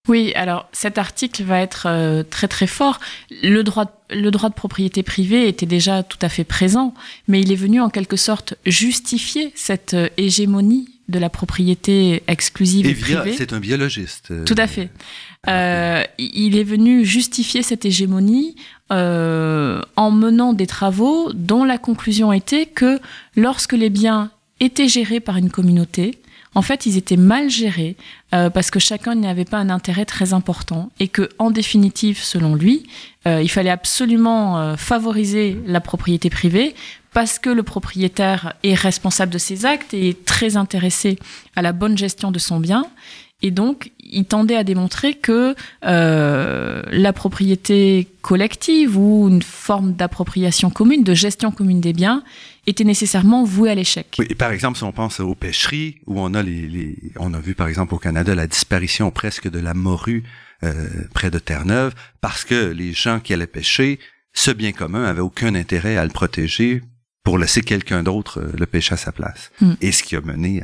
Oui, 0.08 0.32
alors 0.34 0.68
cet 0.72 0.98
article 0.98 1.44
va 1.44 1.60
être 1.60 1.86
euh, 1.88 2.24
très 2.24 2.48
très 2.48 2.68
fort. 2.68 3.00
Le 3.44 3.62
droit, 3.62 3.86
le 4.10 4.32
droit 4.32 4.50
de 4.50 4.56
propriété 4.56 5.04
privée 5.04 5.48
était 5.48 5.66
déjà 5.66 6.04
tout 6.04 6.18
à 6.22 6.30
fait 6.30 6.46
présent, 6.46 6.94
mais 7.28 7.42
il 7.42 7.52
est 7.52 7.56
venu 7.56 7.82
en 7.82 7.90
quelque 7.90 8.16
sorte 8.16 8.56
justifier 8.66 9.52
cette 9.56 9.94
euh, 9.94 10.10
hégémonie 10.18 10.99
de 11.10 11.20
la 11.20 11.30
propriété 11.30 12.24
exclusive 12.28 12.86
et, 12.86 12.94
privée. 12.94 13.34
C'est 13.38 13.54
un 13.54 13.60
biologiste. 13.60 14.32
Tout 14.46 14.56
à 14.58 14.68
fait. 14.68 14.90
Euh, 15.48 16.04
il 16.18 16.58
est 16.58 16.64
venu 16.64 17.06
justifier 17.06 17.64
cette 17.64 17.86
hégémonie 17.86 18.56
euh, 18.92 19.82
en 19.96 20.12
menant 20.12 20.54
des 20.54 20.68
travaux 20.68 21.32
dont 21.34 21.64
la 21.64 21.78
conclusion 21.78 22.34
était 22.34 22.66
que 22.66 23.00
lorsque 23.36 23.74
les 23.74 23.90
biens 23.90 24.32
étaient 24.60 24.90
gérés 24.90 25.20
par 25.20 25.38
une 25.38 25.50
communauté, 25.50 26.20
en 26.56 26.62
fait, 26.62 26.86
ils 26.86 26.98
étaient 26.98 27.16
mal 27.16 27.50
gérés 27.50 27.96
euh, 28.34 28.50
parce 28.50 28.70
que 28.72 28.80
chacun 28.80 29.16
n'y 29.16 29.28
avait 29.28 29.46
pas 29.46 29.58
un 29.58 29.70
intérêt 29.70 30.06
très 30.06 30.34
important 30.34 30.92
et 31.00 31.08
que, 31.08 31.30
en 31.38 31.52
définitive, 31.52 32.20
selon 32.22 32.56
lui, 32.56 32.84
il 33.26 33.50
fallait 33.52 33.70
absolument 33.70 34.76
favoriser 34.76 35.56
la 35.68 35.82
propriété 35.82 36.32
privée 36.32 36.74
parce 37.14 37.40
que 37.40 37.50
le 37.50 37.64
propriétaire 37.64 38.54
est 38.64 38.76
responsable 38.76 39.32
de 39.32 39.38
ses 39.38 39.66
actes 39.66 39.94
et 39.94 40.10
est 40.10 40.26
très 40.26 40.58
intéressé 40.58 41.18
à 41.56 41.62
la 41.62 41.72
bonne 41.72 41.98
gestion 41.98 42.32
de 42.32 42.40
son 42.40 42.60
bien. 42.60 42.86
Et 43.42 43.52
donc, 43.52 43.92
il 44.00 44.26
tendait 44.26 44.58
à 44.58 44.66
démontrer 44.66 45.14
que 45.14 45.56
euh, 45.86 46.84
la 46.92 47.14
propriété 47.14 48.08
collective 48.22 48.98
ou 48.98 49.30
une 49.30 49.42
forme 49.42 49.94
d'appropriation 49.94 50.70
commune, 50.70 51.04
de 51.04 51.14
gestion 51.14 51.52
commune 51.52 51.80
des 51.80 51.94
biens, 51.94 52.24
était 52.68 52.84
nécessairement 52.84 53.46
vouée 53.46 53.72
à 53.72 53.76
l'échec. 53.76 54.18
Oui, 54.20 54.28
par 54.36 54.52
exemple, 54.52 54.78
si 54.78 54.84
on 54.84 54.92
pense 54.92 55.22
aux 55.22 55.36
pêcheries, 55.36 56.00
où 56.06 56.20
on 56.20 56.34
a 56.34 56.44
les, 56.44 56.68
les, 56.68 56.98
on 57.18 57.34
a 57.34 57.40
vu 57.40 57.56
par 57.56 57.70
exemple 57.70 57.96
au 57.96 57.98
Canada 57.98 58.36
la 58.36 58.46
disparition 58.46 59.10
presque 59.10 59.50
de 59.50 59.60
la 59.60 59.74
morue 59.74 60.24
euh, 60.64 60.88
près 61.14 61.32
de 61.32 61.40
Terre-Neuve, 61.40 61.96
parce 62.20 62.44
que 62.44 62.72
les 62.72 62.92
gens 62.92 63.22
qui 63.22 63.34
allaient 63.34 63.48
pêcher, 63.48 64.00
ce 64.34 64.52
bien 64.52 64.74
commun 64.74 65.06
avait 65.06 65.22
aucun 65.22 65.56
intérêt 65.56 65.96
à 65.96 66.04
le 66.04 66.12
protéger 66.12 66.82
pour 67.30 67.38
laisser 67.38 67.62
quelqu'un 67.62 68.02
d'autre 68.02 68.40
euh, 68.40 68.52
le 68.58 68.66
pêcher 68.66 68.96
à 68.96 68.98
sa 68.98 69.12
place. 69.12 69.52
Hmm. 69.62 69.74
Et 69.82 69.92
ce 69.92 70.02
qui 70.02 70.16
a 70.16 70.22
mené 70.22 70.64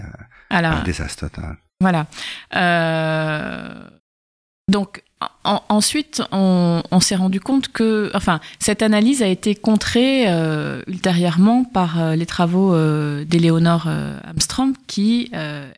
à, 0.49 0.57
à 0.57 0.79
un 0.79 0.83
désastre 0.83 1.29
total. 1.29 1.57
Voilà. 1.79 2.07
Euh, 2.55 3.87
donc 4.67 5.03
ensuite, 5.43 6.23
on, 6.31 6.81
s'est 7.01 7.15
rendu 7.15 7.39
compte 7.39 7.67
que, 7.67 8.09
enfin, 8.15 8.39
cette 8.57 8.81
analyse 8.81 9.21
a 9.21 9.27
été 9.27 9.53
contrée 9.53 10.25
euh, 10.27 10.81
ultérieurement 10.87 11.65
par 11.65 12.01
euh, 12.01 12.15
les 12.15 12.25
travaux 12.25 12.75
d'Éléonore 13.25 13.87
Armstrong, 13.87 14.73
qui, 14.87 15.31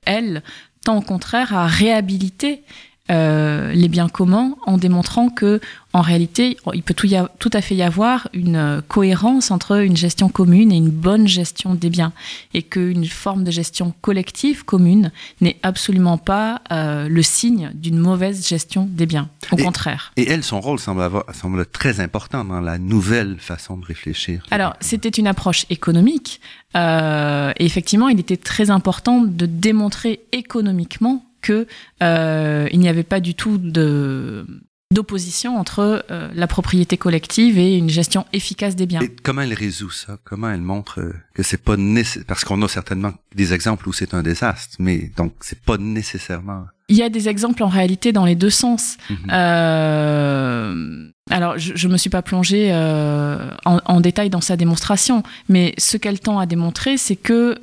elle, 0.05 0.41
tend 0.85 0.99
au 0.99 1.01
contraire 1.01 1.53
à 1.53 1.67
réhabiliter 1.67 2.63
euh, 3.09 3.71
les 3.71 3.87
biens 3.87 4.09
communs 4.09 4.55
en 4.65 4.77
démontrant 4.77 5.29
que 5.29 5.61
en 5.93 6.01
réalité 6.01 6.57
il 6.73 6.83
peut 6.83 6.93
tout, 6.93 7.07
tout, 7.39 7.49
à 7.53 7.61
fait 7.61 7.73
y 7.73 7.81
avoir 7.81 8.27
une 8.33 8.57
euh, 8.57 8.81
cohérence 8.85 9.49
entre 9.49 9.81
une 9.81 9.95
gestion 9.95 10.27
commune 10.27 10.73
et 10.73 10.75
une 10.75 10.89
bonne 10.89 11.25
gestion 11.25 11.73
des 11.73 11.89
biens. 11.89 12.11
Et 12.53 12.63
qu'une 12.63 13.05
forme 13.05 13.45
de 13.45 13.51
gestion 13.51 13.93
collective 14.01 14.65
commune 14.65 15.11
n'est 15.39 15.57
absolument 15.63 16.17
pas 16.17 16.61
euh, 16.71 17.07
le 17.07 17.21
signe 17.21 17.71
d'une 17.75 17.97
mauvaise 17.97 18.45
gestion 18.45 18.89
des 18.91 19.05
biens. 19.05 19.29
Au 19.51 19.55
contraire. 19.55 20.11
et 20.17 20.29
elle 20.29 20.43
son 20.43 20.59
rôle 20.59 20.77
semble, 20.77 21.01
avoir, 21.01 21.23
semble 21.33 21.65
très 21.65 22.01
important 22.01 22.43
dans 22.43 22.59
la 22.59 22.77
nouvelle 22.77 23.37
façon 23.39 23.77
de 23.77 23.85
réfléchir. 23.85 24.43
Alors 24.51 24.73
c'était 24.81 25.07
une 25.07 25.27
approche 25.27 25.65
économique 25.69 26.41
et 26.75 27.65
effectivement 27.65 28.09
il 28.09 28.19
était 28.19 28.37
très 28.37 28.69
important 28.69 29.21
de 29.21 29.45
démontrer 29.45 30.19
économiquement 30.33 31.26
que 31.47 31.67
euh, 32.03 32.67
il 32.71 32.79
n'y 32.79 32.89
avait 32.89 33.03
pas 33.03 33.19
du 33.19 33.35
tout 33.35 33.57
de 33.57 34.45
d'opposition 34.91 35.57
entre 35.57 36.05
euh, 36.11 36.29
la 36.33 36.47
propriété 36.47 36.95
collective 36.97 37.57
et 37.57 37.75
une 37.75 37.89
gestion 37.89 38.25
efficace 38.31 38.75
des 38.75 38.85
biens. 38.85 39.01
Et 39.01 39.09
comment 39.21 39.41
elle 39.41 39.53
résout 39.53 39.89
ça? 39.89 40.17
Comment 40.23 40.49
elle 40.49 40.61
montre 40.61 41.01
euh, 41.01 41.13
que 41.33 41.43
c'est 41.43 41.61
pas 41.61 41.75
nécessaire 41.75 42.23
Parce 42.25 42.45
qu'on 42.45 42.61
a 42.61 42.67
certainement 42.69 43.13
des 43.35 43.53
exemples 43.53 43.89
où 43.89 43.93
c'est 43.93 44.13
un 44.13 44.23
désastre, 44.23 44.77
mais 44.79 45.11
donc 45.17 45.33
c'est 45.41 45.59
pas 45.59 45.77
nécessairement. 45.77 46.67
Il 46.87 46.95
y 46.95 47.03
a 47.03 47.09
des 47.09 47.27
exemples 47.27 47.63
en 47.63 47.67
réalité 47.67 48.13
dans 48.13 48.23
les 48.23 48.35
deux 48.35 48.49
sens. 48.49 48.95
Mhm. 49.09 49.17
euh, 49.29 51.09
alors, 51.29 51.57
je, 51.57 51.75
je 51.75 51.89
me 51.89 51.97
suis 51.97 52.09
pas 52.09 52.21
plongée 52.21 52.73
en, 52.73 53.81
en, 53.83 53.99
détail 53.99 54.29
dans 54.29 54.39
sa 54.39 54.55
démonstration, 54.55 55.23
mais 55.49 55.73
ce 55.77 55.97
qu'elle 55.97 56.21
tend 56.21 56.39
à 56.39 56.45
démontrer, 56.45 56.95
c'est 56.95 57.17
que 57.17 57.57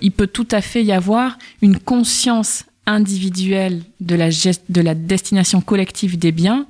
il 0.00 0.10
peut 0.10 0.26
tout 0.26 0.48
à 0.50 0.60
fait 0.60 0.82
y 0.82 0.90
avoir 0.90 1.38
une 1.62 1.78
conscience 1.78 2.64
individuelle 2.86 3.82
de 4.00 4.14
la, 4.14 4.28
de 4.30 4.80
la 4.80 4.94
destination 4.94 5.60
collective 5.60 6.18
des 6.18 6.32
biens 6.32 6.66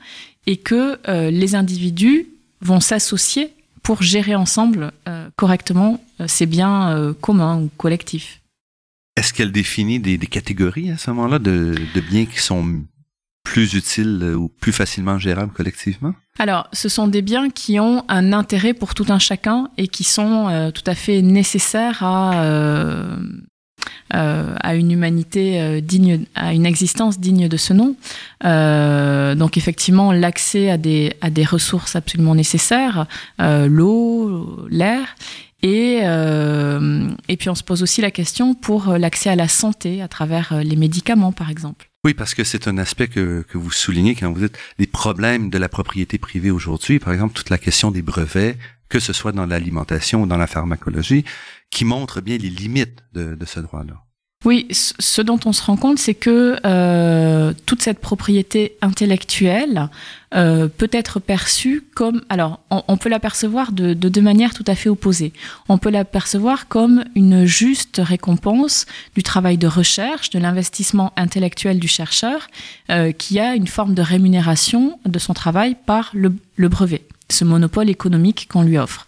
et 0.46 0.56
que 0.56 0.98
euh, 1.08 1.30
les 1.30 1.54
individus 1.54 2.26
vont 2.60 2.80
s'associer 2.80 3.50
pour 3.82 4.02
gérer 4.02 4.34
ensemble 4.34 4.92
euh, 5.08 5.28
correctement 5.36 6.02
euh, 6.20 6.26
ces 6.26 6.46
biens 6.46 7.14
communs 7.20 7.60
ou 7.60 7.70
collectifs. 7.76 8.40
Est-ce 9.16 9.32
qu'elle 9.32 9.52
définit 9.52 9.98
des, 9.98 10.18
des, 10.18 10.26
catégories 10.26 10.90
à 10.90 10.98
ce 10.98 11.10
moment-là 11.10 11.38
de, 11.38 11.74
de, 11.94 12.00
biens 12.00 12.26
qui 12.26 12.38
sont 12.38 12.82
plus 13.44 13.74
utiles 13.74 14.34
ou 14.36 14.48
plus 14.48 14.72
facilement 14.72 15.18
gérables 15.18 15.52
collectivement? 15.52 16.14
Alors, 16.38 16.68
ce 16.74 16.90
sont 16.90 17.08
des 17.08 17.22
biens 17.22 17.48
qui 17.48 17.80
ont 17.80 18.04
un 18.08 18.34
intérêt 18.34 18.74
pour 18.74 18.94
tout 18.94 19.06
un 19.08 19.18
chacun 19.18 19.70
et 19.78 19.88
qui 19.88 20.04
sont 20.04 20.70
tout 20.74 20.82
à 20.86 20.94
fait 20.94 21.22
nécessaires 21.22 22.02
à, 22.02 22.42
euh, 22.42 23.16
à 24.10 24.74
une 24.74 24.92
humanité 24.92 25.60
euh, 25.60 25.80
digne, 25.80 26.24
à 26.34 26.52
une 26.52 26.66
existence 26.66 27.18
digne 27.18 27.48
de 27.48 27.56
ce 27.56 27.72
nom. 27.72 27.96
Euh, 28.44 29.34
donc 29.34 29.56
effectivement, 29.56 30.12
l'accès 30.12 30.70
à 30.70 30.78
des, 30.78 31.14
à 31.20 31.30
des 31.30 31.44
ressources 31.44 31.96
absolument 31.96 32.34
nécessaires, 32.34 33.06
l'eau, 33.38 34.66
l'air, 34.70 35.16
et, 35.62 36.00
euh, 36.02 37.08
et 37.28 37.36
puis 37.36 37.48
on 37.48 37.54
se 37.54 37.64
pose 37.64 37.82
aussi 37.82 38.00
la 38.00 38.10
question 38.10 38.54
pour 38.54 38.92
l'accès 38.98 39.30
à 39.30 39.36
la 39.36 39.48
santé 39.48 40.02
à 40.02 40.08
travers 40.08 40.62
les 40.62 40.76
médicaments, 40.76 41.32
par 41.32 41.50
exemple. 41.50 41.90
Oui, 42.04 42.14
parce 42.14 42.34
que 42.34 42.44
c'est 42.44 42.68
un 42.68 42.78
aspect 42.78 43.08
que, 43.08 43.44
que 43.48 43.58
vous 43.58 43.72
soulignez 43.72 44.14
quand 44.14 44.30
vous 44.30 44.40
dites 44.40 44.56
les 44.78 44.86
problèmes 44.86 45.50
de 45.50 45.58
la 45.58 45.68
propriété 45.68 46.18
privée 46.18 46.52
aujourd'hui. 46.52 47.00
Par 47.00 47.12
exemple, 47.12 47.34
toute 47.34 47.50
la 47.50 47.58
question 47.58 47.90
des 47.90 48.02
brevets, 48.02 48.56
que 48.88 49.00
ce 49.00 49.12
soit 49.12 49.32
dans 49.32 49.46
l'alimentation 49.46 50.22
ou 50.22 50.26
dans 50.26 50.36
la 50.36 50.46
pharmacologie, 50.46 51.24
qui 51.70 51.84
montre 51.84 52.20
bien 52.20 52.38
les 52.38 52.50
limites 52.50 53.02
de, 53.12 53.36
ce 53.44 53.60
droit-là. 53.60 53.94
Oui, 54.44 54.68
ce 54.70 55.22
dont 55.22 55.40
on 55.44 55.52
se 55.52 55.62
rend 55.62 55.76
compte, 55.76 55.98
c'est 55.98 56.14
que 56.14 56.56
euh, 56.64 57.52
toute 57.64 57.82
cette 57.82 57.98
propriété 57.98 58.76
intellectuelle 58.82 59.88
euh, 60.34 60.68
peut 60.68 60.90
être 60.92 61.18
perçue 61.20 61.82
comme... 61.94 62.22
Alors, 62.28 62.60
on, 62.70 62.96
peut 62.96 63.08
l'apercevoir 63.08 63.72
de, 63.72 63.94
de 63.94 64.08
deux 64.08 64.20
manières 64.20 64.54
tout 64.54 64.64
à 64.66 64.74
fait 64.74 64.88
opposées. 64.90 65.32
On 65.68 65.78
peut 65.78 65.90
l'apercevoir 65.90 66.68
comme 66.68 67.04
une 67.14 67.46
juste 67.46 68.00
récompense 68.04 68.86
du 69.14 69.22
travail 69.22 69.56
de 69.58 69.66
recherche, 69.66 70.30
de 70.30 70.38
l'investissement 70.38 71.12
intellectuel 71.16 71.80
du 71.80 71.88
chercheur, 71.88 72.46
euh, 72.90 73.12
qui 73.12 73.40
a 73.40 73.56
une 73.56 73.66
forme 73.66 73.94
de 73.94 74.02
rémunération 74.02 75.00
de 75.06 75.18
son 75.18 75.34
travail 75.34 75.76
par 75.86 76.10
le 76.12 76.68
brevet, 76.68 77.02
ce 77.30 77.44
monopole 77.44 77.88
économique 77.88 78.48
qu'on 78.48 78.62
lui 78.62 78.78
offre. 78.78 79.06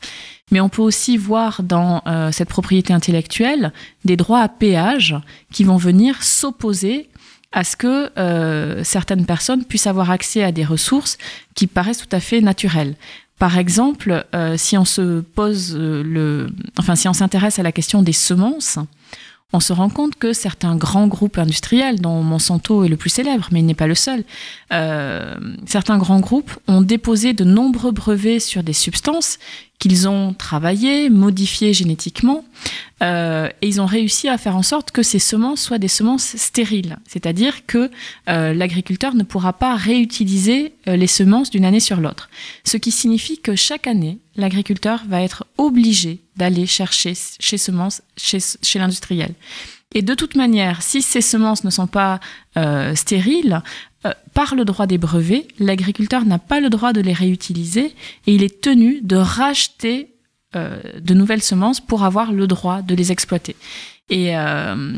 Mais 0.51 0.61
on 0.61 0.69
peut 0.69 0.83
aussi 0.83 1.17
voir 1.17 1.63
dans 1.63 2.03
euh, 2.07 2.33
cette 2.33 2.49
propriété 2.49 2.93
intellectuelle 2.93 3.73
des 4.05 4.17
droits 4.17 4.41
à 4.41 4.49
péage 4.49 5.17
qui 5.53 5.65
vont 5.65 5.77
venir 5.77 6.23
s'opposer 6.23 7.09
à 7.53 7.65
ce 7.65 7.77
que 7.77 8.11
euh, 8.19 8.85
certaines 8.85 9.27
personnes 9.27 9.65
puissent 9.65 9.87
avoir 9.87 10.11
accès 10.11 10.43
à 10.43 10.53
des 10.53 10.65
ressources 10.65 11.17
qui 11.55 11.67
paraissent 11.67 12.07
tout 12.07 12.17
à 12.17 12.21
fait 12.21 12.41
naturelles. 12.41 12.95
Par 13.39 13.57
exemple, 13.57 14.27
euh, 14.35 14.57
si 14.57 14.77
on 14.77 14.85
se 14.85 15.21
pose 15.21 15.77
le, 15.77 16.49
enfin 16.79 16.97
si 16.97 17.09
on 17.09 17.13
s'intéresse 17.13 17.59
à 17.59 17.63
la 17.63 17.73
question 17.73 18.03
des 18.03 18.13
semences, 18.13 18.79
on 19.55 19.61
se 19.61 19.73
rend 19.73 19.89
compte 19.89 20.17
que 20.17 20.35
certains 20.35 20.77
grands 20.77 21.07
groupes 21.07 21.39
industriels, 21.39 22.01
dont 22.01 22.23
Monsanto 22.23 22.85
est 22.85 22.89
le 22.89 22.99
plus 22.99 23.09
célèbre, 23.09 23.49
mais 23.51 23.61
il 23.61 23.67
n'est 23.67 23.73
pas 23.73 23.87
le 23.87 23.95
seul, 23.95 24.25
certains 25.67 25.97
grands 25.97 26.21
groupes 26.21 26.51
ont 26.67 26.83
déposé 26.83 27.33
de 27.33 27.45
nombreux 27.45 27.93
brevets 27.93 28.41
sur 28.41 28.63
des 28.63 28.75
substances 28.75 29.39
qu'ils 29.79 30.09
ont 30.09 30.35
travaillées, 30.35 31.09
modifiées 31.09 31.73
génétiquement, 31.73 32.45
euh, 33.03 33.49
et 33.63 33.69
ils 33.69 33.81
ont 33.81 33.87
réussi 33.87 34.29
à 34.29 34.37
faire 34.37 34.57
en 34.57 34.63
sorte 34.63 34.91
que 34.91 35.05
ces 35.05 35.21
semences 35.21 35.61
soient 35.61 35.79
des 35.79 35.89
semences 35.89 36.37
stériles, 36.37 36.97
c'est-à-dire 37.07 37.65
que 37.67 37.91
euh, 38.29 38.53
l'agriculteur 38.55 39.15
ne 39.15 39.23
pourra 39.23 39.53
pas 39.53 39.77
réutiliser 39.77 40.75
euh, 40.89 40.97
les 40.97 41.07
semences 41.07 41.51
d'une 41.51 41.65
année 41.65 41.81
sur 41.81 42.01
l'autre. 42.01 42.29
Ce 42.65 42.77
qui 42.77 42.91
signifie 42.91 43.39
que 43.39 43.55
chaque 43.55 43.87
année, 43.87 44.19
l'agriculteur 44.35 45.05
va 45.07 45.23
être 45.23 45.47
obligé 45.59 46.21
d'aller 46.37 46.67
chercher 46.67 47.15
chez 47.39 47.59
semences, 47.59 48.03
chez, 48.17 48.39
chez 48.63 48.79
l'industriel. 48.79 49.35
Et 49.95 50.03
de 50.03 50.15
toute 50.15 50.35
manière, 50.35 50.83
si 50.83 51.01
ces 51.01 51.23
semences 51.23 51.65
ne 51.65 51.71
sont 51.71 51.87
pas 51.87 52.21
euh, 52.57 52.95
stériles, 52.95 53.63
euh, 54.07 54.13
par 54.33 54.55
le 54.55 54.65
droit 54.65 54.87
des 54.87 54.99
brevets, 54.99 55.49
l'agriculteur 55.59 56.25
n'a 56.25 56.39
pas 56.39 56.61
le 56.61 56.71
droit 56.71 56.93
de 56.93 57.01
les 57.01 57.13
réutiliser 57.13 57.87
et 58.27 58.35
il 58.35 58.45
est 58.45 58.61
tenu 58.61 59.01
de 59.03 59.17
racheter 59.17 60.15
euh, 60.55 60.81
de 61.01 61.15
nouvelles 61.15 61.43
semences 61.43 61.81
pour 61.81 62.05
avoir 62.05 62.31
le 62.31 62.47
droit 62.47 62.81
de 62.81 62.95
les 62.95 63.11
exploiter. 63.11 63.57
Et, 64.09 64.37
euh, 64.37 64.97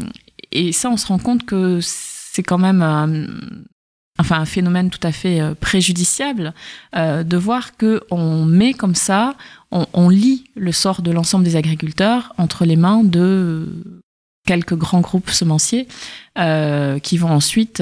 ça, 0.73 0.91
on 0.91 0.99
se 0.99 1.07
rend 1.07 1.19
compte 1.19 1.47
que 1.47 1.79
c'est 1.81 2.43
quand 2.43 2.59
même 2.59 2.83
un, 2.83 3.27
enfin 4.19 4.39
un 4.39 4.45
phénomène 4.45 4.91
tout 4.91 5.05
à 5.07 5.13
fait 5.13 5.41
préjudiciable 5.61 6.53
de 6.95 7.37
voir 7.37 7.77
que 7.77 8.03
on 8.11 8.45
met 8.45 8.75
comme 8.75 8.97
ça, 8.97 9.37
on, 9.71 9.87
on 9.93 10.09
lie 10.09 10.45
le 10.57 10.73
sort 10.73 11.03
de 11.03 11.13
l'ensemble 11.13 11.45
des 11.45 11.55
agriculteurs 11.55 12.35
entre 12.37 12.65
les 12.65 12.75
mains 12.75 13.05
de 13.05 13.69
quelques 14.45 14.75
grands 14.75 15.01
groupes 15.01 15.31
semenciers 15.31 15.87
qui 16.37 17.17
vont 17.17 17.31
ensuite 17.31 17.81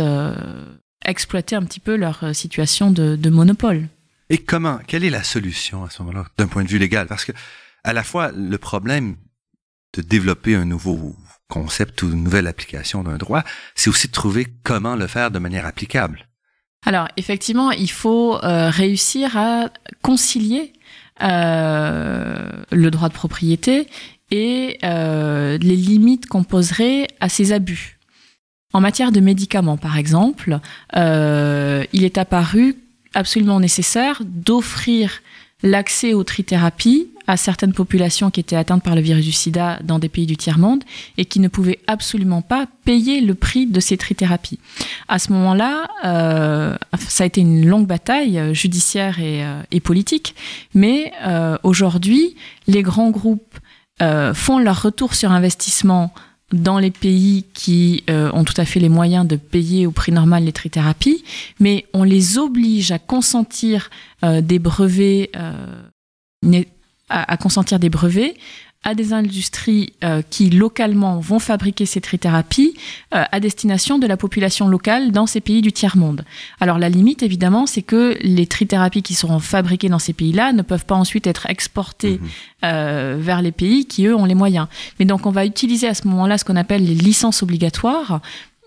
exploiter 1.08 1.56
un 1.56 1.62
petit 1.62 1.80
peu 1.80 1.96
leur 1.96 2.24
euh, 2.24 2.32
situation 2.32 2.90
de, 2.90 3.16
de, 3.16 3.30
monopole. 3.30 3.88
Et 4.30 4.38
comment 4.38 4.78
Quelle 4.86 5.04
est 5.04 5.10
la 5.10 5.22
solution 5.22 5.84
à 5.84 5.90
ce 5.90 6.02
moment-là, 6.02 6.26
d'un 6.36 6.46
point 6.46 6.64
de 6.64 6.68
vue 6.68 6.78
légal? 6.78 7.06
Parce 7.06 7.24
que 7.24 7.32
à 7.84 7.92
la 7.92 8.02
fois 8.02 8.30
le 8.32 8.58
problème 8.58 9.16
de 9.94 10.02
développer 10.02 10.54
un 10.54 10.66
nouveau 10.66 11.16
concept 11.48 12.02
ou 12.02 12.12
une 12.12 12.24
nouvelle 12.24 12.46
application 12.46 13.02
d'un 13.02 13.16
droit, 13.16 13.42
c'est 13.74 13.88
aussi 13.88 14.08
de 14.08 14.12
trouver 14.12 14.46
comment 14.64 14.96
le 14.96 15.06
faire 15.06 15.30
de 15.30 15.38
manière 15.38 15.64
applicable. 15.64 16.28
Alors 16.84 17.08
effectivement, 17.16 17.70
il 17.70 17.90
faut 17.90 18.36
euh, 18.36 18.68
réussir 18.68 19.36
à 19.36 19.70
concilier 20.02 20.72
le 21.20 22.88
droit 22.90 23.08
de 23.08 23.14
propriété 23.14 23.88
et 24.30 24.78
les 24.82 25.76
limites 25.76 26.26
qu'on 26.26 26.44
poserait 26.44 27.08
à 27.18 27.28
ces 27.28 27.52
abus. 27.52 27.97
En 28.72 28.80
matière 28.80 29.12
de 29.12 29.20
médicaments, 29.20 29.76
par 29.76 29.96
exemple, 29.96 30.58
il 30.94 32.04
est 32.04 32.18
apparu 32.18 32.76
absolument 33.14 33.60
nécessaire 33.60 34.22
d'offrir 34.24 35.20
l'accès 35.62 36.14
aux 36.14 36.24
trithérapies 36.24 37.08
à 37.26 37.36
certaines 37.36 37.74
populations 37.74 38.30
qui 38.30 38.40
étaient 38.40 38.56
atteintes 38.56 38.82
par 38.82 38.94
le 38.94 39.00
virus 39.02 39.24
du 39.24 39.32
sida 39.32 39.78
dans 39.84 39.98
des 39.98 40.08
pays 40.08 40.24
du 40.24 40.36
tiers-monde 40.36 40.82
et 41.18 41.26
qui 41.26 41.40
ne 41.40 41.48
pouvaient 41.48 41.78
absolument 41.86 42.40
pas 42.40 42.66
payer 42.84 43.20
le 43.20 43.34
prix 43.34 43.66
de 43.66 43.80
ces 43.80 43.96
trithérapies. 43.98 44.58
À 45.08 45.18
ce 45.18 45.32
moment-là, 45.32 45.88
euh, 46.04 46.76
ça 46.98 47.24
a 47.24 47.26
été 47.26 47.42
une 47.42 47.66
longue 47.66 47.86
bataille 47.86 48.38
euh, 48.38 48.54
judiciaire 48.54 49.20
et, 49.20 49.44
euh, 49.44 49.60
et 49.70 49.80
politique, 49.80 50.34
mais 50.74 51.12
euh, 51.26 51.58
aujourd'hui, 51.64 52.34
les 52.66 52.82
grands 52.82 53.10
groupes 53.10 53.58
euh, 54.00 54.32
font 54.32 54.58
leur 54.58 54.80
retour 54.80 55.14
sur 55.14 55.30
investissement 55.30 56.14
dans 56.52 56.78
les 56.78 56.90
pays 56.90 57.44
qui 57.52 58.04
euh, 58.08 58.30
ont 58.32 58.44
tout 58.44 58.58
à 58.58 58.64
fait 58.64 58.80
les 58.80 58.88
moyens 58.88 59.26
de 59.26 59.36
payer 59.36 59.86
au 59.86 59.90
prix 59.90 60.12
normal 60.12 60.44
les 60.44 60.52
trithérapies, 60.52 61.22
mais 61.60 61.86
on 61.92 62.04
les 62.04 62.38
oblige 62.38 62.90
à 62.90 62.98
consentir 62.98 63.90
euh, 64.24 64.40
des 64.40 64.58
brevets, 64.58 65.30
euh, 65.36 66.62
à, 67.08 67.32
à, 67.32 67.36
consentir 67.36 67.78
des 67.78 67.90
brevets 67.90 68.34
à 68.84 68.94
des 68.94 69.12
industries 69.12 69.92
euh, 70.04 70.22
qui 70.30 70.50
localement 70.50 71.18
vont 71.18 71.40
fabriquer 71.40 71.84
ces 71.84 72.00
trithérapies 72.00 72.74
euh, 73.14 73.24
à 73.30 73.40
destination 73.40 73.98
de 73.98 74.06
la 74.06 74.16
population 74.16 74.68
locale 74.68 75.10
dans 75.10 75.26
ces 75.26 75.40
pays 75.40 75.62
du 75.62 75.72
tiers-monde. 75.72 76.24
Alors 76.60 76.78
la 76.78 76.88
limite, 76.88 77.22
évidemment, 77.22 77.66
c'est 77.66 77.82
que 77.82 78.16
les 78.20 78.46
trithérapies 78.46 79.02
qui 79.02 79.14
seront 79.14 79.40
fabriquées 79.40 79.88
dans 79.88 79.98
ces 79.98 80.12
pays-là 80.12 80.52
ne 80.52 80.62
peuvent 80.62 80.86
pas 80.86 80.94
ensuite 80.94 81.26
être 81.26 81.50
exportées 81.50 82.18
mmh. 82.18 82.26
euh, 82.64 83.16
vers 83.18 83.42
les 83.42 83.52
pays 83.52 83.86
qui, 83.86 84.06
eux, 84.06 84.14
ont 84.14 84.24
les 84.24 84.36
moyens. 84.36 84.68
Mais 84.98 85.04
donc 85.04 85.26
on 85.26 85.32
va 85.32 85.44
utiliser 85.44 85.88
à 85.88 85.94
ce 85.94 86.06
moment-là 86.08 86.38
ce 86.38 86.44
qu'on 86.44 86.56
appelle 86.56 86.84
les 86.84 86.94
licences 86.94 87.42
obligatoires, 87.42 88.20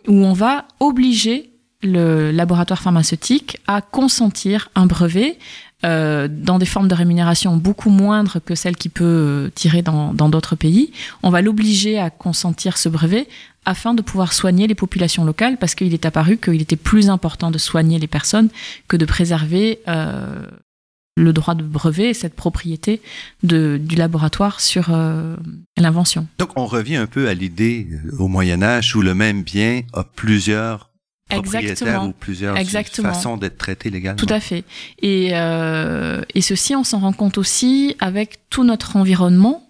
où 0.08 0.14
on 0.14 0.34
va 0.34 0.66
obliger 0.80 1.52
le 1.84 2.32
laboratoire 2.32 2.82
pharmaceutique 2.82 3.58
à 3.68 3.82
consentir 3.82 4.70
un 4.76 4.86
brevet 4.86 5.38
euh, 5.86 6.28
dans 6.30 6.60
des 6.60 6.66
formes 6.66 6.88
de 6.88 6.96
rémunération 6.96 7.58
beaucoup 7.58 7.90
moindres 7.90 8.38
que 8.44 8.56
celles 8.56 8.76
qu'il 8.76 8.92
peut 8.92 9.04
euh, 9.04 9.50
tirer 9.54 9.82
dans 9.82 10.14
d'autres 10.14 10.56
pays, 10.56 10.92
on 11.24 11.30
va 11.30 11.42
l'obliger 11.42 12.00
à 12.00 12.10
consentir 12.10 12.78
ce 12.78 12.90
brevet 12.90 13.28
afin 13.66 13.94
de 13.94 14.02
pouvoir 14.02 14.34
soigner 14.34 14.68
les 14.68 14.76
populations 14.76 15.24
locales 15.24 15.58
parce 15.58 15.76
qu'il 15.76 15.94
est 15.94 16.06
apparu 16.06 16.38
qu'il 16.38 16.62
était 16.62 16.76
plus 16.76 17.10
important 17.10 17.52
de 17.52 17.58
soigner 17.58 18.00
les 18.00 18.08
personnes 18.08 18.50
que 18.88 18.98
de 18.98 19.06
préserver 19.06 19.80
euh, 19.88 20.46
le 21.18 21.34
droit 21.34 21.56
de 21.56 21.64
brevet 21.64 22.10
et 22.10 22.14
cette 22.14 22.36
propriété 22.36 23.02
de, 23.44 23.80
du 23.82 23.96
laboratoire 23.96 24.60
sur 24.60 24.88
euh, 24.90 25.36
l'invention. 25.78 26.28
Donc 26.40 26.52
on 26.56 26.66
revient 26.66 26.96
un 26.96 27.08
peu 27.08 27.28
à 27.28 27.34
l'idée 27.34 27.88
euh, 27.92 28.18
au 28.18 28.28
Moyen 28.28 28.64
Âge 28.64 28.96
où 28.96 29.02
le 29.02 29.14
même 29.14 29.44
bien 29.44 29.82
a 29.94 30.04
plusieurs 30.04 30.91
Exactement. 31.32 32.08
ou 32.08 32.12
plusieurs 32.12 32.58
Exactement. 32.58 33.14
façons 33.14 33.38
d'être 33.38 33.58
traité 33.58 33.90
légalement. 33.90 34.18
Tout 34.18 34.34
à 34.34 34.40
fait. 34.40 34.64
Et, 35.02 35.32
euh, 35.34 36.22
et 36.36 36.42
ceci, 36.42 36.76
on 36.76 36.84
s'en 36.84 37.00
rend 37.00 37.14
compte 37.14 37.38
aussi 37.38 37.96
avec 38.00 38.40
tout 38.50 38.64
notre 38.64 38.96
environnement, 38.96 39.68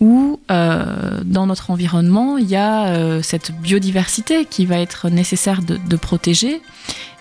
où 0.00 0.40
euh, 0.50 1.20
dans 1.24 1.46
notre 1.46 1.70
environnement, 1.70 2.38
il 2.38 2.48
y 2.48 2.56
a 2.56 2.88
euh, 2.88 3.22
cette 3.22 3.52
biodiversité 3.52 4.44
qui 4.46 4.66
va 4.66 4.78
être 4.78 5.08
nécessaire 5.10 5.62
de, 5.62 5.76
de 5.76 5.96
protéger. 5.96 6.60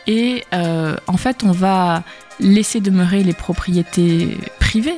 Et 0.08 0.44
en 0.52 1.18
fait, 1.18 1.44
on 1.44 1.52
va 1.52 2.04
laisser 2.40 2.82
demeurer 2.82 3.24
les 3.24 3.34
propriétés 3.34 4.36
privées. 4.60 4.98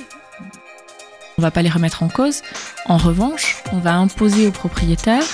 On 1.38 1.42
va 1.42 1.52
pas 1.52 1.62
les 1.62 1.70
remettre 1.70 2.04
en 2.04 2.08
cause. 2.08 2.42
En 2.86 2.98
revanche, 2.98 3.58
on 3.74 3.80
va 3.80 3.96
imposer 3.96 4.48
aux 4.48 4.52
propriétaires 4.52 5.26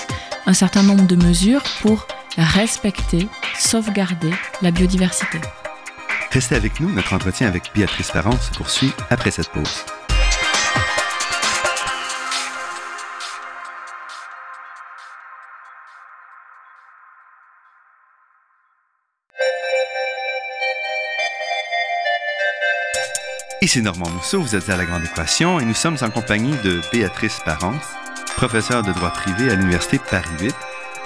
un 0.49 0.53
certain 0.53 0.81
nombre 0.81 1.05
de 1.05 1.15
mesures 1.15 1.61
pour 1.83 2.07
respecter, 2.35 3.27
sauvegarder 3.59 4.31
la 4.63 4.71
biodiversité. 4.71 5.39
Restez 6.31 6.55
avec 6.55 6.79
nous, 6.79 6.91
notre 6.91 7.13
entretien 7.13 7.47
avec 7.47 7.71
Béatrice 7.75 8.09
Parent 8.09 8.35
se 8.39 8.49
poursuit 8.57 8.91
après 9.11 9.29
cette 9.29 9.49
pause. 9.49 9.85
Ici 23.61 23.83
Normand 23.83 24.09
Mousseau, 24.09 24.41
vous 24.41 24.55
êtes 24.55 24.67
à 24.69 24.77
La 24.77 24.85
Grande 24.85 25.03
Équation 25.03 25.59
et 25.59 25.65
nous 25.65 25.75
sommes 25.75 25.97
en 26.01 26.09
compagnie 26.09 26.55
de 26.63 26.81
Béatrice 26.91 27.39
Parence, 27.45 27.83
professeure 28.39 28.83
de 28.83 28.93
droit 28.93 29.09
privé 29.09 29.51
à 29.51 29.55
l'Université 29.55 29.99
Paris 29.99 30.23
8 30.39 30.55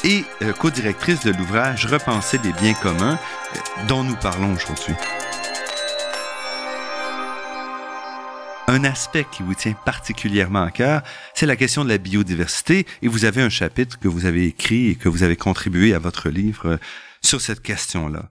et 0.03 0.23
euh, 0.43 0.53
co-directrice 0.53 1.25
de 1.25 1.31
l'ouvrage 1.31 1.87
Repenser 1.87 2.37
des 2.37 2.53
biens 2.53 2.75
communs 2.75 3.17
euh, 3.17 3.59
dont 3.87 4.03
nous 4.03 4.15
parlons 4.17 4.53
aujourd'hui. 4.53 4.93
Un 8.67 8.83
aspect 8.83 9.25
qui 9.31 9.41
vous 9.41 9.55
tient 9.55 9.73
particulièrement 9.83 10.61
à 10.61 10.69
cœur, 10.69 11.01
c'est 11.33 11.47
la 11.47 11.55
question 11.55 11.83
de 11.83 11.89
la 11.89 11.97
biodiversité 11.97 12.85
et 13.01 13.07
vous 13.07 13.25
avez 13.25 13.41
un 13.41 13.49
chapitre 13.49 13.97
que 13.97 14.07
vous 14.07 14.27
avez 14.27 14.45
écrit 14.45 14.89
et 14.89 14.95
que 14.95 15.09
vous 15.09 15.23
avez 15.23 15.35
contribué 15.35 15.95
à 15.95 15.99
votre 15.99 16.29
livre 16.29 16.67
euh, 16.67 16.77
sur 17.23 17.41
cette 17.41 17.63
question-là. 17.63 18.29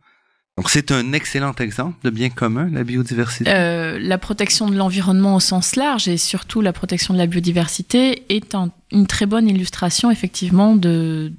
Donc 0.58 0.68
c'est 0.68 0.92
un 0.92 1.14
excellent 1.14 1.54
exemple 1.54 1.96
de 2.04 2.10
bien 2.10 2.28
commun, 2.28 2.68
la 2.70 2.84
biodiversité? 2.84 3.50
Euh, 3.50 3.98
la 3.98 4.18
protection 4.18 4.68
de 4.68 4.76
l'environnement 4.76 5.34
au 5.34 5.40
sens 5.40 5.76
large 5.76 6.08
et 6.08 6.18
surtout 6.18 6.60
la 6.60 6.74
protection 6.74 7.14
de 7.14 7.18
la 7.18 7.26
biodiversité 7.26 8.24
est 8.28 8.54
un, 8.54 8.70
une 8.92 9.06
très 9.06 9.26
bonne 9.26 9.48
illustration 9.48 10.10
effectivement 10.10 10.76
de, 10.76 11.32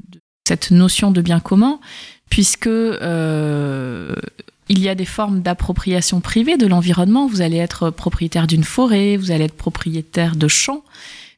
cette 0.48 0.72
notion 0.72 1.12
de 1.12 1.22
bien 1.22 1.40
commun, 1.40 1.80
puisque 2.30 2.68
euh, 2.68 4.14
il 4.70 4.80
y 4.80 4.90
a 4.90 4.96
des 4.96 5.06
formes 5.06 5.42
d'appropriation 5.42 6.20
privée 6.20 6.58
de 6.58 6.68
l'environnement. 6.68 7.28
Vous 7.28 7.42
allez 7.42 7.58
être 7.58 7.90
propriétaire 7.90 8.48
d'une 8.48 8.64
forêt, 8.64 9.18
vous 9.18 9.32
allez 9.32 9.46
être 9.46 9.56
propriétaire 9.56 10.36
de 10.36 10.48
champs. 10.48 10.84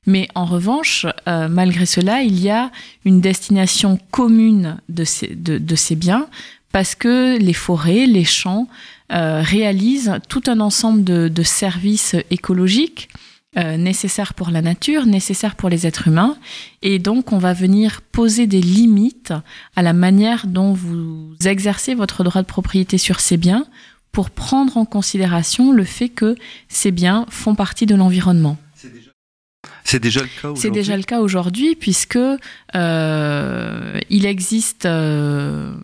Mais 0.07 0.27
en 0.35 0.45
revanche, 0.45 1.05
euh, 1.27 1.47
malgré 1.47 1.85
cela, 1.85 2.21
il 2.21 2.39
y 2.39 2.49
a 2.49 2.71
une 3.05 3.21
destination 3.21 3.99
commune 4.11 4.77
de 4.87 5.03
ces, 5.03 5.95
biens 5.95 6.27
parce 6.71 6.93
que 6.93 7.37
les 7.37 7.53
forêts, 7.53 8.05
les 8.05 8.23
champs 8.25 8.67
euh, 9.11 9.41
réalisent 9.41 10.19
tout 10.29 10.43
un 10.47 10.59
ensemble 10.59 11.03
de 11.03 11.43
services 11.43 12.15
écologiques 12.29 13.09
euh, 13.57 13.77
nécessaires 13.77 14.33
pour 14.33 14.49
la 14.49 14.61
nature, 14.61 15.05
nécessaires 15.05 15.55
pour 15.55 15.69
les 15.69 15.87
êtres 15.87 16.07
humains. 16.07 16.37
Et 16.81 16.99
donc, 16.99 17.31
on 17.31 17.37
va 17.37 17.53
venir 17.53 18.01
poser 18.01 18.47
des 18.47 18.61
limites 18.61 19.33
à 19.75 19.81
la 19.81 19.93
manière 19.93 20.47
dont 20.47 20.73
vous 20.73 21.35
exercez 21.45 21.95
votre 21.95 22.23
droit 22.23 22.41
de 22.41 22.47
propriété 22.47 22.97
sur 22.97 23.19
ces 23.19 23.37
biens 23.37 23.65
pour 24.11 24.29
prendre 24.29 24.77
en 24.77 24.85
considération 24.85 25.71
le 25.71 25.83
fait 25.83 26.09
que 26.09 26.35
ces 26.69 26.91
biens 26.91 27.25
font 27.29 27.55
partie 27.55 27.85
de 27.85 27.95
l'environnement. 27.95 28.57
C'est 29.83 29.99
déjà 29.99 30.21
le 30.21 30.27
cas 30.27 30.49
aujourd'hui. 30.49 30.61
C'est 30.61 30.71
déjà 30.71 30.97
le 30.97 31.03
cas 31.03 31.19
aujourd'hui 31.21 31.75
puisque 31.75 32.17
euh, 32.75 33.99
il 34.09 34.25
existe 34.25 34.85
euh, 34.85 35.75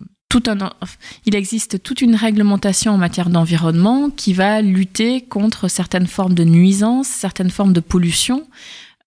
il 1.26 1.34
existe 1.34 1.82
toute 1.82 2.00
une 2.00 2.14
réglementation 2.14 2.92
en 2.92 2.98
matière 2.98 3.30
d'environnement 3.30 4.10
qui 4.10 4.32
va 4.32 4.62
lutter 4.62 5.20
contre 5.20 5.68
certaines 5.68 6.06
formes 6.06 6.34
de 6.34 6.44
nuisances, 6.44 7.08
certaines 7.08 7.50
formes 7.50 7.72
de 7.72 7.80
pollution. 7.80 8.46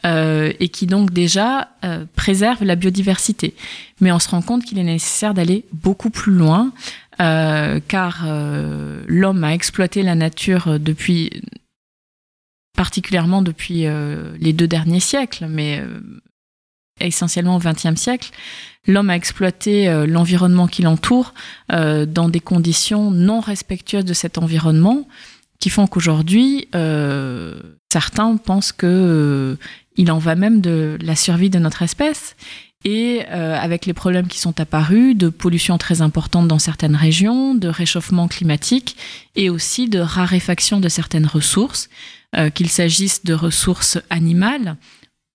Euh, 0.06 0.54
et 0.60 0.70
qui 0.70 0.86
donc 0.86 1.12
déjà 1.12 1.70
euh, 1.84 2.06
préserve 2.16 2.64
la 2.64 2.76
biodiversité. 2.76 3.56
Mais 4.02 4.12
on 4.12 4.20
se 4.20 4.30
rend 4.30 4.44
compte 4.44 4.64
qu'il 4.64 4.78
est 4.78 4.84
nécessaire 4.84 5.34
d'aller 5.34 5.66
beaucoup 5.74 6.12
plus 6.12 6.34
loin, 6.34 6.74
euh, 7.22 7.80
car 7.88 8.24
euh, 8.28 9.04
l'homme 9.08 9.44
a 9.44 9.56
exploité 9.56 10.04
la 10.04 10.14
nature 10.14 10.80
depuis, 10.80 11.42
particulièrement 12.78 13.42
depuis 13.42 13.88
euh, 13.88 14.36
les 14.40 14.54
deux 14.54 14.68
derniers 14.68 15.00
siècles, 15.00 15.48
mais 15.50 15.80
euh, 15.80 16.00
essentiellement 17.00 17.58
au 17.58 17.60
XXe 17.60 18.00
siècle, 18.00 18.32
l'homme 18.88 19.10
a 19.10 19.16
exploité 19.16 19.90
euh, 19.90 20.06
l'environnement 20.06 20.68
qui 20.68 20.82
l'entoure 20.82 21.34
euh, 21.72 22.06
dans 22.06 22.30
des 22.30 22.40
conditions 22.40 23.12
non 23.12 23.40
respectueuses 23.40 24.06
de 24.06 24.14
cet 24.14 24.38
environnement, 24.38 25.08
qui 25.60 25.70
font 25.70 25.88
qu'aujourd'hui, 25.88 26.68
euh, 26.76 27.60
certains 27.92 28.38
pensent 28.38 28.72
que 28.72 28.86
euh, 28.86 29.56
il 29.98 30.12
en 30.12 30.20
va 30.20 30.36
même 30.36 30.62
de 30.62 30.98
la 31.02 31.16
survie 31.16 31.50
de 31.50 31.60
notre 31.60 31.82
espèce. 31.82 32.36
Et 32.88 33.26
avec 33.26 33.88
les 33.88 33.94
problèmes 33.94 34.28
qui 34.28 34.38
sont 34.38 34.60
apparus, 34.60 35.18
de 35.18 35.30
pollution 35.30 35.80
très 35.80 36.04
importante 36.04 36.48
dans 36.48 36.60
certaines 36.60 36.96
régions, 36.96 37.56
de 37.56 37.68
réchauffement 37.68 38.28
climatique 38.28 38.96
et 39.36 39.50
aussi 39.50 39.90
de 39.90 39.98
raréfaction 39.98 40.80
de 40.80 40.88
certaines 40.88 41.26
ressources, 41.26 41.90
qu'il 42.54 42.70
s'agisse 42.70 43.24
de 43.24 43.34
ressources 43.34 43.98
animales, 44.12 44.78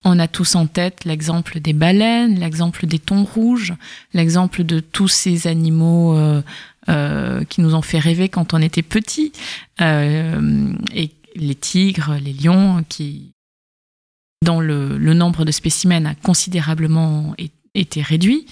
on 0.05 0.19
a 0.19 0.29
tous 0.29 0.55
en 0.55 0.67
tête 0.67 1.05
l'exemple 1.05 1.61
des 1.61 1.73
baleines, 1.73 2.39
l'exemple 2.39 2.87
des 2.87 2.99
thons 2.99 3.25
rouges, 3.25 3.75
l'exemple 4.15 4.65
de 4.65 4.81
tous 4.81 5.09
ces 5.09 5.47
animaux 5.47 6.17
euh, 6.17 6.43
euh, 6.89 7.45
qui 7.45 7.61
nous 7.61 7.75
ont 7.75 7.83
fait 7.83 7.99
rêver 7.99 8.29
quand 8.29 8.55
on 8.55 8.63
était 8.63 8.83
petit 8.83 9.33
euh, 9.81 10.73
et, 10.95 11.11
les 11.37 11.55
tigres, 11.55 12.17
les 12.21 12.33
lions, 12.33 12.85
qui, 12.89 13.31
dont 14.45 14.59
le, 14.59 14.99
le 14.99 15.15
nombre 15.15 15.45
de 15.45 15.53
spécimens 15.53 16.05
a 16.05 16.17
considérablement 16.17 17.37
été 17.75 18.03
réduit. 18.03 18.47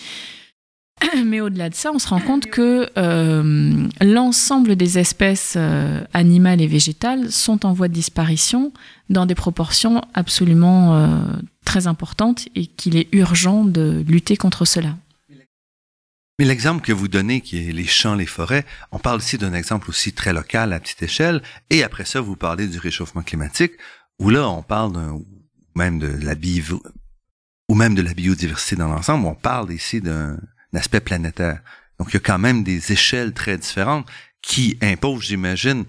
Mais 1.24 1.40
au-delà 1.40 1.70
de 1.70 1.74
ça, 1.74 1.90
on 1.92 1.98
se 1.98 2.08
rend 2.08 2.20
compte 2.20 2.46
que 2.46 2.88
euh, 2.96 3.88
l'ensemble 4.00 4.76
des 4.76 4.98
espèces 4.98 5.54
euh, 5.56 6.02
animales 6.12 6.61
et 6.61 6.66
végétales 6.66 7.30
sont 7.30 7.66
en 7.66 7.72
voie 7.72 7.88
de 7.88 7.94
disparition 7.94 8.72
dans 9.08 9.26
des 9.26 9.34
proportions 9.34 10.02
absolument 10.14 10.96
euh, 10.96 11.18
très 11.64 11.87
importantes 11.87 12.48
et 12.54 12.66
qu'il 12.66 12.96
est 12.96 13.08
urgent 13.12 13.64
de 13.64 14.04
lutter 14.06 14.37
contre 14.37 14.64
cela. 14.64 14.96
Mais 16.38 16.44
l'exemple 16.44 16.84
que 16.84 16.92
vous 16.92 17.08
donnez, 17.08 17.40
qui 17.40 17.68
est 17.68 17.72
les 17.72 17.87
champs, 17.87 18.14
les 18.14 18.26
forêts, 18.26 18.64
on 18.92 19.00
parle 19.00 19.16
aussi 19.16 19.38
d'un 19.38 19.54
exemple 19.54 19.90
aussi 19.90 20.12
très 20.12 20.32
local 20.32 20.72
à 20.72 20.78
petite 20.78 21.02
échelle, 21.02 21.42
et 21.68 21.82
après 21.82 22.04
ça, 22.04 22.20
vous 22.20 22.37
parlez 22.37 22.68
du 22.68 22.78
réchauffement 22.78 23.22
climatique, 23.22 23.72
où 24.20 24.30
là, 24.30 24.48
on 24.48 24.62
parle 24.62 24.92
même 25.74 25.98
de 25.98 26.06
la 26.06 26.34
biodiversité 28.14 28.76
dans 28.76 28.87
l'ensemble, 28.87 29.26
on 29.26 29.34
parle 29.34 29.72
ici 29.72 30.00
d'un 30.00 30.38
aspect 30.74 31.00
planétaire. 31.00 31.61
Donc, 31.98 32.09
il 32.11 32.14
y 32.14 32.16
a 32.16 32.20
quand 32.20 32.38
même 32.38 32.62
des 32.62 32.92
échelles 32.92 33.33
très 33.33 33.59
différentes 33.59 34.07
qui 34.42 34.78
imposent, 34.83 35.24
j'imagine, 35.24 35.85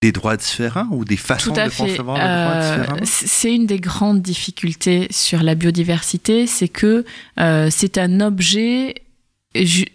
des 0.00 0.12
droits 0.12 0.36
différents 0.36 0.86
ou 0.90 1.04
des 1.04 1.16
façons 1.16 1.52
de 1.52 1.76
concevoir 1.76 2.16
les 2.16 2.22
droits 2.22 2.62
euh, 2.62 2.76
différents 2.76 2.98
C'est 3.04 3.54
une 3.54 3.66
des 3.66 3.80
grandes 3.80 4.20
difficultés 4.20 5.08
sur 5.10 5.42
la 5.42 5.54
biodiversité, 5.54 6.46
c'est 6.46 6.68
que 6.68 7.04
euh, 7.40 7.68
c'est 7.70 7.98
un 7.98 8.20
objet 8.20 8.94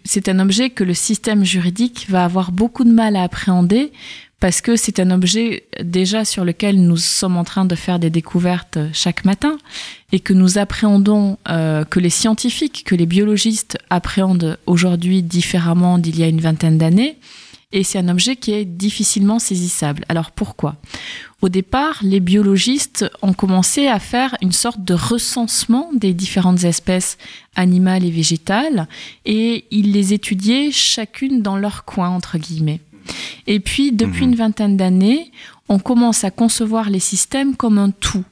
c'est 0.04 0.28
un 0.30 0.38
objet 0.38 0.70
que 0.70 0.84
le 0.84 0.94
système 0.94 1.44
juridique 1.44 2.06
va 2.08 2.24
avoir 2.24 2.50
beaucoup 2.50 2.82
de 2.82 2.92
mal 2.92 3.14
à 3.14 3.22
appréhender 3.22 3.92
parce 4.40 4.62
que 4.62 4.74
c'est 4.74 4.98
un 4.98 5.10
objet 5.10 5.64
déjà 5.82 6.24
sur 6.24 6.46
lequel 6.46 6.82
nous 6.82 6.96
sommes 6.96 7.36
en 7.36 7.44
train 7.44 7.66
de 7.66 7.74
faire 7.74 7.98
des 7.98 8.08
découvertes 8.08 8.78
chaque 8.94 9.26
matin 9.26 9.58
et 10.12 10.20
que 10.20 10.32
nous 10.32 10.56
appréhendons, 10.56 11.38
euh, 11.48 11.84
que 11.84 12.00
les 12.00 12.10
scientifiques, 12.10 12.82
que 12.84 12.94
les 12.94 13.06
biologistes 13.06 13.78
appréhendent 13.90 14.58
aujourd'hui 14.66 15.22
différemment 15.22 15.98
d'il 15.98 16.18
y 16.18 16.22
a 16.22 16.26
une 16.26 16.40
vingtaine 16.40 16.78
d'années. 16.78 17.18
Et 17.72 17.84
c'est 17.84 17.98
un 17.98 18.08
objet 18.08 18.34
qui 18.34 18.52
est 18.52 18.64
difficilement 18.64 19.38
saisissable. 19.38 20.04
Alors 20.08 20.32
pourquoi? 20.32 20.74
Au 21.40 21.48
départ, 21.48 22.00
les 22.02 22.18
biologistes 22.18 23.08
ont 23.22 23.32
commencé 23.32 23.86
à 23.86 24.00
faire 24.00 24.36
une 24.42 24.52
sorte 24.52 24.82
de 24.82 24.94
recensement 24.94 25.90
des 25.94 26.12
différentes 26.12 26.64
espèces 26.64 27.16
animales 27.54 28.04
et 28.04 28.10
végétales 28.10 28.88
et 29.24 29.66
ils 29.70 29.92
les 29.92 30.14
étudiaient 30.14 30.72
chacune 30.72 31.42
dans 31.42 31.56
leur 31.56 31.84
coin, 31.84 32.08
entre 32.08 32.38
guillemets. 32.38 32.80
Et 33.46 33.60
puis, 33.60 33.92
depuis 33.92 34.24
mhm. 34.24 34.30
une 34.30 34.36
vingtaine 34.36 34.76
d'années, 34.76 35.30
on 35.68 35.78
commence 35.78 36.24
à 36.24 36.30
concevoir 36.30 36.90
les 36.90 37.00
systèmes 37.00 37.56
comme 37.56 37.78
un 37.78 37.90
tout. 37.90 38.24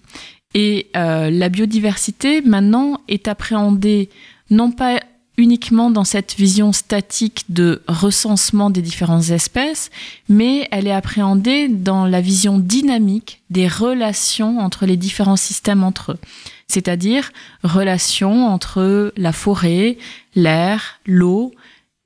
Et 0.54 0.88
euh, 0.96 1.30
la 1.30 1.48
biodiversité, 1.48 2.42
maintenant, 2.42 3.00
est 3.08 3.28
appréhendée 3.28 4.08
non 4.50 4.70
pas 4.70 5.00
uniquement 5.38 5.90
dans 5.90 6.04
cette 6.04 6.34
vision 6.34 6.72
statique 6.72 7.44
de 7.48 7.80
recensement 7.86 8.70
des 8.70 8.82
différentes 8.82 9.30
espèces, 9.30 9.90
mais 10.28 10.66
elle 10.72 10.88
est 10.88 10.92
appréhendée 10.92 11.68
dans 11.68 12.06
la 12.06 12.20
vision 12.20 12.58
dynamique 12.58 13.40
des 13.48 13.68
relations 13.68 14.58
entre 14.58 14.84
les 14.84 14.96
différents 14.96 15.36
systèmes 15.36 15.84
entre 15.84 16.12
eux. 16.12 16.18
C'est-à-dire 16.66 17.30
relations 17.62 18.46
entre 18.48 19.12
la 19.16 19.32
forêt, 19.32 19.96
l'air, 20.34 20.98
l'eau, 21.06 21.52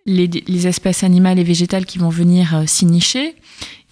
les, 0.06 0.66
espèces 0.66 1.04
animales 1.04 1.38
et 1.38 1.44
végétales 1.44 1.86
qui 1.86 1.98
vont 1.98 2.08
venir 2.08 2.56
euh, 2.56 2.66
s'y 2.66 2.86
nicher. 2.86 3.36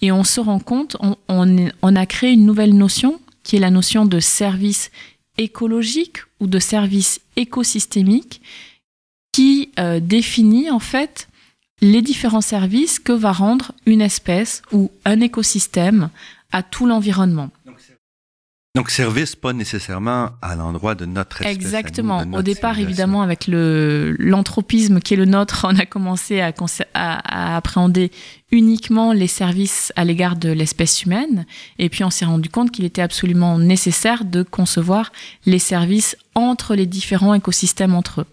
Et 0.01 0.11
on 0.11 0.23
se 0.23 0.39
rend 0.39 0.59
compte, 0.59 0.97
on, 1.27 1.95
a 1.95 2.05
créé 2.05 2.31
une 2.31 2.45
nouvelle 2.45 2.75
notion 2.75 3.19
qui 3.43 3.55
est 3.55 3.59
la 3.59 3.69
notion 3.69 4.05
de 4.05 4.19
service 4.19 4.89
écologique 5.37 6.17
ou 6.39 6.47
de 6.47 6.59
service 6.59 7.21
écosystémique 7.35 8.41
qui 9.31 9.69
euh, 9.79 9.99
définit 9.99 10.69
en 10.71 10.79
fait 10.79 11.27
les 11.81 12.01
différents 12.01 12.41
services 12.41 12.99
que 12.99 13.11
va 13.11 13.31
rendre 13.31 13.73
une 13.85 14.01
espèce 14.01 14.61
ou 14.71 14.91
un 15.05 15.21
écosystème 15.21 16.09
à 16.51 16.63
tout 16.63 16.85
l'environnement. 16.85 17.49
Donc 18.73 18.89
service 18.89 19.35
pas 19.35 19.51
nécessairement 19.51 20.29
à 20.41 20.55
l'endroit 20.55 20.95
de 20.95 21.05
notre 21.05 21.41
espèce. 21.41 21.53
Exactement. 21.53 22.23
Au 22.33 22.41
départ, 22.41 22.79
évidemment, 22.79 23.21
avec 23.21 23.47
le 23.47 24.15
l'anthropisme 24.17 25.01
qui 25.01 25.13
est 25.13 25.17
le 25.17 25.25
nôtre, 25.25 25.67
on 25.69 25.77
a 25.77 25.85
commencé 25.85 26.39
à, 26.39 26.53
à, 26.93 27.57
appréhender 27.57 28.11
uniquement 28.49 29.11
les 29.11 29.27
services 29.27 29.91
à 29.97 30.05
l'égard 30.05 30.37
de 30.37 30.49
l'espèce 30.49 31.03
humaine, 31.03 31.45
et 31.79 31.89
puis 31.89 32.05
on 32.05 32.09
s'est 32.09 32.23
rendu 32.23 32.49
compte 32.49 32.71
qu'il 32.71 32.85
était 32.85 33.01
absolument 33.01 33.57
nécessaire 33.57 34.23
de 34.23 34.41
concevoir 34.41 35.11
les 35.45 35.59
services 35.59 36.15
entre 36.35 36.75
les 36.75 36.85
différents 36.85 37.33
écosystèmes 37.33 37.93
entre 37.93 38.21
eux. 38.21 38.27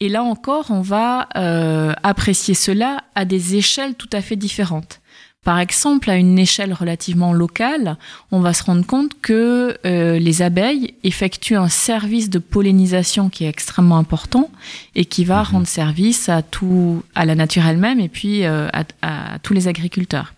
Et 0.00 0.08
là 0.08 0.22
encore, 0.22 0.66
on 0.70 0.80
va 0.80 1.28
euh, 1.36 1.94
apprécier 2.02 2.54
cela 2.54 3.04
à 3.14 3.24
des 3.24 3.56
échelles 3.56 3.94
tout 3.94 4.10
à 4.12 4.20
fait 4.20 4.36
différentes. 4.36 5.00
Par 5.44 5.58
exemple, 5.58 6.08
à 6.08 6.16
une 6.16 6.38
échelle 6.38 6.72
relativement 6.72 7.32
locale, 7.32 7.96
on 8.30 8.38
va 8.38 8.52
se 8.52 8.62
rendre 8.62 8.86
compte 8.86 9.20
que 9.20 9.76
euh, 9.84 10.18
les 10.20 10.40
abeilles 10.40 10.94
effectuent 11.02 11.56
un 11.56 11.68
service 11.68 12.30
de 12.30 12.38
pollinisation 12.38 13.28
qui 13.28 13.44
est 13.44 13.48
extrêmement 13.48 13.98
important 13.98 14.50
et 14.94 15.04
qui 15.04 15.24
va 15.24 15.42
mhm. 15.42 15.48
rendre 15.48 15.66
service 15.66 16.28
à 16.28 16.42
tout, 16.42 17.02
à 17.16 17.24
la 17.24 17.34
nature 17.34 17.66
elle-même 17.66 17.98
et 17.98 18.08
puis 18.08 18.44
euh, 18.44 18.68
à, 18.72 18.84
à, 19.02 19.38
tous 19.40 19.52
les 19.52 19.66
agriculteurs. 19.66 20.32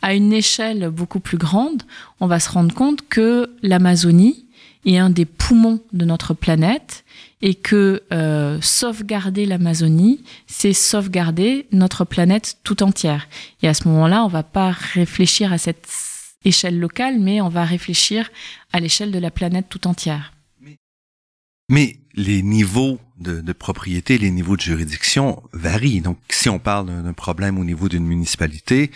À 0.00 0.14
une 0.14 0.32
échelle 0.32 0.88
beaucoup 0.88 1.20
plus 1.20 1.36
grande, 1.36 1.82
on 2.20 2.26
va 2.26 2.40
se 2.40 2.48
rendre 2.48 2.74
compte 2.74 3.06
que 3.06 3.50
l'Amazonie 3.62 4.46
est 4.86 4.96
un 4.96 5.10
des 5.10 5.26
poumons 5.26 5.80
de 5.92 6.06
notre 6.06 6.32
planète 6.32 7.04
et 7.40 7.54
que 7.54 8.02
euh, 8.12 8.60
sauvegarder 8.60 9.46
l'Amazonie, 9.46 10.24
c'est 10.46 10.72
sauvegarder 10.72 11.66
notre 11.72 12.04
planète 12.04 12.58
tout 12.64 12.82
entière. 12.82 13.28
Et 13.62 13.68
à 13.68 13.74
ce 13.74 13.86
moment-là, 13.88 14.24
on 14.24 14.28
va 14.28 14.42
pas 14.42 14.70
réfléchir 14.70 15.52
à 15.52 15.58
cette 15.58 15.88
échelle 16.44 16.78
locale, 16.78 17.18
mais 17.20 17.40
on 17.40 17.48
va 17.48 17.64
réfléchir 17.64 18.30
à 18.72 18.80
l'échelle 18.80 19.12
de 19.12 19.18
la 19.18 19.30
planète 19.30 19.66
tout 19.68 19.86
entière. 19.86 20.32
Mais 21.70 21.98
les 22.14 22.42
niveaux 22.42 22.98
de, 23.18 23.40
de, 23.40 23.52
propriété, 23.52 24.16
les 24.16 24.30
niveaux 24.30 24.56
de 24.56 24.62
juridiction 24.62 25.42
varient. 25.52 26.00
Donc, 26.00 26.18
si 26.30 26.48
on 26.48 26.58
parle 26.58 26.86
d'un 26.86 27.12
problème 27.12 27.58
au 27.58 27.64
niveau 27.64 27.88
d'une 27.88 28.06
municipalité, 28.06 28.90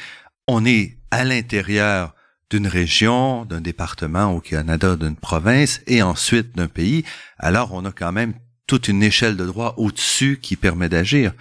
on 0.48 0.64
est 0.64 0.96
à 1.11 1.24
l'intérieur 1.24 2.14
d'une 2.53 2.67
région, 2.67 3.47
d'un 3.47 3.62
département 3.62 4.35
au 4.35 4.41
Canada, 4.41 4.97
d'une 4.97 5.17
province 5.17 5.81
et 5.87 6.03
ensuite 6.03 6.55
d'un 6.55 6.69
pays, 6.69 7.03
alors 7.38 7.73
on 7.73 7.87
a 7.87 7.93
quand 7.93 8.12
même 8.12 8.35
toute 8.67 8.88
une 8.88 9.03
échelle 9.03 9.38
de 9.38 9.47
droit 9.47 9.75
au-dessus 9.79 10.38
qui 10.41 10.57
permet 10.57 10.91
d'agir. 10.91 11.33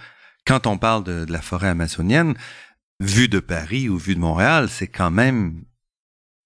Quand 0.46 0.66
on 0.66 0.78
parle 0.78 1.04
de, 1.04 1.26
la 1.28 1.42
forêt 1.42 1.68
amazonienne, 1.68 2.34
vue 2.98 3.28
de 3.28 3.40
Paris 3.40 3.90
ou 3.90 3.98
vue 3.98 4.14
de 4.14 4.20
Montréal, 4.20 4.70
c'est 4.70 4.88
quand 4.88 5.10
même 5.10 5.64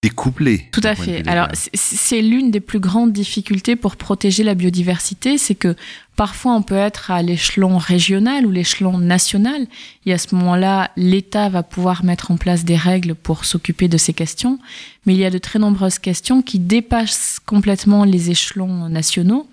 découplé. 0.08 0.68
Tout 0.70 0.80
à 0.84 0.94
fait. 0.94 1.26
Alors, 1.26 1.48
c'est 1.74 2.22
l'une 2.22 2.52
des 2.52 2.60
plus 2.60 2.78
grandes 2.78 3.12
difficultés 3.12 3.74
pour 3.74 3.96
protéger 3.96 4.44
la 4.44 4.54
biodiversité, 4.54 5.36
c'est 5.36 5.56
que 5.56 5.74
parfois 6.14 6.54
on 6.54 6.62
peut 6.62 6.76
être 6.76 7.10
à 7.10 7.22
l'échelon 7.22 7.76
régional 7.76 8.46
ou 8.46 8.52
l'échelon 8.52 8.98
national, 8.98 9.66
et 10.04 10.12
à 10.12 10.18
ce 10.18 10.32
moment-là, 10.36 10.92
l'État 10.96 11.48
va 11.48 11.64
pouvoir 11.64 12.04
mettre 12.04 12.30
en 12.30 12.36
place 12.36 12.64
des 12.64 12.76
règles 12.76 13.16
pour 13.16 13.44
s'occuper 13.44 13.88
de 13.88 13.98
ces 13.98 14.12
questions, 14.12 14.60
mais 15.06 15.14
il 15.14 15.18
y 15.18 15.24
a 15.24 15.30
de 15.30 15.38
très 15.38 15.58
nombreuses 15.58 15.98
questions 15.98 16.40
qui 16.40 16.60
dépassent 16.60 17.40
complètement 17.44 18.04
les 18.04 18.30
échelons 18.30 18.88
nationaux. 18.88 19.48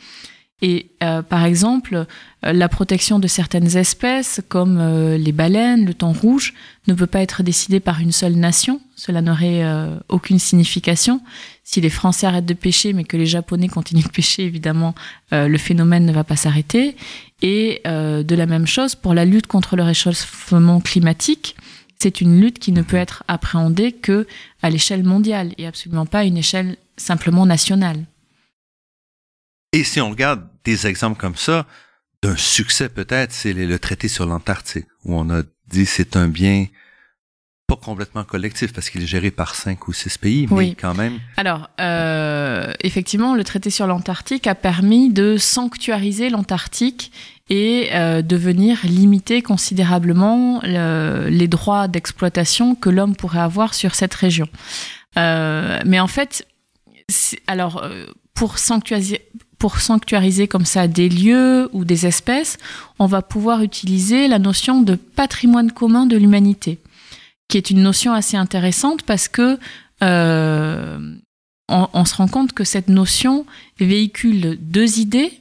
Et 0.65 0.91
euh, 1.03 1.21
par 1.21 1.43
exemple, 1.43 1.93
euh, 2.45 2.53
la 2.53 2.69
protection 2.69 3.19
de 3.19 3.27
certaines 3.27 3.75
espèces, 3.75 4.39
comme 4.47 4.77
euh, 4.79 5.17
les 5.17 5.33
baleines, 5.33 5.85
le 5.85 5.93
thon 5.93 6.13
rouge, 6.13 6.53
ne 6.87 6.93
peut 6.93 7.05
pas 7.05 7.19
être 7.19 7.43
décidée 7.43 7.81
par 7.81 7.99
une 7.99 8.13
seule 8.13 8.35
nation. 8.35 8.79
Cela 8.95 9.21
n'aurait 9.21 9.65
aucune 10.07 10.39
signification. 10.39 11.21
Si 11.65 11.81
les 11.81 11.89
Français 11.89 12.27
arrêtent 12.27 12.45
de 12.45 12.53
pêcher, 12.53 12.93
mais 12.93 13.03
que 13.03 13.17
les 13.17 13.25
Japonais 13.25 13.67
continuent 13.67 14.03
de 14.03 14.07
pêcher, 14.07 14.43
évidemment, 14.43 14.95
le 15.31 15.57
phénomène 15.57 16.05
ne 16.05 16.13
va 16.13 16.23
pas 16.23 16.35
s'arrêter. 16.37 16.95
Et 17.41 17.81
de 17.85 18.35
la 18.35 18.45
même 18.45 18.67
chose 18.67 18.95
pour 18.95 19.13
la 19.13 19.25
lutte 19.25 19.47
contre 19.47 19.75
le 19.75 19.83
réchauffement 19.83 20.79
climatique. 20.79 21.55
C'est 21.99 22.21
une 22.21 22.39
lutte 22.39 22.59
qui 22.59 22.71
ne 22.71 22.81
peut 22.81 22.97
être 22.97 23.23
appréhendée 23.27 23.91
que 23.91 24.27
à 24.61 24.69
l'échelle 24.69 25.03
mondiale 25.03 25.53
et 25.57 25.67
absolument 25.67 26.05
pas 26.05 26.19
à 26.19 26.23
une 26.23 26.37
échelle 26.37 26.77
simplement 26.95 27.45
nationale. 27.45 28.05
Et 29.73 29.83
si 29.83 29.99
on 29.99 30.11
regarde 30.11 30.47
des 30.63 30.87
exemples 30.87 31.19
comme 31.19 31.35
ça, 31.35 31.65
d'un 32.21 32.37
succès 32.37 32.89
peut-être, 32.89 33.31
c'est 33.31 33.53
le 33.53 33.79
traité 33.79 34.07
sur 34.07 34.25
l'Antarctique, 34.25 34.87
où 35.03 35.15
on 35.15 35.29
a 35.29 35.43
dit 35.67 35.85
c'est 35.85 36.15
un 36.15 36.27
bien 36.27 36.67
pas 37.67 37.75
complètement 37.77 38.23
collectif 38.25 38.73
parce 38.73 38.89
qu'il 38.89 39.03
est 39.03 39.07
géré 39.07 39.31
par 39.31 39.55
cinq 39.55 39.87
ou 39.87 39.93
six 39.93 40.17
pays, 40.17 40.47
mais 40.51 40.75
quand 40.75 40.93
même. 40.93 41.19
Alors, 41.37 41.69
euh, 41.79 42.73
effectivement, 42.81 43.35
le 43.35 43.43
traité 43.45 43.69
sur 43.69 43.87
l'Antarctique 43.87 44.47
a 44.47 44.55
permis 44.55 45.09
de 45.11 45.37
sanctuariser 45.37 46.29
l'Antarctique 46.29 47.11
et 47.49 47.89
euh, 47.93 48.21
de 48.21 48.35
venir 48.35 48.79
limiter 48.83 49.41
considérablement 49.41 50.61
les 50.63 51.47
droits 51.47 51.87
d'exploitation 51.87 52.75
que 52.75 52.89
l'homme 52.89 53.15
pourrait 53.15 53.39
avoir 53.39 53.73
sur 53.73 53.95
cette 53.95 54.13
région. 54.13 54.47
mais 55.15 55.99
en 55.99 56.07
fait, 56.07 56.45
alors 57.47 57.85
pour 58.33 58.57
sanctuariser, 58.57 59.21
pour 59.63 59.79
sanctuariser 59.79 60.49
comme 60.49 60.65
ça 60.65 60.89
des 60.89 61.07
lieux 61.07 61.69
ou 61.71 61.85
des 61.85 62.05
espèces, 62.05 62.57
on 62.99 63.05
va 63.05 63.21
pouvoir 63.21 63.61
utiliser 63.61 64.27
la 64.27 64.37
notion 64.37 64.81
de 64.81 64.95
patrimoine 64.95 65.71
commun 65.71 66.05
de 66.05 66.17
l'humanité, 66.17 66.79
qui 67.47 67.55
est 67.55 67.69
une 67.69 67.81
notion 67.81 68.11
assez 68.11 68.35
intéressante 68.35 69.03
parce 69.03 69.29
que 69.29 69.57
euh, 70.03 71.15
on, 71.69 72.03
se 72.03 72.13
rend 72.13 72.27
compte 72.27 72.51
que 72.51 72.65
cette 72.65 72.89
notion 72.89 73.45
véhicule 73.79 74.57
deux 74.59 74.99
idées. 74.99 75.31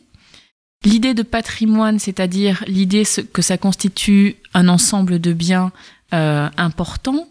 L'idée 0.85 1.15
de 1.15 1.25
patrimoine, 1.25 1.99
c'est-à-dire 1.99 2.63
l'idée 2.69 3.03
que 3.33 3.43
ça 3.43 3.59
constitue 3.59 4.37
un 4.55 4.69
ensemble 4.69 5.19
de 5.19 5.33
biens 5.33 5.73
euh, 6.15 6.49
importants, 6.57 7.27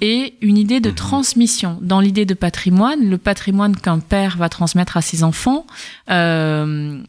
et 0.00 0.34
une 0.40 0.58
idée 0.58 0.80
de 0.80 0.90
mhm. 0.90 0.94
transmission. 0.94 1.78
Dans 1.80 2.00
l'idée 2.00 2.24
de 2.24 2.34
patrimoine, 2.34 3.08
le 3.08 3.18
patrimoine 3.18 3.76
qu'un 3.76 3.98
père 3.98 4.36
va 4.36 4.48
transmettre 4.48 4.96
à 4.96 5.02
ses 5.02 5.22
enfants, 5.22 5.66
euh, 6.10 7.00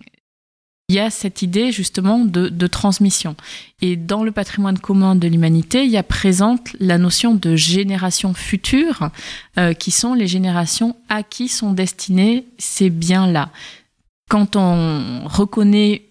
il 0.90 0.96
y 0.96 1.00
a 1.00 1.10
cette 1.10 1.42
idée 1.42 1.74
justement 1.74 2.20
de, 2.20 2.48
de, 2.48 2.68
transmission. 2.68 3.36
Et 3.82 3.98
dans 3.98 4.24
le 4.24 4.32
patrimoine 4.32 4.80
commun 4.80 5.16
de 5.16 5.28
l'humanité, 5.28 5.84
il 5.84 5.92
y 5.92 5.98
a 5.98 6.04
présente 6.04 6.70
la 6.80 6.98
notion 6.98 7.36
de 7.36 7.58
génération 7.58 8.34
future, 8.34 9.10
euh, 9.58 9.74
qui 9.74 9.92
sont 9.92 10.14
les 10.14 10.28
générations 10.28 10.96
à 11.10 11.24
qui 11.24 11.50
sont 11.50 11.74
destinés 11.74 12.46
ces 12.58 12.90
biens-là. 12.90 13.50
Quand 14.30 14.56
on 14.56 15.24
reconnaît 15.26 16.04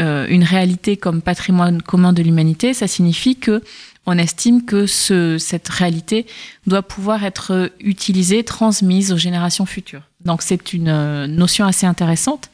euh, 0.00 0.26
une 0.30 0.44
réalité 0.44 0.96
comme 0.96 1.20
patrimoine 1.20 1.82
commun 1.82 2.14
de 2.14 2.22
l'humanité, 2.22 2.72
ça 2.72 2.88
signifie 2.88 3.36
que 3.36 3.62
on 4.06 4.18
estime 4.18 4.64
que 4.64 4.86
ce, 4.86 5.38
cette 5.38 5.68
réalité 5.68 6.26
doit 6.66 6.82
pouvoir 6.82 7.24
être 7.24 7.70
utilisée, 7.80 8.42
transmise 8.42 9.12
aux 9.12 9.16
générations 9.16 9.66
futures. 9.66 10.02
Donc 10.24 10.42
c'est 10.42 10.72
une 10.72 10.88
euh, 10.88 11.26
notion 11.26 11.66
assez 11.66 11.86
intéressante, 11.86 12.50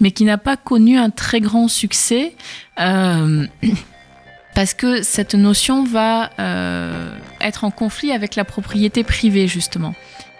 mais 0.00 0.10
qui 0.10 0.24
n'a 0.24 0.38
pas 0.38 0.56
connu 0.56 0.98
un 0.98 1.10
très 1.10 1.40
grand 1.40 1.68
succès. 1.68 2.34
Euh, 2.80 3.46
parce 4.54 4.74
que 4.74 5.02
cette 5.02 5.34
notion 5.34 5.84
va 5.84 6.30
euh, 6.38 7.16
être 7.40 7.64
en 7.64 7.70
conflit 7.70 8.12
avec 8.12 8.36
la 8.36 8.44
propriété 8.44 9.02
privée, 9.02 9.48
justement. 9.48 9.94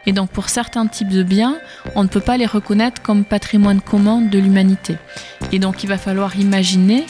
Et 0.05 0.13
donc 0.13 0.31
pour 0.31 0.49
certains 0.49 0.87
types 0.87 1.09
de 1.09 1.23
biens, 1.23 1.59
on 1.95 2.03
ne 2.03 2.09
peut 2.09 2.21
pas 2.21 2.37
les 2.37 2.47
reconnaître 2.47 3.01
comme 3.03 3.25
patrimoine 3.25 3.81
commun 3.81 4.21
de 4.21 4.39
l'humanité. 4.39 4.97
Et 5.53 5.59
donc 5.59 5.85
il 5.85 5.87
va 5.87 5.97
falloir 5.97 6.37
imaginer 6.37 7.07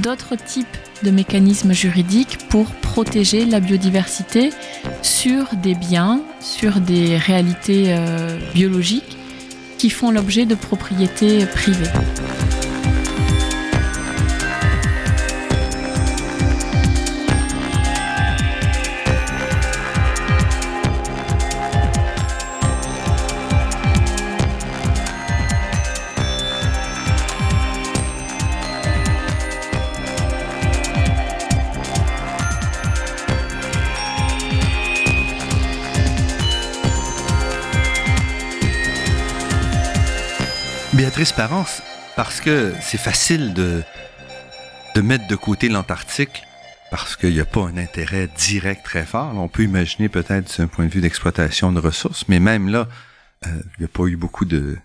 d'autres 0.00 0.36
types 0.36 0.66
de 1.02 1.10
mécanismes 1.10 1.72
juridiques 1.72 2.38
pour 2.48 2.66
protéger 2.66 3.44
la 3.44 3.60
biodiversité 3.60 4.50
sur 5.02 5.54
des 5.56 5.74
biens, 5.74 6.22
sur 6.40 6.80
des 6.80 7.16
réalités 7.16 7.86
euh, 7.88 8.38
biologiques 8.54 9.16
qui 9.78 9.90
font 9.90 10.10
l'objet 10.10 10.46
de 10.46 10.54
propriétés 10.54 11.44
privées. 11.46 11.90
Transparence 41.10 41.82
parce 42.16 42.40
que 42.40 42.72
c'est 42.80 42.98
facile 42.98 43.54
de, 43.54 43.82
de 44.94 45.00
mettre 45.00 45.26
de 45.26 45.36
côté 45.36 45.68
l'Antarctique 45.68 46.42
parce 46.90 47.16
qu'il 47.16 47.32
n'y 47.32 47.40
a 47.40 47.44
pas 47.44 47.62
un 47.62 47.76
intérêt 47.76 48.28
direct 48.38 48.84
très 48.84 49.04
fort. 49.04 49.34
On 49.34 49.48
peut 49.48 49.64
imaginer 49.64 50.08
peut-être 50.08 50.58
d'un 50.58 50.66
point 50.68 50.86
de 50.86 50.90
vue 50.90 51.00
d'exploitation 51.00 51.72
de 51.72 51.80
ressources, 51.80 52.28
mais 52.28 52.38
même 52.38 52.68
là, 52.68 52.88
euh, 53.46 53.50
il 53.78 53.80
n'y 53.80 53.84
a 53.84 53.88
pas 53.88 54.04
eu 54.04 54.16
beaucoup 54.16 54.44
de, 54.44 54.78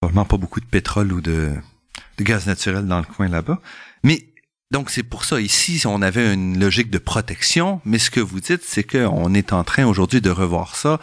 probablement 0.00 0.24
pas 0.24 0.36
beaucoup 0.36 0.60
de 0.60 0.66
pétrole 0.66 1.12
ou 1.12 1.20
de, 1.20 1.52
de 2.18 2.24
gaz 2.24 2.46
naturel 2.46 2.86
dans 2.86 2.98
le 2.98 3.04
coin 3.04 3.28
là-bas. 3.28 3.60
Mais 4.04 4.28
donc 4.70 4.90
c'est 4.90 5.02
pour 5.02 5.24
ça 5.24 5.40
ici, 5.40 5.82
on 5.86 6.02
avait 6.02 6.32
une 6.32 6.60
logique 6.60 6.90
de 6.90 6.98
protection, 6.98 7.80
mais 7.84 7.98
ce 7.98 8.10
que 8.10 8.20
vous 8.20 8.40
dites, 8.40 8.62
c'est 8.64 8.84
qu'on 8.84 9.34
est 9.34 9.52
en 9.52 9.64
train 9.64 9.86
aujourd'hui 9.86 10.20
de 10.20 10.30
revoir 10.30 10.76
ça 10.76 11.00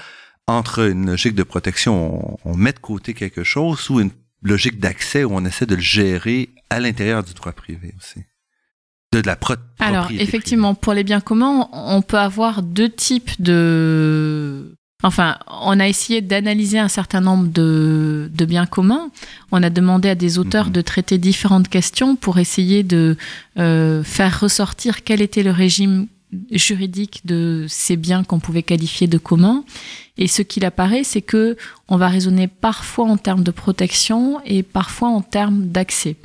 entre 0.47 0.89
une 0.89 1.07
logique 1.07 1.35
de 1.35 1.43
protection, 1.43 2.37
on, 2.45 2.51
on 2.51 2.55
met 2.55 2.73
de 2.73 2.79
côté 2.79 3.13
quelque 3.13 3.43
chose, 3.43 3.89
ou 3.89 3.99
une 3.99 4.11
logique 4.41 4.79
d'accès 4.79 5.23
où 5.23 5.31
on 5.33 5.45
essaie 5.45 5.65
de 5.65 5.75
le 5.75 5.81
gérer 5.81 6.49
à 6.69 6.79
l'intérieur 6.79 7.23
du 7.23 7.33
droit 7.33 7.51
privé 7.51 7.93
aussi. 7.97 8.23
De, 9.13 9.21
la 9.25 9.35
pro 9.35 9.55
Alors, 9.79 10.09
effectivement, 10.11 10.73
pour 10.73 10.93
les 10.93 11.03
biens 11.03 11.19
communs, 11.19 11.67
on 11.73 12.01
peut 12.01 12.17
avoir 12.17 12.63
deux 12.63 12.89
types 12.89 13.41
de... 13.41 14.77
Enfin, 15.03 15.37
on 15.47 15.79
a 15.79 15.87
essayé 15.87 16.21
d'analyser 16.21 16.79
un 16.79 16.87
certain 16.87 17.19
nombre 17.19 17.47
de, 17.47 18.29
de, 18.33 18.45
biens 18.45 18.67
communs. 18.67 19.09
On 19.51 19.63
a 19.63 19.69
demandé 19.69 20.07
à 20.07 20.15
des 20.15 20.37
auteurs 20.37 20.67
mhm. 20.67 20.73
de 20.73 20.81
traiter 20.81 21.17
différentes 21.17 21.67
questions 21.67 22.15
pour 22.15 22.37
essayer 22.37 22.83
de 22.83 23.17
euh, 23.57 24.03
faire 24.03 24.39
ressortir 24.39 25.03
quel 25.03 25.21
était 25.21 25.43
le 25.43 25.51
régime 25.51 26.07
juridique 26.51 27.21
de 27.25 27.65
ces 27.67 27.97
biens 27.97 28.23
qu'on 28.23 28.39
pouvait 28.39 28.63
qualifier 28.63 29.07
de 29.07 29.17
communs. 29.17 29.63
Et 30.17 30.27
ce 30.27 30.41
qu'il 30.41 30.65
apparaît, 30.65 31.03
c'est 31.03 31.21
que 31.21 31.57
on 31.88 31.97
va 31.97 32.07
raisonner 32.07 32.47
parfois 32.47 33.05
en 33.05 33.17
termes 33.17 33.43
de 33.43 33.51
protection 33.51 34.39
et 34.45 34.63
parfois 34.63 35.09
en 35.09 35.21
termes 35.21 35.67
d'accès. 35.67 36.15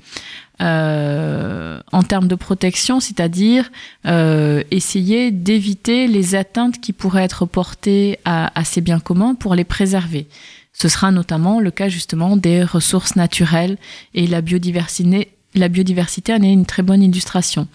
Euh, 0.62 1.80
en 1.92 2.02
termes 2.02 2.28
de 2.28 2.34
protection, 2.34 2.98
c'est-à-dire 2.98 3.70
euh, 4.06 4.62
essayer 4.70 5.30
d'éviter 5.30 6.06
les 6.06 6.34
atteintes 6.34 6.80
qui 6.80 6.94
pourraient 6.94 7.24
être 7.24 7.44
portées 7.44 8.18
à, 8.24 8.58
à, 8.58 8.64
ces 8.64 8.80
biens 8.80 9.00
communs 9.00 9.34
pour 9.34 9.54
les 9.54 9.64
préserver. 9.64 10.26
Ce 10.72 10.88
sera 10.88 11.10
notamment 11.10 11.60
le 11.60 11.70
cas 11.70 11.88
justement 11.88 12.38
des 12.38 12.64
ressources 12.64 13.16
naturelles 13.16 13.76
et 14.14 14.26
la 14.26 14.40
biodiversité, 14.40 15.35
la 15.58 15.68
biodiversité 15.68 16.32
en 16.32 16.42
est 16.42 16.52
une 16.52 16.66
très 16.66 16.82
bonne 16.82 17.02
illustration. 17.02 17.66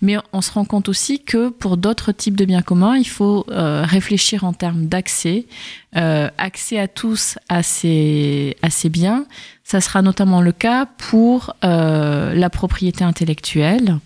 Mais 0.00 0.16
on 0.32 0.40
se 0.40 0.52
rend 0.52 0.64
compte 0.64 0.88
aussi 0.88 1.20
que 1.20 1.48
pour 1.48 1.76
d'autres 1.76 2.12
types 2.12 2.36
de 2.36 2.44
biens 2.44 2.62
communs, 2.62 2.96
il 2.96 3.08
faut 3.08 3.44
euh, 3.50 3.82
réfléchir 3.84 4.44
en 4.44 4.52
termes 4.52 4.86
d'accès, 4.86 5.46
euh, 5.96 6.28
accès 6.38 6.78
à 6.78 6.88
tous 6.88 7.38
à 7.48 7.62
ces, 7.62 8.56
biens. 8.84 9.26
Ça 9.64 9.80
sera 9.80 10.02
notamment 10.02 10.40
le 10.40 10.52
cas 10.52 10.86
pour 10.86 11.54
euh, 11.64 12.32
la 12.34 12.50
propriété 12.50 13.04
intellectuelle, 13.04 13.98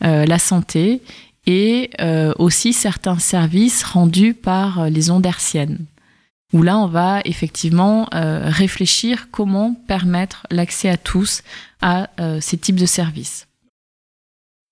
la 0.00 0.38
santé 0.38 1.02
et 1.46 1.90
aussi 2.38 2.72
certains 2.72 3.18
services 3.18 3.82
rendus 3.82 4.32
par 4.34 4.88
les 4.88 5.10
ondes 5.10 5.26
hertziennes 5.26 5.78
où 6.52 6.62
là, 6.62 6.78
on 6.78 6.86
va 6.86 7.20
effectivement 7.24 8.08
euh, 8.14 8.42
réfléchir 8.44 9.28
comment 9.30 9.74
permettre 9.86 10.46
l'accès 10.50 10.88
à 10.88 10.96
tous 10.96 11.42
à 11.80 12.10
euh, 12.20 12.40
ces 12.40 12.58
types 12.58 12.76
de 12.76 12.86
services. 12.86 13.46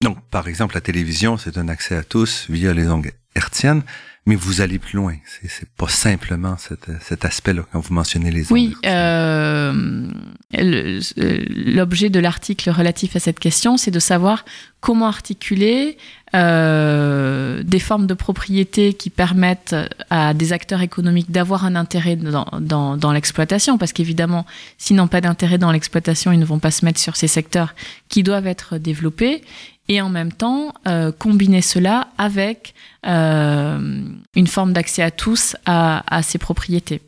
Donc, 0.03 0.20
par 0.31 0.49
exemple, 0.49 0.74
la 0.74 0.81
télévision, 0.81 1.37
c'est 1.37 1.59
un 1.59 1.68
accès 1.68 1.97
à 1.97 2.05
tous 2.05 2.47
via 2.49 2.72
les 2.72 2.89
ondes 2.89 3.07
hertziennes, 3.35 3.83
mais 4.26 4.35
vous 4.37 4.61
allez 4.61 4.79
plus 4.79 4.97
loin. 4.97 5.16
C'est 5.49 5.68
pas 5.70 5.89
simplement 5.89 6.57
cet, 6.59 6.91
cet 7.03 7.24
aspect-là 7.24 7.64
quand 7.72 7.81
vous 7.81 7.95
mentionnez 7.95 8.31
les. 8.31 8.53
Oui, 8.53 8.74
euh, 8.85 10.07
l'objet 10.53 12.11
de 12.11 12.20
l'article 12.20 12.70
relatif 12.70 13.16
à 13.16 13.20
cette 13.20 13.41
question, 13.41 13.76
c'est 13.76 13.91
de 13.91 13.99
savoir 13.99 14.45
comment 14.81 15.07
articuler 15.07 15.99
euh, 16.35 17.62
des 17.64 17.79
formes 17.79 18.07
de 18.07 18.14
propriété 18.14 18.93
qui 18.93 19.11
permettent 19.11 19.74
à 20.11 20.35
des 20.35 20.53
acteurs 20.53 20.83
économiques 20.83 21.31
d'avoir 21.31 21.64
un 21.64 21.74
intérêt 21.74 22.16
dans, 22.16 23.12
l'exploitation, 23.12 23.79
parce 23.79 23.93
qu'évidemment, 23.93 24.47
s'ils 24.76 24.97
n'ont 24.97 25.09
pas 25.09 25.20
d'intérêt 25.20 25.59
dans 25.59 25.72
l'exploitation, 25.72 26.33
ils 26.33 26.39
ne 26.39 26.45
vont 26.45 26.59
pas 26.59 26.70
se 26.70 26.85
mettre 26.85 27.01
sur 27.01 27.16
ces 27.16 27.29
secteurs 27.29 27.74
qui 28.09 28.22
doivent 28.22 28.47
être 28.47 28.79
développés, 28.79 29.43
et 29.89 30.03
en 30.03 30.11
même 30.11 30.33
temps 30.33 30.74
euh, 30.87 31.12
combiner 31.12 31.62
cela 31.62 32.09
avec 32.18 32.74
euh, 33.07 34.03
une 34.37 34.47
forme 34.47 34.74
d'accès 34.74 35.03
à 35.03 35.11
tous 35.11 35.57
à, 35.64 36.20
ces 36.22 36.39
propriétés. 36.39 37.01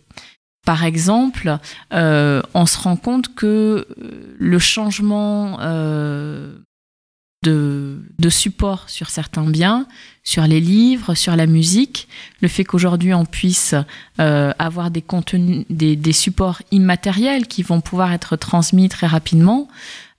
Par 0.64 0.84
exemple, 0.84 1.58
on 1.90 2.66
se 2.66 2.78
rend 2.78 2.96
compte 2.96 3.34
que 3.34 3.86
le 4.38 4.58
changement 4.58 5.58
de, 7.42 8.02
de 8.18 8.28
support 8.28 8.88
sur 8.90 9.08
certains 9.08 9.44
biens, 9.44 9.86
sur 10.24 10.46
les 10.46 10.60
livres, 10.60 11.14
sur 11.14 11.36
la 11.36 11.46
musique, 11.46 12.08
le 12.42 12.48
fait 12.48 12.64
qu'aujourd'hui 12.64 13.14
on 13.14 13.24
puisse 13.24 13.74
euh, 14.20 14.52
avoir 14.58 14.90
des 14.90 15.02
contenus, 15.02 15.64
des, 15.70 15.96
des, 15.96 16.12
supports 16.12 16.60
immatériels 16.70 17.46
qui 17.46 17.62
vont 17.62 17.80
pouvoir 17.80 18.12
être 18.12 18.36
transmis 18.36 18.88
très 18.88 19.06
rapidement, 19.06 19.68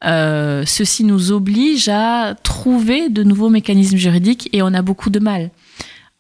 euh, 0.04 0.64
ceci 0.66 1.04
nous 1.04 1.32
oblige 1.32 1.90
à 1.90 2.36
trouver 2.42 3.10
de 3.10 3.24
nouveaux 3.24 3.50
mécanismes 3.50 3.98
juridiques 3.98 4.50
et 4.52 4.64
on 4.64 4.74
a 4.74 4.82
beaucoup 4.82 5.12
de 5.12 5.20
mal. 5.20 5.52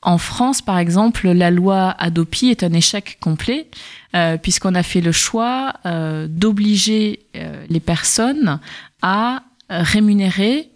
En 0.04 0.18
France, 0.18 0.62
par 0.62 0.80
exemple, 0.80 1.30
la 1.30 1.52
loi 1.52 1.96
Adopi 2.00 2.50
est 2.50 2.64
un 2.64 2.74
échec 2.74 3.18
complet, 3.20 3.68
euh, 4.16 4.38
puisqu'on 4.38 4.74
a 4.74 4.82
fait 4.82 5.02
le 5.02 5.12
choix 5.12 5.74
euh, 5.86 6.28
d'obliger 6.28 7.20
euh, 7.36 7.64
les 7.70 7.80
personnes 7.80 8.60
à 9.04 9.44
rémunérer 9.70 10.71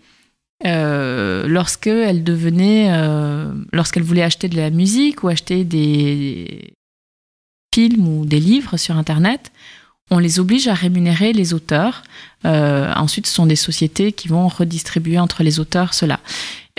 euh, 0.63 1.47
lorsqu'elles 1.47 2.23
devenaient, 2.23 2.87
euh, 2.91 3.51
lorsqu'elles 3.73 4.03
voulaient 4.03 4.23
acheter 4.23 4.47
de 4.47 4.55
la 4.55 4.69
musique 4.69 5.23
ou 5.23 5.27
acheter 5.27 5.63
des 5.65 6.73
films 7.73 8.07
ou 8.07 8.25
des 8.25 8.39
livres 8.39 8.77
sur 8.77 8.95
Internet, 8.95 9.51
on 10.11 10.19
les 10.19 10.39
oblige 10.39 10.67
à 10.67 10.73
rémunérer 10.73 11.33
les 11.33 11.53
auteurs. 11.53 12.03
Euh, 12.45 12.93
ensuite, 12.95 13.27
ce 13.27 13.33
sont 13.33 13.47
des 13.47 13.55
sociétés 13.55 14.11
qui 14.11 14.27
vont 14.27 14.47
redistribuer 14.47 15.19
entre 15.19 15.43
les 15.43 15.59
auteurs 15.59 15.93
cela. 15.93 16.19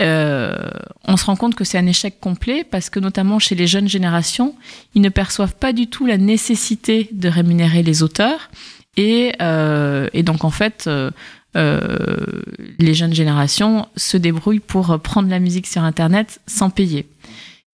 Euh, 0.01 0.57
on 1.05 1.17
se 1.17 1.25
rend 1.25 1.37
compte 1.37 1.55
que 1.55 1.65
c'est 1.65 1.79
un 1.79 1.87
échec 1.87 2.21
complet 2.21 2.65
parce 2.65 2.89
que 2.89 3.01
notamment 3.01 3.39
chez 3.39 3.57
les 3.57 3.67
jeunes 3.67 3.89
générations, 3.89 4.55
ils 4.95 5.03
ne 5.03 5.09
perçoivent 5.09 5.57
pas 5.57 5.73
du 5.73 5.89
tout 5.89 6.07
la 6.07 6.19
nécessité 6.19 7.09
de 7.13 7.29
rémunérer 7.29 7.83
les 7.83 8.03
auteurs. 8.03 8.49
Et, 8.97 9.33
donc 10.23 10.45
en 10.45 10.51
fait, 10.51 10.89
les 11.57 12.95
jeunes 12.95 13.15
générations 13.15 13.87
se 13.97 14.17
débrouillent 14.17 14.61
pour 14.61 14.99
prendre 15.01 15.29
la 15.31 15.39
musique 15.39 15.67
sur 15.67 15.83
Internet 15.83 16.41
sans 16.47 16.71
payer. 16.71 17.07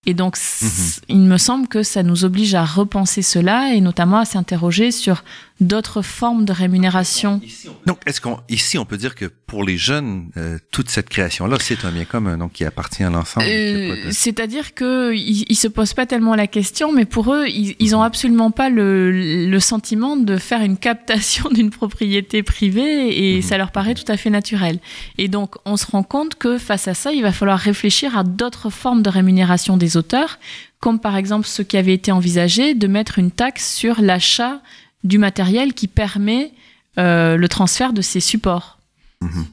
Et 0.04 0.14
donc, 0.14 0.36
Mhm. 0.62 0.68
il 1.10 1.18
me 1.20 1.38
semble 1.38 1.68
que 1.68 1.84
ça 1.84 2.02
nous 2.02 2.24
oblige 2.24 2.54
à 2.56 2.64
repenser 2.64 3.22
cela 3.22 3.72
et 3.72 3.80
notamment 3.80 4.18
à 4.18 4.24
s'interroger 4.24 4.90
sur 4.90 5.22
d'autres 5.60 6.02
formes 6.02 6.44
de 6.44 6.52
rémunération. 6.52 7.40
Donc, 7.86 8.00
est-ce 8.06 8.20
qu'on 8.20 8.40
ici 8.48 8.78
on 8.78 8.84
peut 8.84 8.96
dire 8.96 9.14
que 9.14 9.26
pour 9.26 9.62
les 9.62 9.76
jeunes, 9.78 10.28
euh, 10.36 10.58
toute 10.72 10.90
cette 10.90 11.08
création-là, 11.08 11.56
c'est 11.60 11.84
un 11.84 11.92
bien 11.92 12.04
commun, 12.04 12.36
donc 12.36 12.50
qui 12.54 12.64
appartient 12.64 13.04
à 13.04 13.10
l'ensemble. 13.10 13.46
Euh, 13.48 14.06
de- 14.06 14.10
C'est-à-dire 14.10 14.74
que 14.74 15.14
ils, 15.14 15.44
ils 15.48 15.54
se 15.54 15.68
posent 15.68 15.94
pas 15.94 16.04
tellement 16.04 16.34
la 16.34 16.48
question, 16.48 16.92
mais 16.92 17.04
pour 17.04 17.32
eux, 17.32 17.46
ils, 17.46 17.76
ils 17.78 17.94
ont 17.94 18.02
absolument 18.02 18.50
pas 18.50 18.70
le, 18.70 19.12
le 19.48 19.60
sentiment 19.60 20.16
de 20.16 20.36
faire 20.36 20.62
une 20.62 20.78
captation 20.78 21.48
d'une 21.54 21.70
propriété 21.70 22.42
privée 22.42 23.30
et 23.34 23.36
Mhm. 23.36 23.42
ça 23.42 23.56
leur 23.56 23.70
paraît 23.70 23.94
tout 23.94 24.10
à 24.10 24.16
fait 24.16 24.30
naturel. 24.30 24.80
Et 25.16 25.28
donc, 25.28 25.54
on 25.64 25.76
se 25.76 25.86
rend 25.86 26.02
compte 26.02 26.34
que 26.34 26.58
face 26.58 26.88
à 26.88 26.94
ça, 26.94 27.12
il 27.12 27.22
va 27.22 27.30
falloir 27.30 27.60
réfléchir 27.60 28.18
à 28.18 28.24
d'autres 28.24 28.68
formes 28.68 29.02
de 29.04 29.10
rémunération 29.10 29.76
des 29.76 29.91
auteurs, 29.96 30.38
comme 30.80 30.98
par 30.98 31.16
exemple 31.16 31.46
ce 31.46 31.62
qui 31.62 31.76
avait 31.76 31.94
été 31.94 32.12
envisagé 32.12 32.74
de 32.74 32.86
mettre 32.86 33.18
une 33.18 33.30
taxe 33.30 33.74
sur 33.74 34.00
l'achat 34.00 34.60
du 35.04 35.18
matériel 35.18 35.74
qui 35.74 35.88
permet 35.88 36.52
euh, 36.98 37.36
le 37.36 37.48
transfert 37.48 37.92
de 37.92 38.02
ces 38.02 38.20
supports. 38.20 38.78
Mhm. 39.20 39.46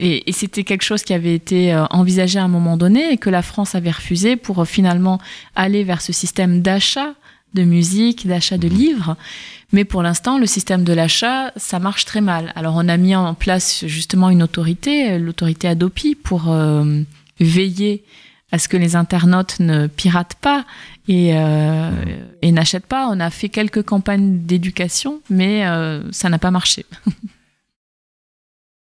Et, 0.00 0.28
et 0.28 0.32
c'était 0.32 0.64
quelque 0.64 0.82
chose 0.82 1.02
qui 1.04 1.14
avait 1.14 1.34
été 1.34 1.72
euh, 1.72 1.84
envisagé 1.90 2.38
à 2.38 2.44
un 2.44 2.48
moment 2.48 2.76
donné 2.76 3.12
et 3.12 3.16
que 3.18 3.30
la 3.30 3.42
France 3.42 3.74
avait 3.74 3.90
refusé 3.92 4.36
pour 4.36 4.60
euh, 4.60 4.64
finalement 4.64 5.20
aller 5.54 5.84
vers 5.84 6.00
ce 6.00 6.12
système 6.12 6.60
d'achat 6.62 7.14
de 7.54 7.62
musique, 7.62 8.26
d'achat 8.26 8.58
de 8.58 8.68
Mhm. 8.68 8.74
livres. 8.74 9.16
Mais 9.72 9.84
pour 9.84 10.02
l'instant, 10.02 10.38
le 10.38 10.46
système 10.46 10.84
de 10.84 10.92
l'achat, 10.92 11.52
ça 11.56 11.78
marche 11.78 12.04
très 12.04 12.20
mal. 12.20 12.52
Alors 12.56 12.74
on 12.76 12.88
a 12.88 12.96
mis 12.96 13.14
en 13.14 13.34
place 13.34 13.84
justement 13.86 14.28
une 14.30 14.42
autorité, 14.42 15.18
l'autorité 15.18 15.68
Adopi, 15.68 16.14
pour 16.14 16.50
euh, 16.50 17.00
veiller 17.40 18.04
à 18.52 18.58
ce 18.58 18.68
que 18.68 18.76
les 18.76 18.94
internautes 18.96 19.58
ne 19.60 19.86
piratent 19.88 20.36
pas 20.36 20.64
et, 21.08 21.30
euh, 21.34 21.90
et 22.42 22.52
n'achètent 22.52 22.86
pas. 22.86 23.08
On 23.10 23.18
a 23.18 23.30
fait 23.30 23.48
quelques 23.48 23.82
campagnes 23.82 24.38
d'éducation, 24.46 25.20
mais 25.30 25.66
euh, 25.66 26.02
ça 26.12 26.28
n'a 26.28 26.38
pas 26.38 26.50
marché. 26.50 26.86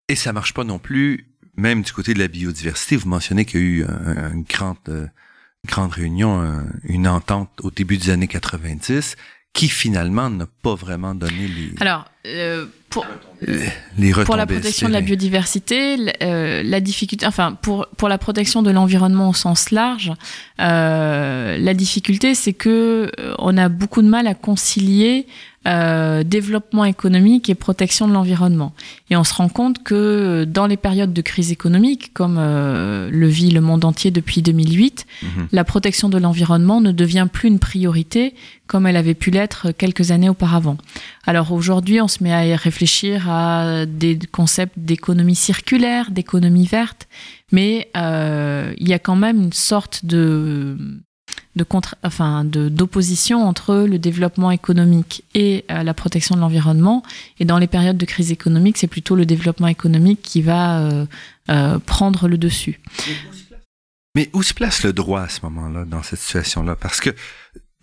Et 0.08 0.16
ça 0.16 0.32
marche 0.32 0.52
pas 0.52 0.64
non 0.64 0.78
plus, 0.78 1.26
même 1.56 1.82
du 1.82 1.92
côté 1.92 2.12
de 2.14 2.18
la 2.18 2.28
biodiversité. 2.28 2.96
Vous 2.96 3.08
mentionnez 3.08 3.44
qu'il 3.46 3.60
y 3.60 3.62
a 3.62 3.66
eu 3.66 3.84
un- 3.84 4.32
une 4.34 4.42
grande, 4.42 4.76
euh, 4.88 5.06
grande 5.66 5.92
réunion, 5.92 6.40
un- 6.42 6.66
une 6.82 7.08
entente 7.08 7.48
au 7.62 7.70
début 7.70 7.96
des 7.96 8.10
années 8.10 8.28
90, 8.28 9.16
qui 9.54 9.68
finalement 9.68 10.28
n'a 10.28 10.46
pas 10.62 10.74
vraiment 10.74 11.14
donné 11.14 11.46
les, 11.46 11.70
Alors, 11.80 12.06
euh, 12.26 12.66
pour, 12.90 13.06
les 13.96 14.12
pour 14.12 14.36
la 14.36 14.46
protection 14.46 14.88
de 14.88 14.92
la 14.92 15.00
biodiversité, 15.00 15.96
euh, 16.22 16.62
la 16.64 16.80
difficulté, 16.80 17.24
enfin 17.24 17.56
pour 17.62 17.86
pour 17.96 18.08
la 18.08 18.18
protection 18.18 18.62
de 18.62 18.72
l'environnement 18.72 19.28
au 19.28 19.32
sens 19.32 19.70
large, 19.70 20.12
euh, 20.60 21.56
la 21.56 21.74
difficulté 21.74 22.34
c'est 22.34 22.52
que 22.52 23.10
euh, 23.20 23.34
on 23.38 23.56
a 23.56 23.68
beaucoup 23.68 24.02
de 24.02 24.08
mal 24.08 24.26
à 24.26 24.34
concilier 24.34 25.26
euh, 25.66 26.22
développement 26.24 26.84
économique 26.84 27.48
et 27.48 27.54
protection 27.54 28.06
de 28.06 28.12
l'environnement. 28.12 28.72
Et 29.10 29.16
on 29.16 29.24
se 29.24 29.34
rend 29.34 29.48
compte 29.48 29.82
que 29.82 30.44
dans 30.44 30.66
les 30.66 30.76
périodes 30.76 31.12
de 31.12 31.22
crise 31.22 31.52
économique, 31.52 32.12
comme 32.12 32.36
euh, 32.38 33.08
le 33.10 33.26
vit 33.26 33.50
le 33.50 33.60
monde 33.60 33.84
entier 33.84 34.10
depuis 34.10 34.42
2008, 34.42 35.06
Mhm. 35.22 35.48
la 35.52 35.64
protection 35.64 36.08
de 36.08 36.18
l'environnement 36.18 36.80
ne 36.80 36.92
devient 36.92 37.26
plus 37.32 37.48
une 37.48 37.58
priorité 37.58 38.34
comme 38.66 38.86
elle 38.86 38.96
avait 38.96 39.14
pu 39.14 39.30
l'être 39.30 39.72
quelques 39.72 40.10
années 40.10 40.28
auparavant. 40.28 40.78
Alors 41.26 41.52
aujourd'hui, 41.52 42.00
on 42.00 42.08
se 42.08 42.22
met 42.22 42.32
à 42.32 42.46
y 42.46 42.54
réfléchir 42.54 43.30
à 43.30 43.84
des 43.86 44.18
concepts 44.32 44.78
d'économie 44.78 45.34
circulaire, 45.34 46.10
d'économie 46.10 46.66
verte, 46.66 47.06
mais 47.52 47.88
euh, 47.96 48.72
il 48.78 48.88
y 48.88 48.94
a 48.94 48.98
quand 48.98 49.16
même 49.16 49.40
une 49.42 49.52
sorte 49.52 50.04
de 50.06 50.76
de 51.56 51.64
contre, 51.64 51.96
enfin 52.02 52.44
de 52.44 52.68
d'opposition 52.68 53.46
entre 53.46 53.86
le 53.88 53.98
développement 53.98 54.50
économique 54.50 55.24
et 55.34 55.64
euh, 55.70 55.82
la 55.82 55.94
protection 55.94 56.34
de 56.34 56.40
l'environnement. 56.40 57.02
Et 57.38 57.44
dans 57.44 57.58
les 57.58 57.66
périodes 57.66 57.96
de 57.96 58.04
crise 58.06 58.32
économique, 58.32 58.76
c'est 58.78 58.86
plutôt 58.86 59.14
le 59.14 59.26
développement 59.26 59.68
économique 59.68 60.20
qui 60.22 60.42
va 60.42 60.80
euh, 60.80 61.06
euh, 61.50 61.78
prendre 61.78 62.28
le 62.28 62.38
dessus. 62.38 62.80
Mais 64.16 64.30
où 64.32 64.42
se 64.42 64.54
place 64.54 64.82
le 64.82 64.92
droit 64.92 65.22
à 65.22 65.28
ce 65.28 65.40
moment-là, 65.42 65.84
dans 65.84 66.02
cette 66.02 66.20
situation-là? 66.20 66.76
Parce 66.76 67.00
que 67.00 67.10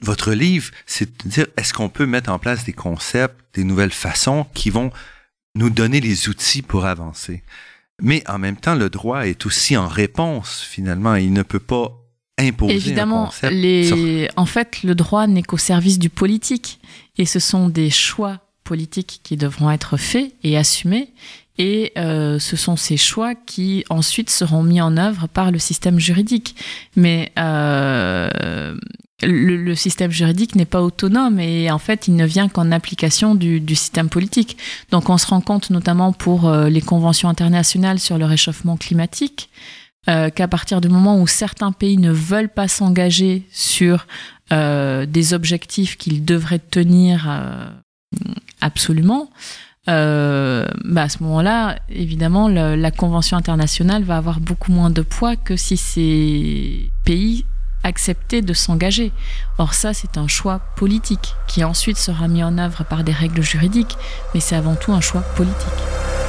votre 0.02 0.34
livre, 0.34 0.72
c'est 0.86 1.24
de 1.26 1.30
dire, 1.30 1.46
est-ce 1.58 1.74
qu'on 1.74 1.90
peut 1.90 2.06
mettre 2.06 2.32
en 2.32 2.40
place 2.40 2.64
des 2.64 2.74
concepts, 2.74 3.38
des 3.54 3.64
nouvelles 3.64 3.92
façons 3.92 4.48
qui 4.54 4.70
vont 4.70 4.92
nous 5.56 5.70
donner 5.70 6.00
les 6.00 6.30
outils 6.30 6.62
pour 6.62 6.86
avancer? 6.86 7.44
Mais 8.02 8.24
en 8.28 8.40
même 8.40 8.58
temps, 8.58 8.76
le 8.76 8.90
droit 8.90 9.28
est 9.28 9.46
aussi 9.46 9.78
en 9.78 9.88
réponse, 9.88 10.62
finalement. 10.62 11.16
Il 11.16 11.34
ne 11.34 11.44
peut 11.44 11.60
pas 11.60 12.01
imposer 12.42 12.74
un 12.74 12.76
Évidemment, 12.76 13.26
concept. 13.26 13.54
les... 13.54 14.28
en 14.36 14.46
fait, 14.46 14.84
le 14.84 14.96
droit 14.96 15.28
n'est 15.28 15.44
qu'au 15.44 15.58
service 15.58 16.00
du 16.00 16.10
politique. 16.10 16.80
Et 17.18 17.26
ce 17.26 17.40
sont 17.40 17.70
des 17.70 17.90
choix 17.90 18.40
politiques 18.64 19.20
qui 19.24 19.38
devront 19.38 19.70
être 19.72 19.98
faits 19.98 20.34
et 20.44 20.58
assumés. 20.58 21.10
Et 21.58 21.92
euh, 21.98 22.40
ce 22.40 22.56
sont 22.56 22.76
ces 22.78 22.98
choix 22.98 23.36
qui 23.36 23.84
ensuite 23.90 24.30
seront 24.30 24.64
mis 24.64 24.82
en 24.82 24.98
œuvre 24.98 25.28
par 25.28 25.52
le 25.52 25.60
système 25.60 26.00
juridique. 26.00 26.56
Mais 26.96 27.32
euh, 27.38 28.76
le, 29.22 29.58
le 29.58 29.76
système 29.76 30.10
juridique 30.12 30.56
n'est 30.56 30.66
pas 30.66 30.82
autonome 30.82 31.40
et 31.40 31.70
en 31.70 31.78
fait, 31.78 32.08
il 32.08 32.16
ne 32.16 32.26
vient 32.26 32.48
qu'en 32.48 32.72
application 32.72 33.36
du, 33.36 33.60
du 33.60 33.76
système 33.76 34.10
politique. 34.10 34.58
Donc, 34.90 35.10
on 35.10 35.18
se 35.18 35.28
rend 35.28 35.42
compte 35.42 35.70
notamment 35.70 36.14
pour 36.14 36.48
euh, 36.48 36.70
les 36.70 36.82
conventions 36.82 37.30
internationales 37.30 38.00
sur 38.00 38.18
le 38.18 38.26
réchauffement 38.26 38.78
climatique 38.78 39.50
euh, 40.10 40.30
qu'à 40.30 40.48
partir 40.48 40.82
du 40.82 40.90
moment 40.90 41.20
où 41.20 41.28
certains 41.28 41.72
pays 41.72 41.98
ne 41.98 42.12
veulent 42.12 42.50
pas 42.50 42.68
s'engager 42.68 43.48
sur 43.52 44.08
euh, 44.52 45.06
des 45.06 45.34
objectifs 45.34 45.98
qu'ils 45.98 46.26
devraient 46.26 46.60
tenir 46.60 47.28
euh, 47.30 47.70
absolument, 48.62 49.30
euh, 49.90 50.68
bah 50.86 51.04
à 51.04 51.10
ce 51.10 51.24
moment-là, 51.24 51.78
évidemment, 51.90 52.48
la 52.48 52.92
Convention 52.92 53.38
internationale 53.38 54.04
va 54.04 54.18
avoir 54.18 54.40
beaucoup 54.40 54.72
moins 54.72 54.90
de 54.90 55.02
poids 55.02 55.36
que 55.36 55.56
si 55.56 55.78
ces 55.78 56.92
pays 57.04 57.46
acceptaient 57.84 58.42
de 58.42 58.54
s'engager. 58.54 59.12
Or 59.58 59.74
ça, 59.74 59.94
c'est 59.94 60.18
un 60.18 60.28
choix 60.28 60.60
politique 60.76 61.36
qui 61.48 61.64
ensuite 61.64 61.98
sera 61.98 62.28
mis 62.28 62.44
en 62.44 62.58
œuvre 62.58 62.84
par 62.84 63.04
des 63.04 63.14
règles 63.14 63.42
juridiques, 63.42 63.98
mais 64.34 64.40
c'est 64.40 64.56
avant 64.56 64.76
tout 64.76 64.92
un 64.92 65.02
choix 65.02 65.22
politique. 65.36 66.21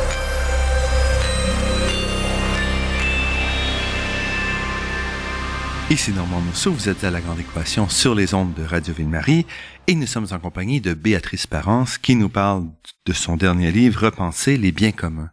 Ici 5.93 6.11
Normand 6.11 6.41
Mousseau, 6.41 6.73
vous 6.73 6.89
êtes 6.89 7.05
à 7.05 7.11
La 7.11 7.21
Grande 7.21 7.41
Équation 7.41 7.87
sur 7.87 8.15
les 8.15 8.33
ondes 8.33 8.55
de 8.55 8.65
Radio 8.65 8.95
Ville-Marie 8.95 9.45
et 9.87 9.95
nous 9.95 10.07
sommes 10.07 10.27
en 10.31 10.39
compagnie 10.39 10.81
de 10.81 10.95
Béatrice 10.95 11.47
Parence 11.47 11.99
qui 11.99 12.17
nous 12.17 12.31
parle 12.31 12.67
de 13.05 13.13
son 13.13 13.37
dernier 13.37 13.71
livre, 13.71 14.07
Repenser 14.07 14.57
les 14.57 14.73
biens 14.73 14.93
communs. 14.93 15.31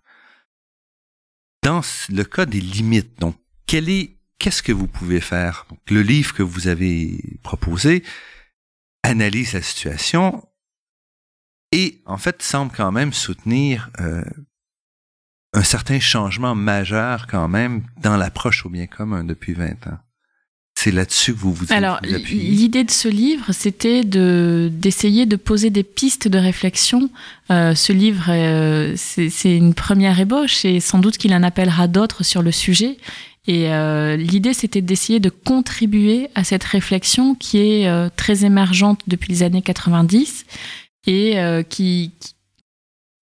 Dans 1.63 1.79
le 2.09 2.23
cas 2.25 2.45
des 2.45 2.59
limites, 2.59 3.17
donc, 3.21 3.37
quel 3.67 3.87
est, 3.87 4.17
qu'est-ce 4.37 4.61
que 4.61 4.73
vous 4.73 4.87
pouvez 4.87 5.21
faire? 5.21 5.65
Le 5.87 6.01
livre 6.01 6.33
que 6.33 6.43
vous 6.43 6.67
avez 6.67 7.39
proposé 7.41 8.03
analyse 9.03 9.53
la 9.53 9.61
situation 9.61 10.45
et, 11.71 12.01
en 12.05 12.17
fait, 12.17 12.41
semble 12.41 12.73
quand 12.75 12.91
même 12.91 13.13
soutenir 13.13 13.89
euh, 14.01 14.25
un 15.53 15.63
certain 15.63 16.01
changement 16.01 16.53
majeur 16.53 17.27
quand 17.27 17.47
même 17.47 17.85
dans 18.01 18.17
l'approche 18.17 18.65
au 18.65 18.69
bien 18.69 18.87
commun 18.87 19.23
depuis 19.23 19.53
20 19.53 19.87
ans. 19.87 19.99
C'est 20.81 20.91
là-dessus 20.91 21.33
que 21.33 21.39
vous 21.39 21.53
vous, 21.53 21.65
Alors, 21.71 21.99
l'idée 22.03 22.85
de 22.85 22.91
ce 22.91 23.09
livre, 23.09 23.51
c'était 23.51 24.05
de 24.05 24.71
d'essayer 24.71 25.25
de 25.25 25.35
poser 25.35 25.71
des 25.71 25.83
pistes 25.83 26.29
de 26.29 26.37
réflexion. 26.37 27.09
Euh, 27.51 27.75
ce 27.75 27.91
livre, 27.91 28.27
euh, 28.29 28.93
c'est 28.95 29.57
une 29.57 29.73
première 29.73 30.17
ébauche 30.17 30.63
et 30.63 30.79
sans 30.79 30.99
doute 30.99 31.17
qu'il 31.17 31.33
en 31.33 31.43
appellera 31.43 31.87
d'autres 31.89 32.23
sur 32.23 32.41
le 32.41 32.53
sujet. 32.53 32.95
Et 33.49 33.73
euh, 33.73 34.15
l'idée, 34.15 34.53
c'était 34.53 34.81
d'essayer 34.81 35.19
de 35.19 35.29
contribuer 35.29 36.29
à 36.35 36.43
cette 36.43 36.63
réflexion 36.63 37.33
qui 37.33 37.57
est 37.57 37.87
euh, 37.87 38.07
très 38.15 38.45
émergente 38.45 39.01
depuis 39.07 39.33
les 39.33 39.43
années 39.43 39.63
90 39.63 40.45
et 41.07 41.39
euh, 41.39 41.63
qui, 41.63 42.11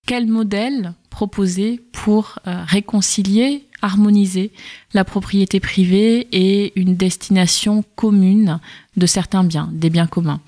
quel 0.06 0.28
modèle 0.28 0.94
proposer 1.10 1.82
pour 1.94 2.38
réconcilier, 2.46 3.67
harmoniser 3.82 4.52
la 4.94 5.04
propriété 5.04 5.60
privée 5.60 6.28
et 6.32 6.80
une 6.80 6.96
destination 6.96 7.84
commune 7.96 8.60
de 8.96 9.06
certains 9.06 9.44
biens, 9.44 9.70
des 9.72 9.90
biens 9.90 10.08
communs. 10.08 10.42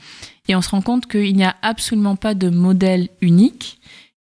Et 0.47 0.55
on 0.55 0.61
se 0.61 0.69
rend 0.69 0.81
compte 0.81 1.05
qu'il 1.05 1.35
n'y 1.35 1.43
a 1.43 1.55
absolument 1.61 2.15
pas 2.15 2.33
de 2.33 2.49
modèle 2.49 3.09
unique 3.21 3.79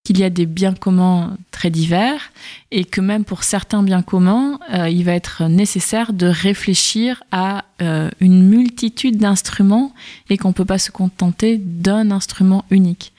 qu'il 0.07 0.19
y 0.19 0.23
a 0.23 0.29
des 0.29 0.45
biens 0.45 0.73
communs 0.73 1.35
très 1.51 1.69
divers 1.69 2.31
et 2.71 2.85
que 2.85 3.01
même 3.01 3.25
pour 3.25 3.43
certains 3.43 3.83
biens 3.83 4.01
communs, 4.01 4.57
euh, 4.73 4.87
il 4.87 5.03
va 5.03 5.11
être 5.11 5.43
nécessaire 5.49 6.13
de 6.13 6.27
réfléchir 6.27 7.21
à 7.33 7.65
euh, 7.81 8.09
une 8.21 8.47
multitude 8.47 9.17
d'instruments 9.17 9.93
et 10.29 10.37
qu'on 10.37 10.49
ne 10.49 10.53
peut 10.53 10.63
pas 10.63 10.77
se 10.77 10.91
contenter 10.91 11.57
d'un 11.57 12.09
instrument 12.09 12.63
unique. 12.69 13.11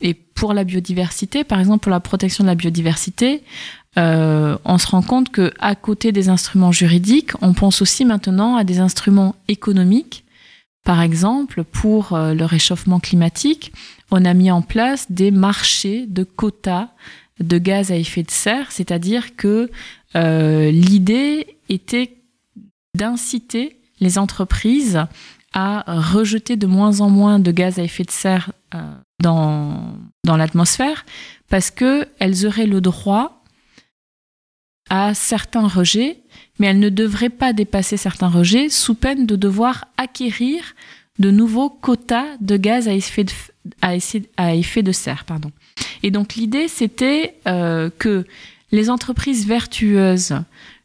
Et 0.00 0.14
pour 0.14 0.52
la 0.52 0.64
biodiversité, 0.64 1.44
par 1.44 1.60
exemple 1.60 1.84
pour 1.84 1.92
la 1.92 2.00
protection 2.00 2.42
de 2.42 2.48
la 2.48 2.56
biodiversité, 2.56 3.44
euh, 3.98 4.56
on 4.64 4.78
se 4.78 4.86
rend 4.86 5.02
compte 5.02 5.30
que 5.30 5.52
à 5.58 5.74
côté 5.74 6.12
des 6.12 6.28
instruments 6.28 6.72
juridiques, 6.72 7.32
on 7.42 7.52
pense 7.52 7.82
aussi 7.82 8.04
maintenant 8.04 8.56
à 8.56 8.64
des 8.64 8.80
instruments 8.80 9.34
économiques. 9.48 10.24
Par 10.84 11.00
exemple, 11.00 11.62
pour 11.62 12.18
le 12.18 12.44
réchauffement 12.44 12.98
climatique, 12.98 13.72
on 14.10 14.24
a 14.24 14.34
mis 14.34 14.50
en 14.50 14.62
place 14.62 15.06
des 15.10 15.30
marchés 15.30 16.06
de 16.06 16.24
quotas 16.24 16.88
de 17.40 17.58
gaz 17.58 17.90
à 17.90 17.96
effet 17.96 18.22
de 18.22 18.30
serre, 18.30 18.70
c'est-à-dire 18.70 19.36
que 19.36 19.70
euh, 20.16 20.70
l'idée 20.70 21.58
était 21.68 22.18
d'inciter 22.94 23.80
les 24.00 24.18
entreprises 24.18 25.00
à 25.54 25.84
rejeter 25.86 26.56
de 26.56 26.66
moins 26.66 27.00
en 27.00 27.10
moins 27.10 27.38
de 27.38 27.50
gaz 27.50 27.78
à 27.78 27.82
effet 27.82 28.04
de 28.04 28.10
serre 28.10 28.52
euh, 28.74 28.78
dans, 29.22 29.94
dans 30.24 30.36
l'atmosphère 30.36 31.04
parce 31.48 31.70
qu'elles 31.70 32.46
auraient 32.46 32.66
le 32.66 32.80
droit 32.80 33.41
à 34.92 35.14
certains 35.14 35.66
rejets, 35.66 36.18
mais 36.58 36.66
elles 36.66 36.78
ne 36.78 36.90
devraient 36.90 37.30
pas 37.30 37.54
dépasser 37.54 37.96
certains 37.96 38.28
rejets 38.28 38.68
sous 38.68 38.94
peine 38.94 39.24
de 39.24 39.36
devoir 39.36 39.86
acquérir 39.96 40.74
de 41.18 41.30
nouveaux 41.30 41.70
quotas 41.70 42.36
de 42.42 42.58
gaz 42.58 42.88
à 42.88 42.92
effet 42.92 43.24
de, 43.24 44.92
serre. 44.92 45.24
Et 46.02 46.10
donc 46.10 46.34
l'idée, 46.34 46.68
c'était 46.68 47.36
euh, 47.48 47.88
que 47.98 48.26
les 48.70 48.90
entreprises 48.90 49.46
vertueuses 49.46 50.34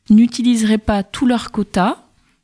n'utiliseraient 0.10 0.78
pas 0.78 1.04
tous 1.04 1.26
leurs 1.26 1.52
quotas 1.52 1.98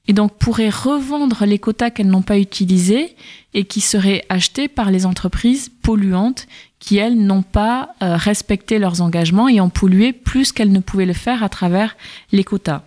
et 0.08 0.14
donc 0.14 0.38
pourraient 0.38 0.70
revendre 0.70 1.46
les 1.46 1.60
quotas 1.60 1.90
qu'elles 1.90 2.08
n'ont 2.08 2.22
pas 2.22 2.38
utilisés 2.38 3.16
et 3.54 3.64
qui 3.64 3.80
seraient 3.80 4.26
achetés 4.30 4.68
par 4.68 4.92
les 4.92 5.06
entreprises 5.06 5.70
polluantes 5.82 6.48
qui, 6.80 6.98
elles, 6.98 7.18
n'ont 7.18 7.44
pas 7.44 7.96
euh, 8.02 8.18
respecté 8.18 8.80
leurs 8.80 9.02
engagements 9.02 9.48
et 9.48 9.62
ont 9.62 9.70
pollué 9.70 10.12
plus 10.12 10.52
qu'elles 10.52 10.74
ne 10.74 10.80
pouvaient 10.80 11.06
le 11.06 11.14
faire 11.14 11.42
à 11.42 11.50
travers 11.50 11.96
les 12.34 12.44
quotas. 12.44 12.84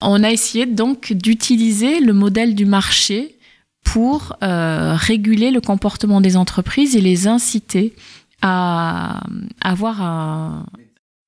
On 0.00 0.22
a 0.22 0.30
essayé 0.30 0.66
donc 0.66 1.12
d'utiliser 1.12 2.00
le 2.00 2.12
modèle 2.12 2.54
du 2.54 2.64
marché 2.64 3.36
pour 3.84 4.36
euh, 4.44 4.94
réguler 4.94 5.50
le 5.50 5.60
comportement 5.60 6.20
des 6.20 6.36
entreprises 6.36 6.94
et 6.94 7.00
les 7.00 7.26
inciter 7.26 7.94
à 8.42 9.20
avoir 9.60 10.02
un, 10.02 10.66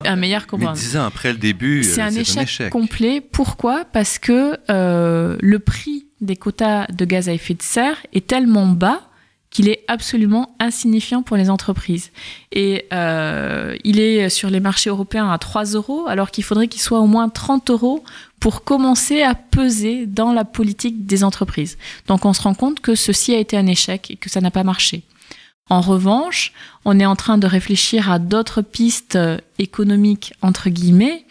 meilleur 0.03 0.47
comportement. 0.47 0.73
Mais 0.73 0.79
dix 0.79 0.97
ans 0.97 1.05
après 1.05 1.31
le 1.31 1.39
début, 1.39 1.83
c'est 1.83 2.01
un, 2.01 2.11
échec 2.11 2.69
complet. 2.69 3.21
Pourquoi? 3.21 3.85
Parce 3.85 4.19
que 4.19 4.57
euh, 4.69 5.37
le 5.39 5.59
prix 5.59 6.07
des 6.21 6.35
quotas 6.35 6.87
de 6.87 7.05
gaz 7.05 7.29
à 7.29 7.33
effet 7.33 7.53
de 7.53 7.61
serre 7.61 7.97
est 8.13 8.27
tellement 8.27 8.67
bas 8.67 9.01
qu'il 9.49 9.69
est 9.69 9.85
absolument 9.87 10.53
insignifiant 10.59 11.21
pour 11.21 11.37
les 11.37 11.49
entreprises. 11.49 12.11
Et 12.51 12.87
euh, 12.91 13.77
il 13.85 14.01
est 14.01 14.27
sur 14.27 14.49
les 14.49 14.59
marchés 14.59 14.89
européens 14.89 15.31
à 15.31 15.37
3 15.37 15.63
euros, 15.75 16.07
alors 16.09 16.29
qu'il 16.29 16.43
faudrait 16.43 16.67
qu'il 16.67 16.81
soit 16.81 16.99
au 16.99 17.07
moins 17.07 17.29
30 17.29 17.69
euros 17.69 18.03
pour 18.41 18.65
commencer 18.65 19.21
à 19.21 19.33
peser 19.33 20.07
dans 20.07 20.33
la 20.33 20.43
politique 20.43 21.05
des 21.05 21.23
entreprises. 21.23 21.77
Donc 22.07 22.25
on 22.25 22.33
se 22.33 22.41
rend 22.41 22.53
compte 22.53 22.81
que 22.81 22.95
ceci 22.95 23.33
a 23.33 23.39
été 23.39 23.55
un 23.55 23.65
échec 23.65 24.11
et 24.11 24.17
que 24.17 24.29
ça 24.29 24.41
n'a 24.41 24.51
pas 24.51 24.65
marché. 24.65 25.03
En 25.69 25.81
revanche, 25.81 26.53
on 26.85 26.99
est 26.99 27.05
en 27.05 27.15
train 27.15 27.39
de 27.39 27.47
réfléchir 27.47 28.11
à 28.11 28.19
d'autres 28.19 28.61
pistes 28.61 29.17
économiques, 29.57 30.33
entre 30.41 30.69
guillemets. 30.69 31.25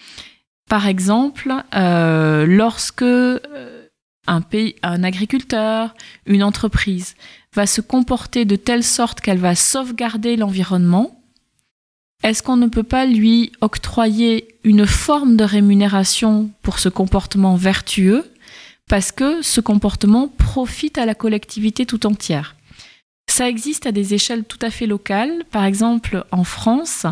Par 0.69 0.89
exemple, 0.89 1.55
euh, 1.75 2.45
lorsque 2.47 3.03
euh, 3.03 3.87
un 4.27 5.05
agriculteur, 5.05 5.95
une 6.27 6.43
entreprise 6.43 7.15
va 7.55 7.67
se 7.67 7.81
comporter 7.81 8.45
de 8.45 8.57
telle 8.57 8.83
sorte 8.83 9.21
qu'elle 9.21 9.39
va 9.39 9.55
sauvegarder 9.55 10.37
l'environnement, 10.37 11.21
est-ce 12.25 12.43
qu'on 12.43 12.57
ne 12.57 12.67
peut 12.67 12.83
pas 12.83 13.07
lui 13.07 13.53
octroyer 13.61 14.57
une 14.65 14.87
forme 14.87 15.37
de 15.37 15.45
rémunération 15.45 16.51
pour 16.63 16.81
ce 16.81 16.89
comportement 16.89 17.55
vertueux? 17.55 18.25
Parce 18.89 19.13
que 19.13 19.43
ce 19.43 19.61
comportement 19.61 20.29
profite 20.29 20.99
à 20.99 21.07
la 21.07 21.15
collectivité 21.15 21.87
tout 21.87 22.07
entière 22.07 22.57
ça 23.35 23.49
existe 23.49 23.87
à 23.87 23.91
des 23.91 24.15
échelles 24.15 24.45
tout 24.45 24.61
à 24.63 24.71
fait 24.71 24.87
locales. 24.87 25.43
Par 25.51 25.65
exemple, 25.65 26.25
en 26.31 26.45
France, 26.45 27.05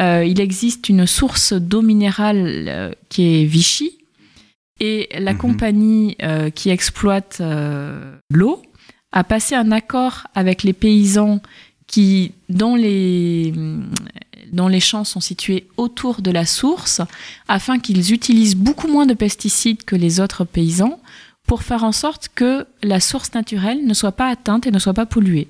euh, 0.00 0.24
il 0.24 0.40
existe 0.40 0.88
une 0.88 1.06
source 1.06 1.52
d'eau 1.52 1.80
minérale 1.80 2.64
euh, 2.66 2.92
qui 3.08 3.22
est 3.22 3.44
Vichy, 3.44 3.98
et 4.80 5.08
la 5.16 5.32
mhm. 5.32 5.38
compagnie 5.38 6.16
euh, 6.22 6.50
qui 6.50 6.70
exploite 6.70 7.40
l'eau 8.30 8.62
a 9.12 9.22
passé 9.22 9.54
un 9.54 9.70
accord 9.70 10.26
avec 10.34 10.64
les 10.64 10.72
paysans 10.72 11.40
qui, 11.86 12.32
dont 12.48 12.74
les, 12.74 13.52
dont 14.52 14.66
les 14.66 14.80
champs 14.80 15.04
sont 15.04 15.20
situés 15.20 15.68
autour 15.76 16.20
de 16.20 16.32
la 16.32 16.46
source, 16.46 17.00
afin 17.46 17.78
qu'ils 17.78 18.12
utilisent 18.12 18.56
beaucoup 18.56 18.88
moins 18.88 19.06
de 19.06 19.14
pesticides 19.14 19.84
que 19.84 19.94
les 19.94 20.18
autres 20.18 20.44
paysans, 20.44 20.98
pour 21.46 21.62
faire 21.62 21.84
en 21.84 21.92
sorte 21.92 22.28
que 22.34 22.66
la 22.82 22.98
source 22.98 23.34
naturelle 23.34 23.86
ne 23.86 23.94
soit 23.94 24.12
pas 24.12 24.28
atteinte 24.28 24.66
et 24.66 24.72
ne 24.72 24.80
soit 24.80 24.94
pas 24.94 25.06
polluée. 25.06 25.48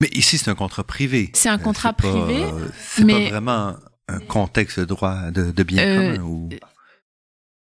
Mais 0.00 0.08
ici, 0.12 0.38
c'est 0.38 0.50
un 0.50 0.54
contrat 0.54 0.84
privé. 0.84 1.30
C'est 1.32 1.48
un 1.48 1.54
euh, 1.54 1.62
contrat 1.62 1.92
privé. 1.92 2.44
C'est 2.80 3.04
mais... 3.04 3.24
pas 3.24 3.30
vraiment 3.30 3.76
un 4.08 4.20
contexte 4.20 4.80
de 4.80 4.84
droit 4.84 5.30
de, 5.30 5.50
de 5.50 5.62
bien 5.62 5.82
euh, 5.82 6.16
commun. 6.16 6.48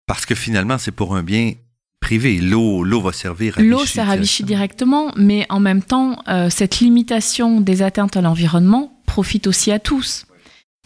Parce 0.07 0.27
que 0.27 0.35
finalement, 0.35 0.79
c'est 0.79 0.93
pour 0.93 1.17
un 1.17 1.23
bien 1.23 1.53
privé. 2.01 2.39
L'eau, 2.39 2.85
l'eau 2.85 3.01
va 3.01 3.13
servir 3.13 3.59
à 3.59 3.63
L'eau 3.63 3.87
sert 3.87 4.11
à 4.11 4.17
Vichy 4.17 4.45
directement, 4.45 5.11
mais 5.17 5.47
en 5.49 5.61
même 5.61 5.83
temps, 5.83 6.19
euh, 6.29 6.51
cette 6.51 6.81
limitation 6.81 7.63
des 7.63 7.81
atteintes 7.81 8.17
à 8.17 8.21
l'environnement 8.21 8.93
profite 9.07 9.47
aussi 9.47 9.73
à 9.73 9.79
tous. 9.79 10.27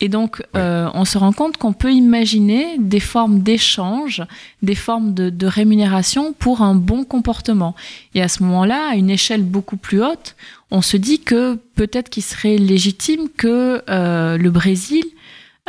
Et 0.01 0.09
donc, 0.09 0.45
euh, 0.57 0.89
on 0.95 1.05
se 1.05 1.19
rend 1.19 1.33
compte 1.33 1.57
qu'on 1.57 1.73
peut 1.73 1.93
imaginer 1.93 2.79
des 2.79 3.01
formes 3.01 3.41
d'échange, 3.41 4.23
des 4.63 4.77
formes 4.77 5.13
de, 5.13 5.47
rémunération 5.47 6.33
pour 6.33 6.63
un 6.63 6.77
bon 6.77 7.03
comportement. 7.03 7.75
Et 8.15 8.23
à 8.23 8.29
ce 8.29 8.45
moment-là, 8.45 8.91
à 8.93 8.95
une 8.95 9.11
échelle 9.11 9.43
beaucoup 9.43 9.77
plus 9.77 10.01
haute, 10.01 10.37
on 10.71 10.83
se 10.83 10.97
dit 10.97 11.21
que 11.21 11.57
peut-être 11.75 12.11
qu'il 12.11 12.23
serait 12.23 12.59
légitime 12.59 13.29
que 13.37 13.83
euh, 13.89 14.37
le 14.37 14.51
Brésil 14.51 15.05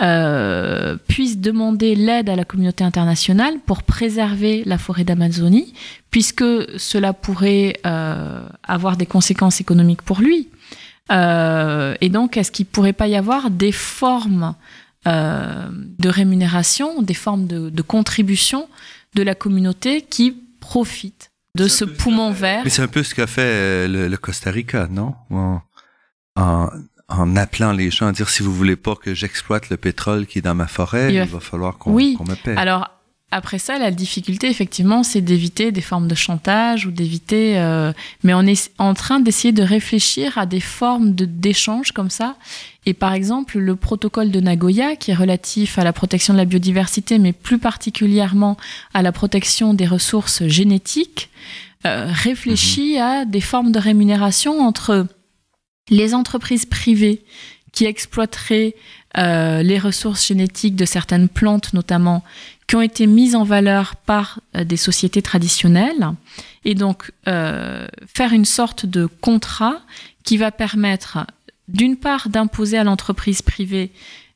euh, 0.02 0.98
puisse 1.08 1.38
demander 1.38 1.96
l'aide 1.96 2.30
à 2.30 2.36
la 2.36 2.46
communauté 2.46 2.84
internationale 2.84 3.56
pour 3.66 3.84
préserver 3.84 4.64
la 4.66 4.78
forêt 4.78 5.04
d'Amazonie, 5.04 5.74
puisque 6.12 6.46
cela 6.78 7.14
pourrait 7.14 7.80
euh, 7.86 8.42
avoir 8.64 8.98
des 8.98 9.06
conséquences 9.06 9.62
économiques 9.62 10.02
pour 10.02 10.22
lui. 10.22 10.50
Et 11.12 12.10
donc, 12.10 12.38
est-ce 12.38 12.52
qu'il 12.52 12.68
pourrait 12.68 12.94
pas 12.94 13.08
y 13.08 13.16
avoir 13.16 13.50
des 13.50 13.72
formes 13.72 14.54
de 15.08 16.08
rémunération, 16.08 17.02
des 17.02 17.16
formes 17.16 17.48
de, 17.48 17.82
contribution 17.82 18.70
de 19.16 19.24
la 19.24 19.34
communauté 19.34 20.04
qui 20.04 20.36
profitent 20.60 21.29
de 21.56 21.68
ce 21.68 21.86
poumon 21.86 22.32
vert 22.32 22.62
Mais 22.64 22.70
c'est 22.70 22.82
un 22.82 22.88
peu 22.88 23.04
ce 23.04 23.16
qu'a 23.16 23.28
fait 23.28 23.88
le, 23.88 24.16
Costa 24.18 24.52
Rica, 24.52 24.88
non? 24.90 25.16
En, 26.36 26.70
en 27.10 27.36
appelant 27.36 27.74
les 27.74 27.92
gens 27.92 28.08
à 28.08 28.12
dire 28.12 28.30
si 28.30 28.44
vous 28.44 28.54
voulez 28.54 28.76
pas 28.76 28.96
que 28.96 29.14
j'exploite 29.14 29.70
le 29.70 29.78
pétrole 29.78 30.28
qui 30.28 30.40
est 30.40 30.42
dans 30.44 30.56
ma 30.56 30.68
forêt, 30.68 31.14
il 31.14 31.24
va, 31.24 31.40
falloir 31.40 31.78
qu'on 31.78 31.92
oui. 31.92 32.18
me 32.28 32.36
paie. 32.36 32.56
Alors 32.56 32.90
après 33.32 33.60
ça, 33.60 33.78
la 33.78 33.92
difficulté 33.92 34.48
effectivement, 34.48 35.04
c'est 35.04 35.22
d'éviter 35.22 35.72
des 35.72 35.82
formes 35.82 36.08
de 36.08 36.16
chantage 36.16 36.86
ou 36.86 36.92
d'éviter. 36.92 37.60
Euh, 37.60 37.92
mais 38.24 38.34
on 38.34 38.42
est 38.42 38.72
en 38.78 38.94
train 38.94 39.20
d'essayer 39.20 39.52
de 39.52 39.64
réfléchir 39.64 40.38
à 40.38 40.46
des 40.46 40.60
formes 40.60 41.14
de 41.14 41.26
d'échange 41.26 41.92
comme 41.92 42.10
ça. 42.10 42.38
Et 42.86 42.94
par 42.94 43.14
exemple, 43.14 43.60
le 43.60 43.76
protocole 43.76 44.32
de 44.32 44.40
Nagoya, 44.40 44.96
qui 44.96 45.12
est 45.12 45.16
relatif 45.16 45.78
à 45.78 45.84
la 45.84 45.94
protection 45.94 46.34
de 46.34 46.40
la 46.40 46.46
biodiversité, 46.46 47.20
mais 47.20 47.34
plus 47.34 47.60
particulièrement 47.60 48.58
à 48.94 49.02
la 49.02 49.12
protection 49.12 49.74
des 49.74 49.86
ressources 49.86 50.48
génétiques, 50.48 51.30
euh, 51.86 52.08
réfléchit 52.10 52.96
mhm. 52.96 53.02
à 53.02 53.26
des 53.26 53.42
formes 53.42 53.72
de 53.72 53.80
rémunération 53.80 54.60
entre 54.62 55.08
les 55.90 56.14
entreprises 56.14 56.66
privées 56.66 57.24
qui 57.72 57.86
exploiteraient 57.86 58.76
euh, 59.18 59.64
les 59.64 59.80
ressources 59.80 60.28
génétiques 60.28 60.76
de 60.76 60.86
certaines 60.86 61.30
plantes 61.30 61.74
notamment, 61.74 62.24
qui 62.68 62.76
ont 62.76 62.82
été 62.82 63.08
mises 63.08 63.36
en 63.36 63.44
valeur 63.44 63.96
par 63.96 64.40
euh, 64.56 64.64
des 64.64 64.78
sociétés 64.78 65.24
traditionnelles 65.24 66.10
et 66.66 66.76
donc 66.76 67.12
euh, 67.28 67.88
faire 68.06 68.34
une 68.34 68.46
sorte 68.46 68.86
de 68.86 69.08
contrat 69.08 69.82
qui 70.24 70.38
va 70.38 70.52
permettre 70.52 71.26
d'une 71.70 71.98
part 71.98 72.30
d'imposer 72.30 72.78
à 72.78 72.84
l'entreprise 72.84 73.42
privée 73.42 73.92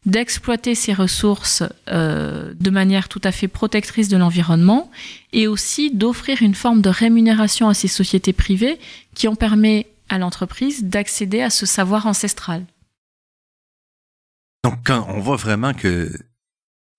d'exploiter 0.06 0.76
ses 0.76 0.94
ressources 0.94 1.64
euh, 1.88 2.54
de 2.60 2.70
manière 2.70 3.08
tout 3.08 3.22
à 3.24 3.32
fait 3.32 3.48
protectrice 3.48 4.10
de 4.10 4.18
l'environnement 4.18 4.92
et 5.32 5.48
aussi 5.48 5.92
d'offrir 5.92 6.42
une 6.42 6.56
forme 6.56 6.82
de 6.82 6.90
rémunération 6.90 7.70
à 7.70 7.74
ces 7.74 7.88
sociétés 7.88 8.34
privées 8.34 8.80
qui 9.16 9.28
ont 9.28 9.36
permis 9.36 9.86
à 10.10 10.18
l'entreprise 10.18 10.84
d'accéder 10.84 11.42
à 11.42 11.50
ce 11.50 11.66
savoir 11.66 12.06
ancestral. 12.06 12.66
Donc, 14.64 14.90
on 14.90 15.20
voit 15.20 15.38
vraiment 15.38 15.74
que 15.74 16.12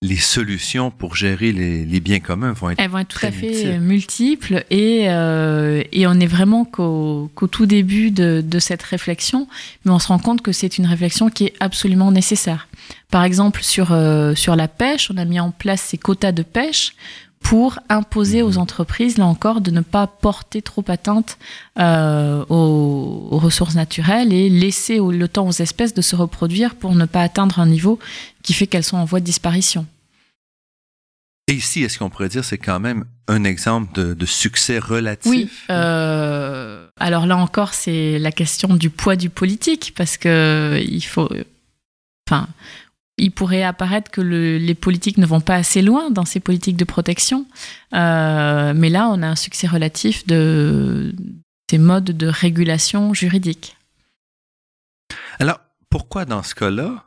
les 0.05 0.17
solutions 0.17 0.91
pour 0.91 1.15
gérer 1.15 1.51
les, 1.51 1.99
biens 1.99 2.19
communs 2.19 2.53
vont 2.53 2.69
être 2.69 2.79
Elles 2.79 2.89
vont 2.89 2.99
être 2.99 3.19
tout 3.19 3.25
à 3.25 3.31
fait 3.31 3.79
multiples, 3.79 4.63
et, 4.69 5.05
euh, 5.09 5.83
et 5.91 6.05
on 6.07 6.13
est 6.13 6.27
vraiment 6.27 6.65
qu'au 6.65 7.29
tout 7.51 7.65
début 7.65 8.11
de, 8.11 8.43
de, 8.45 8.59
cette 8.59 8.83
réflexion, 8.83 9.47
mais 9.83 9.91
on 9.91 9.99
se 9.99 10.07
rend 10.07 10.19
compte 10.19 10.41
que 10.41 10.51
c'est 10.51 10.77
une 10.77 10.85
réflexion 10.85 11.29
qui 11.29 11.45
est 11.45 11.53
absolument 11.59 12.11
nécessaire. 12.11 12.67
Par 13.09 13.23
exemple, 13.23 13.63
sur, 13.63 13.91
euh, 13.91 14.35
sur 14.35 14.55
la 14.55 14.67
pêche, 14.67 15.09
on 15.11 15.17
a 15.17 15.25
mis 15.25 15.39
en 15.39 15.51
place 15.51 15.81
ces 15.81 15.97
quotas 15.97 16.31
de 16.31 16.43
pêche 16.43 16.95
pour 17.39 17.79
imposer 17.89 18.41
aux 18.41 18.57
entreprises, 18.57 19.17
là 19.17 19.25
encore, 19.27 19.61
de 19.61 19.69
ne 19.69 19.81
pas 19.81 20.07
porter 20.07 20.63
trop 20.63 20.83
atteinte 20.87 21.37
euh, 21.77 22.43
aux, 22.49 23.27
aux, 23.31 23.37
ressources 23.37 23.75
naturelles 23.75 24.33
et 24.33 24.49
laisser 24.49 24.97
le 24.97 25.27
temps 25.27 25.47
aux 25.47 25.51
espèces 25.51 25.93
de 25.93 26.01
se 26.01 26.15
reproduire 26.15 26.73
pour 26.73 26.95
ne 26.95 27.05
pas 27.05 27.21
atteindre 27.21 27.59
un 27.59 27.67
niveau 27.67 27.99
qui 28.41 28.53
fait 28.53 28.65
qu'elles 28.65 28.83
sont 28.83 28.97
en 28.97 29.05
voie 29.05 29.19
de 29.19 29.25
disparition. 29.25 29.85
Et 31.47 31.53
ici, 31.53 31.83
est-ce 31.83 31.99
qu'on 31.99 32.09
pourrait 32.09 32.29
dire 32.29 32.43
c'est 32.43 32.57
quand 32.57 32.79
même 32.79 33.05
un 33.27 33.43
exemple 33.43 33.93
de, 33.93 34.13
de 34.15 34.25
succès 34.25 34.79
relatif? 34.79 35.29
Oui. 35.29 35.49
Euh, 35.69 36.87
alors 36.97 37.27
là 37.27 37.37
encore, 37.37 37.73
c'est 37.73 38.17
la 38.17 38.31
question 38.31 38.75
du 38.75 38.89
poids 38.89 39.15
du 39.15 39.29
politique 39.29 39.93
parce 39.95 40.17
que 40.17 40.83
il 40.87 41.03
faut, 41.03 41.29
enfin, 42.27 42.47
il 43.17 43.31
pourrait 43.31 43.63
apparaître 43.63 44.09
que 44.09 44.21
le, 44.21 44.57
les 44.57 44.73
politiques 44.73 45.17
ne 45.17 45.25
vont 45.25 45.39
pas 45.39 45.55
assez 45.55 45.81
loin 45.81 46.09
dans 46.09 46.25
ces 46.25 46.39
politiques 46.39 46.77
de 46.77 46.83
protection. 46.83 47.45
Euh, 47.93 48.73
mais 48.75 48.89
là, 48.89 49.07
on 49.09 49.21
a 49.21 49.27
un 49.27 49.35
succès 49.35 49.67
relatif 49.67 50.25
de 50.25 51.13
ces 51.69 51.77
modes 51.77 52.05
de 52.05 52.27
régulation 52.27 53.13
juridique. 53.13 53.77
Alors, 55.39 55.59
pourquoi 55.89 56.25
dans 56.25 56.43
ce 56.43 56.55
cas-là, 56.55 57.05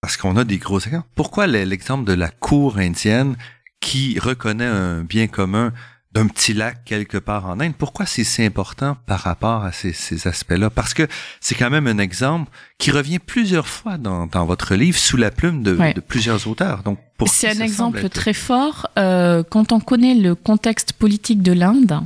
parce 0.00 0.16
qu'on 0.16 0.36
a 0.36 0.44
des 0.44 0.58
gros 0.58 0.80
exemples, 0.80 1.08
pourquoi 1.14 1.46
l'exemple 1.46 2.04
de 2.04 2.12
la 2.12 2.28
cour 2.28 2.78
indienne 2.78 3.36
qui 3.80 4.18
reconnaît 4.18 4.66
un 4.66 5.02
bien 5.02 5.26
commun 5.26 5.72
d'un 6.12 6.26
petit 6.26 6.54
lac 6.54 6.84
quelque 6.84 7.18
part 7.18 7.46
en 7.46 7.60
Inde. 7.60 7.74
Pourquoi 7.76 8.06
c'est 8.06 8.24
si 8.24 8.42
important 8.42 8.96
par 9.06 9.20
rapport 9.20 9.64
à 9.64 9.72
ces, 9.72 9.92
ces 9.92 10.26
aspects-là? 10.26 10.70
Parce 10.70 10.94
que 10.94 11.06
c'est 11.40 11.54
quand 11.54 11.70
même 11.70 11.86
un 11.86 11.98
exemple 11.98 12.50
qui 12.78 12.90
revient 12.90 13.18
plusieurs 13.18 13.68
fois 13.68 13.98
dans, 13.98 14.26
dans 14.26 14.46
votre 14.46 14.74
livre 14.74 14.98
sous 14.98 15.16
la 15.16 15.30
plume 15.30 15.62
de, 15.62 15.76
de 15.92 16.00
plusieurs 16.00 16.46
auteurs. 16.48 16.82
Donc, 16.82 16.98
c'est 17.26 17.48
un 17.48 17.62
exemple 17.62 18.08
très 18.08 18.32
fort. 18.32 18.88
Euh, 18.98 19.42
quand 19.48 19.72
on 19.72 19.80
connaît 19.80 20.14
le 20.14 20.34
contexte 20.34 20.94
politique 20.94 21.42
de 21.42 21.52
l'Inde, 21.52 22.00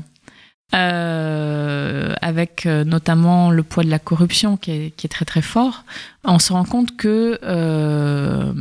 euh, 0.74 2.14
avec 2.22 2.64
euh, 2.64 2.82
notamment 2.82 3.50
le 3.50 3.62
poids 3.62 3.84
de 3.84 3.90
la 3.90 3.98
corruption 3.98 4.56
qui 4.56 4.70
est, 4.70 4.90
qui 4.96 5.06
est, 5.06 5.10
très 5.10 5.26
très 5.26 5.42
fort, 5.42 5.84
on 6.24 6.38
se 6.38 6.52
rend 6.54 6.64
compte 6.64 6.96
que 6.96 7.38
euh, 7.42 8.54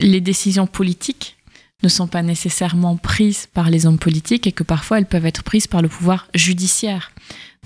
les 0.00 0.22
décisions 0.22 0.66
politiques 0.66 1.36
ne 1.82 1.88
sont 1.88 2.08
pas 2.08 2.22
nécessairement 2.22 2.96
prises 2.96 3.46
par 3.46 3.70
les 3.70 3.86
hommes 3.86 3.98
politiques 3.98 4.46
et 4.46 4.52
que 4.52 4.64
parfois 4.64 4.98
elles 4.98 5.06
peuvent 5.06 5.26
être 5.26 5.44
prises 5.44 5.66
par 5.66 5.82
le 5.82 5.88
pouvoir 5.88 6.26
judiciaire. 6.34 7.12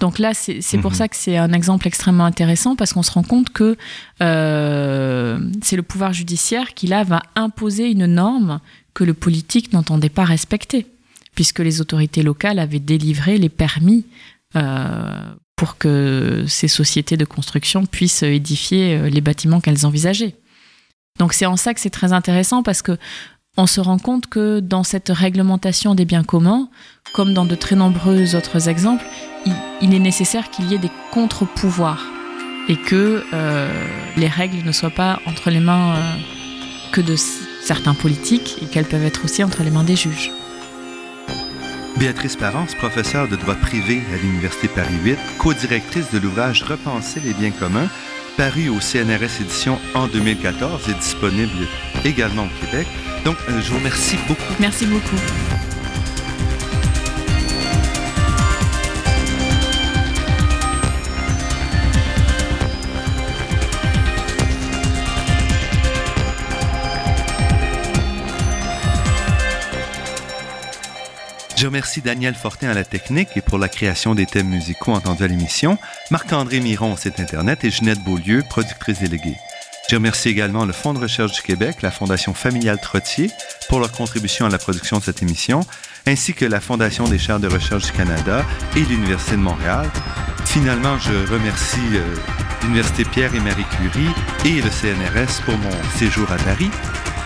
Donc 0.00 0.18
là, 0.18 0.34
c'est 0.34 0.78
pour 0.78 0.90
mhm. 0.90 0.96
ça 0.96 1.08
que 1.08 1.16
c'est 1.16 1.36
un 1.36 1.52
exemple 1.52 1.86
extrêmement 1.86 2.24
intéressant 2.24 2.76
parce 2.76 2.92
qu'on 2.92 3.02
se 3.02 3.12
rend 3.12 3.22
compte 3.22 3.50
que 3.50 3.76
euh, 4.22 5.38
c'est 5.62 5.76
le 5.76 5.82
pouvoir 5.82 6.12
judiciaire 6.12 6.74
qui 6.74 6.86
là 6.86 7.04
va 7.04 7.22
imposer 7.36 7.90
une 7.90 8.06
norme 8.06 8.60
que 8.94 9.04
le 9.04 9.14
politique 9.14 9.72
n'entendait 9.72 10.08
pas 10.08 10.24
respecter, 10.24 10.86
puisque 11.34 11.60
les 11.60 11.80
autorités 11.80 12.22
locales 12.22 12.58
avaient 12.58 12.80
délivré 12.80 13.38
les 13.38 13.48
permis 13.48 14.04
euh, 14.56 15.34
pour 15.56 15.78
que 15.78 16.44
ces 16.48 16.68
sociétés 16.68 17.16
de 17.16 17.24
construction 17.24 17.86
puissent 17.86 18.22
édifier 18.22 18.96
euh, 18.96 19.08
les 19.08 19.20
bâtiments 19.20 19.60
qu'elles 19.60 19.86
envisageaient. 19.86 20.34
Donc 21.18 21.32
c'est 21.32 21.46
en 21.46 21.56
ça 21.56 21.74
que 21.74 21.80
c'est 21.80 21.90
très 21.90 22.12
intéressant 22.12 22.62
parce 22.62 22.82
que 22.82 22.98
on 23.56 23.66
se 23.66 23.80
rend 23.80 23.98
compte 23.98 24.28
que 24.28 24.60
dans 24.60 24.82
cette 24.82 25.10
réglementation 25.10 25.94
des 25.94 26.04
biens 26.04 26.24
communs, 26.24 26.68
comme 27.12 27.34
dans 27.34 27.44
de 27.44 27.54
très 27.54 27.76
nombreux 27.76 28.34
autres 28.34 28.68
exemples, 28.68 29.04
il, 29.82 29.94
est 29.94 29.98
nécessaire 29.98 30.50
qu'il 30.50 30.70
y 30.70 30.74
ait 30.74 30.78
des 30.78 30.90
contre-pouvoirs 31.10 32.06
et 32.68 32.76
que 32.76 33.24
euh, 33.34 33.68
les 34.16 34.28
règles 34.28 34.64
ne 34.64 34.72
soient 34.72 34.90
pas 34.90 35.20
entre 35.26 35.50
les 35.50 35.60
mains 35.60 35.96
euh, 35.96 36.14
que 36.92 37.00
de 37.00 37.16
certains 37.16 37.94
politiques 37.94 38.56
et 38.62 38.66
qu'elles 38.66 38.86
peuvent 38.86 39.04
être 39.04 39.24
aussi 39.24 39.44
entre 39.44 39.62
les 39.62 39.70
mains 39.70 39.84
des 39.84 39.96
juges. 39.96 40.30
Béatrice 41.98 42.36
Parence, 42.36 42.74
professeure 42.74 43.28
de 43.28 43.36
droit 43.36 43.54
privé 43.54 44.00
à 44.14 44.16
l'Université 44.16 44.68
Paris 44.68 44.94
8, 45.04 45.18
co-directrice 45.38 46.10
de 46.10 46.18
l'ouvrage 46.18 46.62
Repenser 46.62 47.20
les 47.20 47.34
biens 47.34 47.50
communs, 47.50 47.88
paru 48.38 48.70
au 48.70 48.80
CNRS 48.80 49.42
Édition 49.42 49.78
en 49.94 50.06
2014 50.06 50.88
et 50.88 50.94
disponible 50.94 51.52
également 52.04 52.44
au 52.44 52.64
Québec. 52.64 52.86
Donc, 53.24 53.36
euh, 53.48 53.60
je 53.60 53.70
vous 53.70 53.78
remercie 53.78 54.16
beaucoup. 54.26 54.54
Merci 54.58 54.86
beaucoup. 54.86 55.16
Je 71.62 71.66
remercie 71.68 72.00
Daniel 72.00 72.34
Fortin 72.34 72.70
à 72.70 72.74
la 72.74 72.82
technique 72.82 73.36
et 73.36 73.40
pour 73.40 73.56
la 73.56 73.68
création 73.68 74.16
des 74.16 74.26
thèmes 74.26 74.48
musicaux 74.48 74.90
entendus 74.90 75.22
à 75.22 75.28
l'émission, 75.28 75.78
Marc-André 76.10 76.58
Miron 76.58 76.94
au 76.94 76.96
site 76.96 77.20
Internet 77.20 77.62
et 77.62 77.70
Ginette 77.70 78.02
Beaulieu, 78.02 78.42
productrice 78.42 78.98
déléguée. 78.98 79.36
Je 79.88 79.96
remercie 79.96 80.28
également 80.28 80.64
le 80.64 80.72
Fonds 80.72 80.94
de 80.94 80.98
recherche 80.98 81.32
du 81.32 81.42
Québec, 81.42 81.82
la 81.82 81.90
Fondation 81.90 82.34
familiale 82.34 82.80
Trottier 82.80 83.30
pour 83.68 83.80
leur 83.80 83.92
contribution 83.92 84.46
à 84.46 84.48
la 84.48 84.58
production 84.58 84.98
de 84.98 85.02
cette 85.02 85.22
émission, 85.22 85.60
ainsi 86.06 86.34
que 86.34 86.44
la 86.44 86.60
Fondation 86.60 87.04
des 87.04 87.18
chaires 87.18 87.40
de 87.40 87.48
recherche 87.48 87.84
du 87.86 87.92
Canada 87.92 88.44
et 88.76 88.80
l'Université 88.80 89.32
de 89.32 89.42
Montréal. 89.42 89.90
Finalement, 90.46 90.98
je 90.98 91.30
remercie 91.32 91.78
euh, 91.94 92.14
l'Université 92.62 93.04
Pierre 93.04 93.34
et 93.34 93.40
Marie 93.40 93.64
Curie 93.64 94.14
et 94.44 94.60
le 94.60 94.70
CNRS 94.70 95.42
pour 95.44 95.56
mon 95.58 95.70
séjour 95.98 96.30
à 96.30 96.36
Paris. 96.36 96.70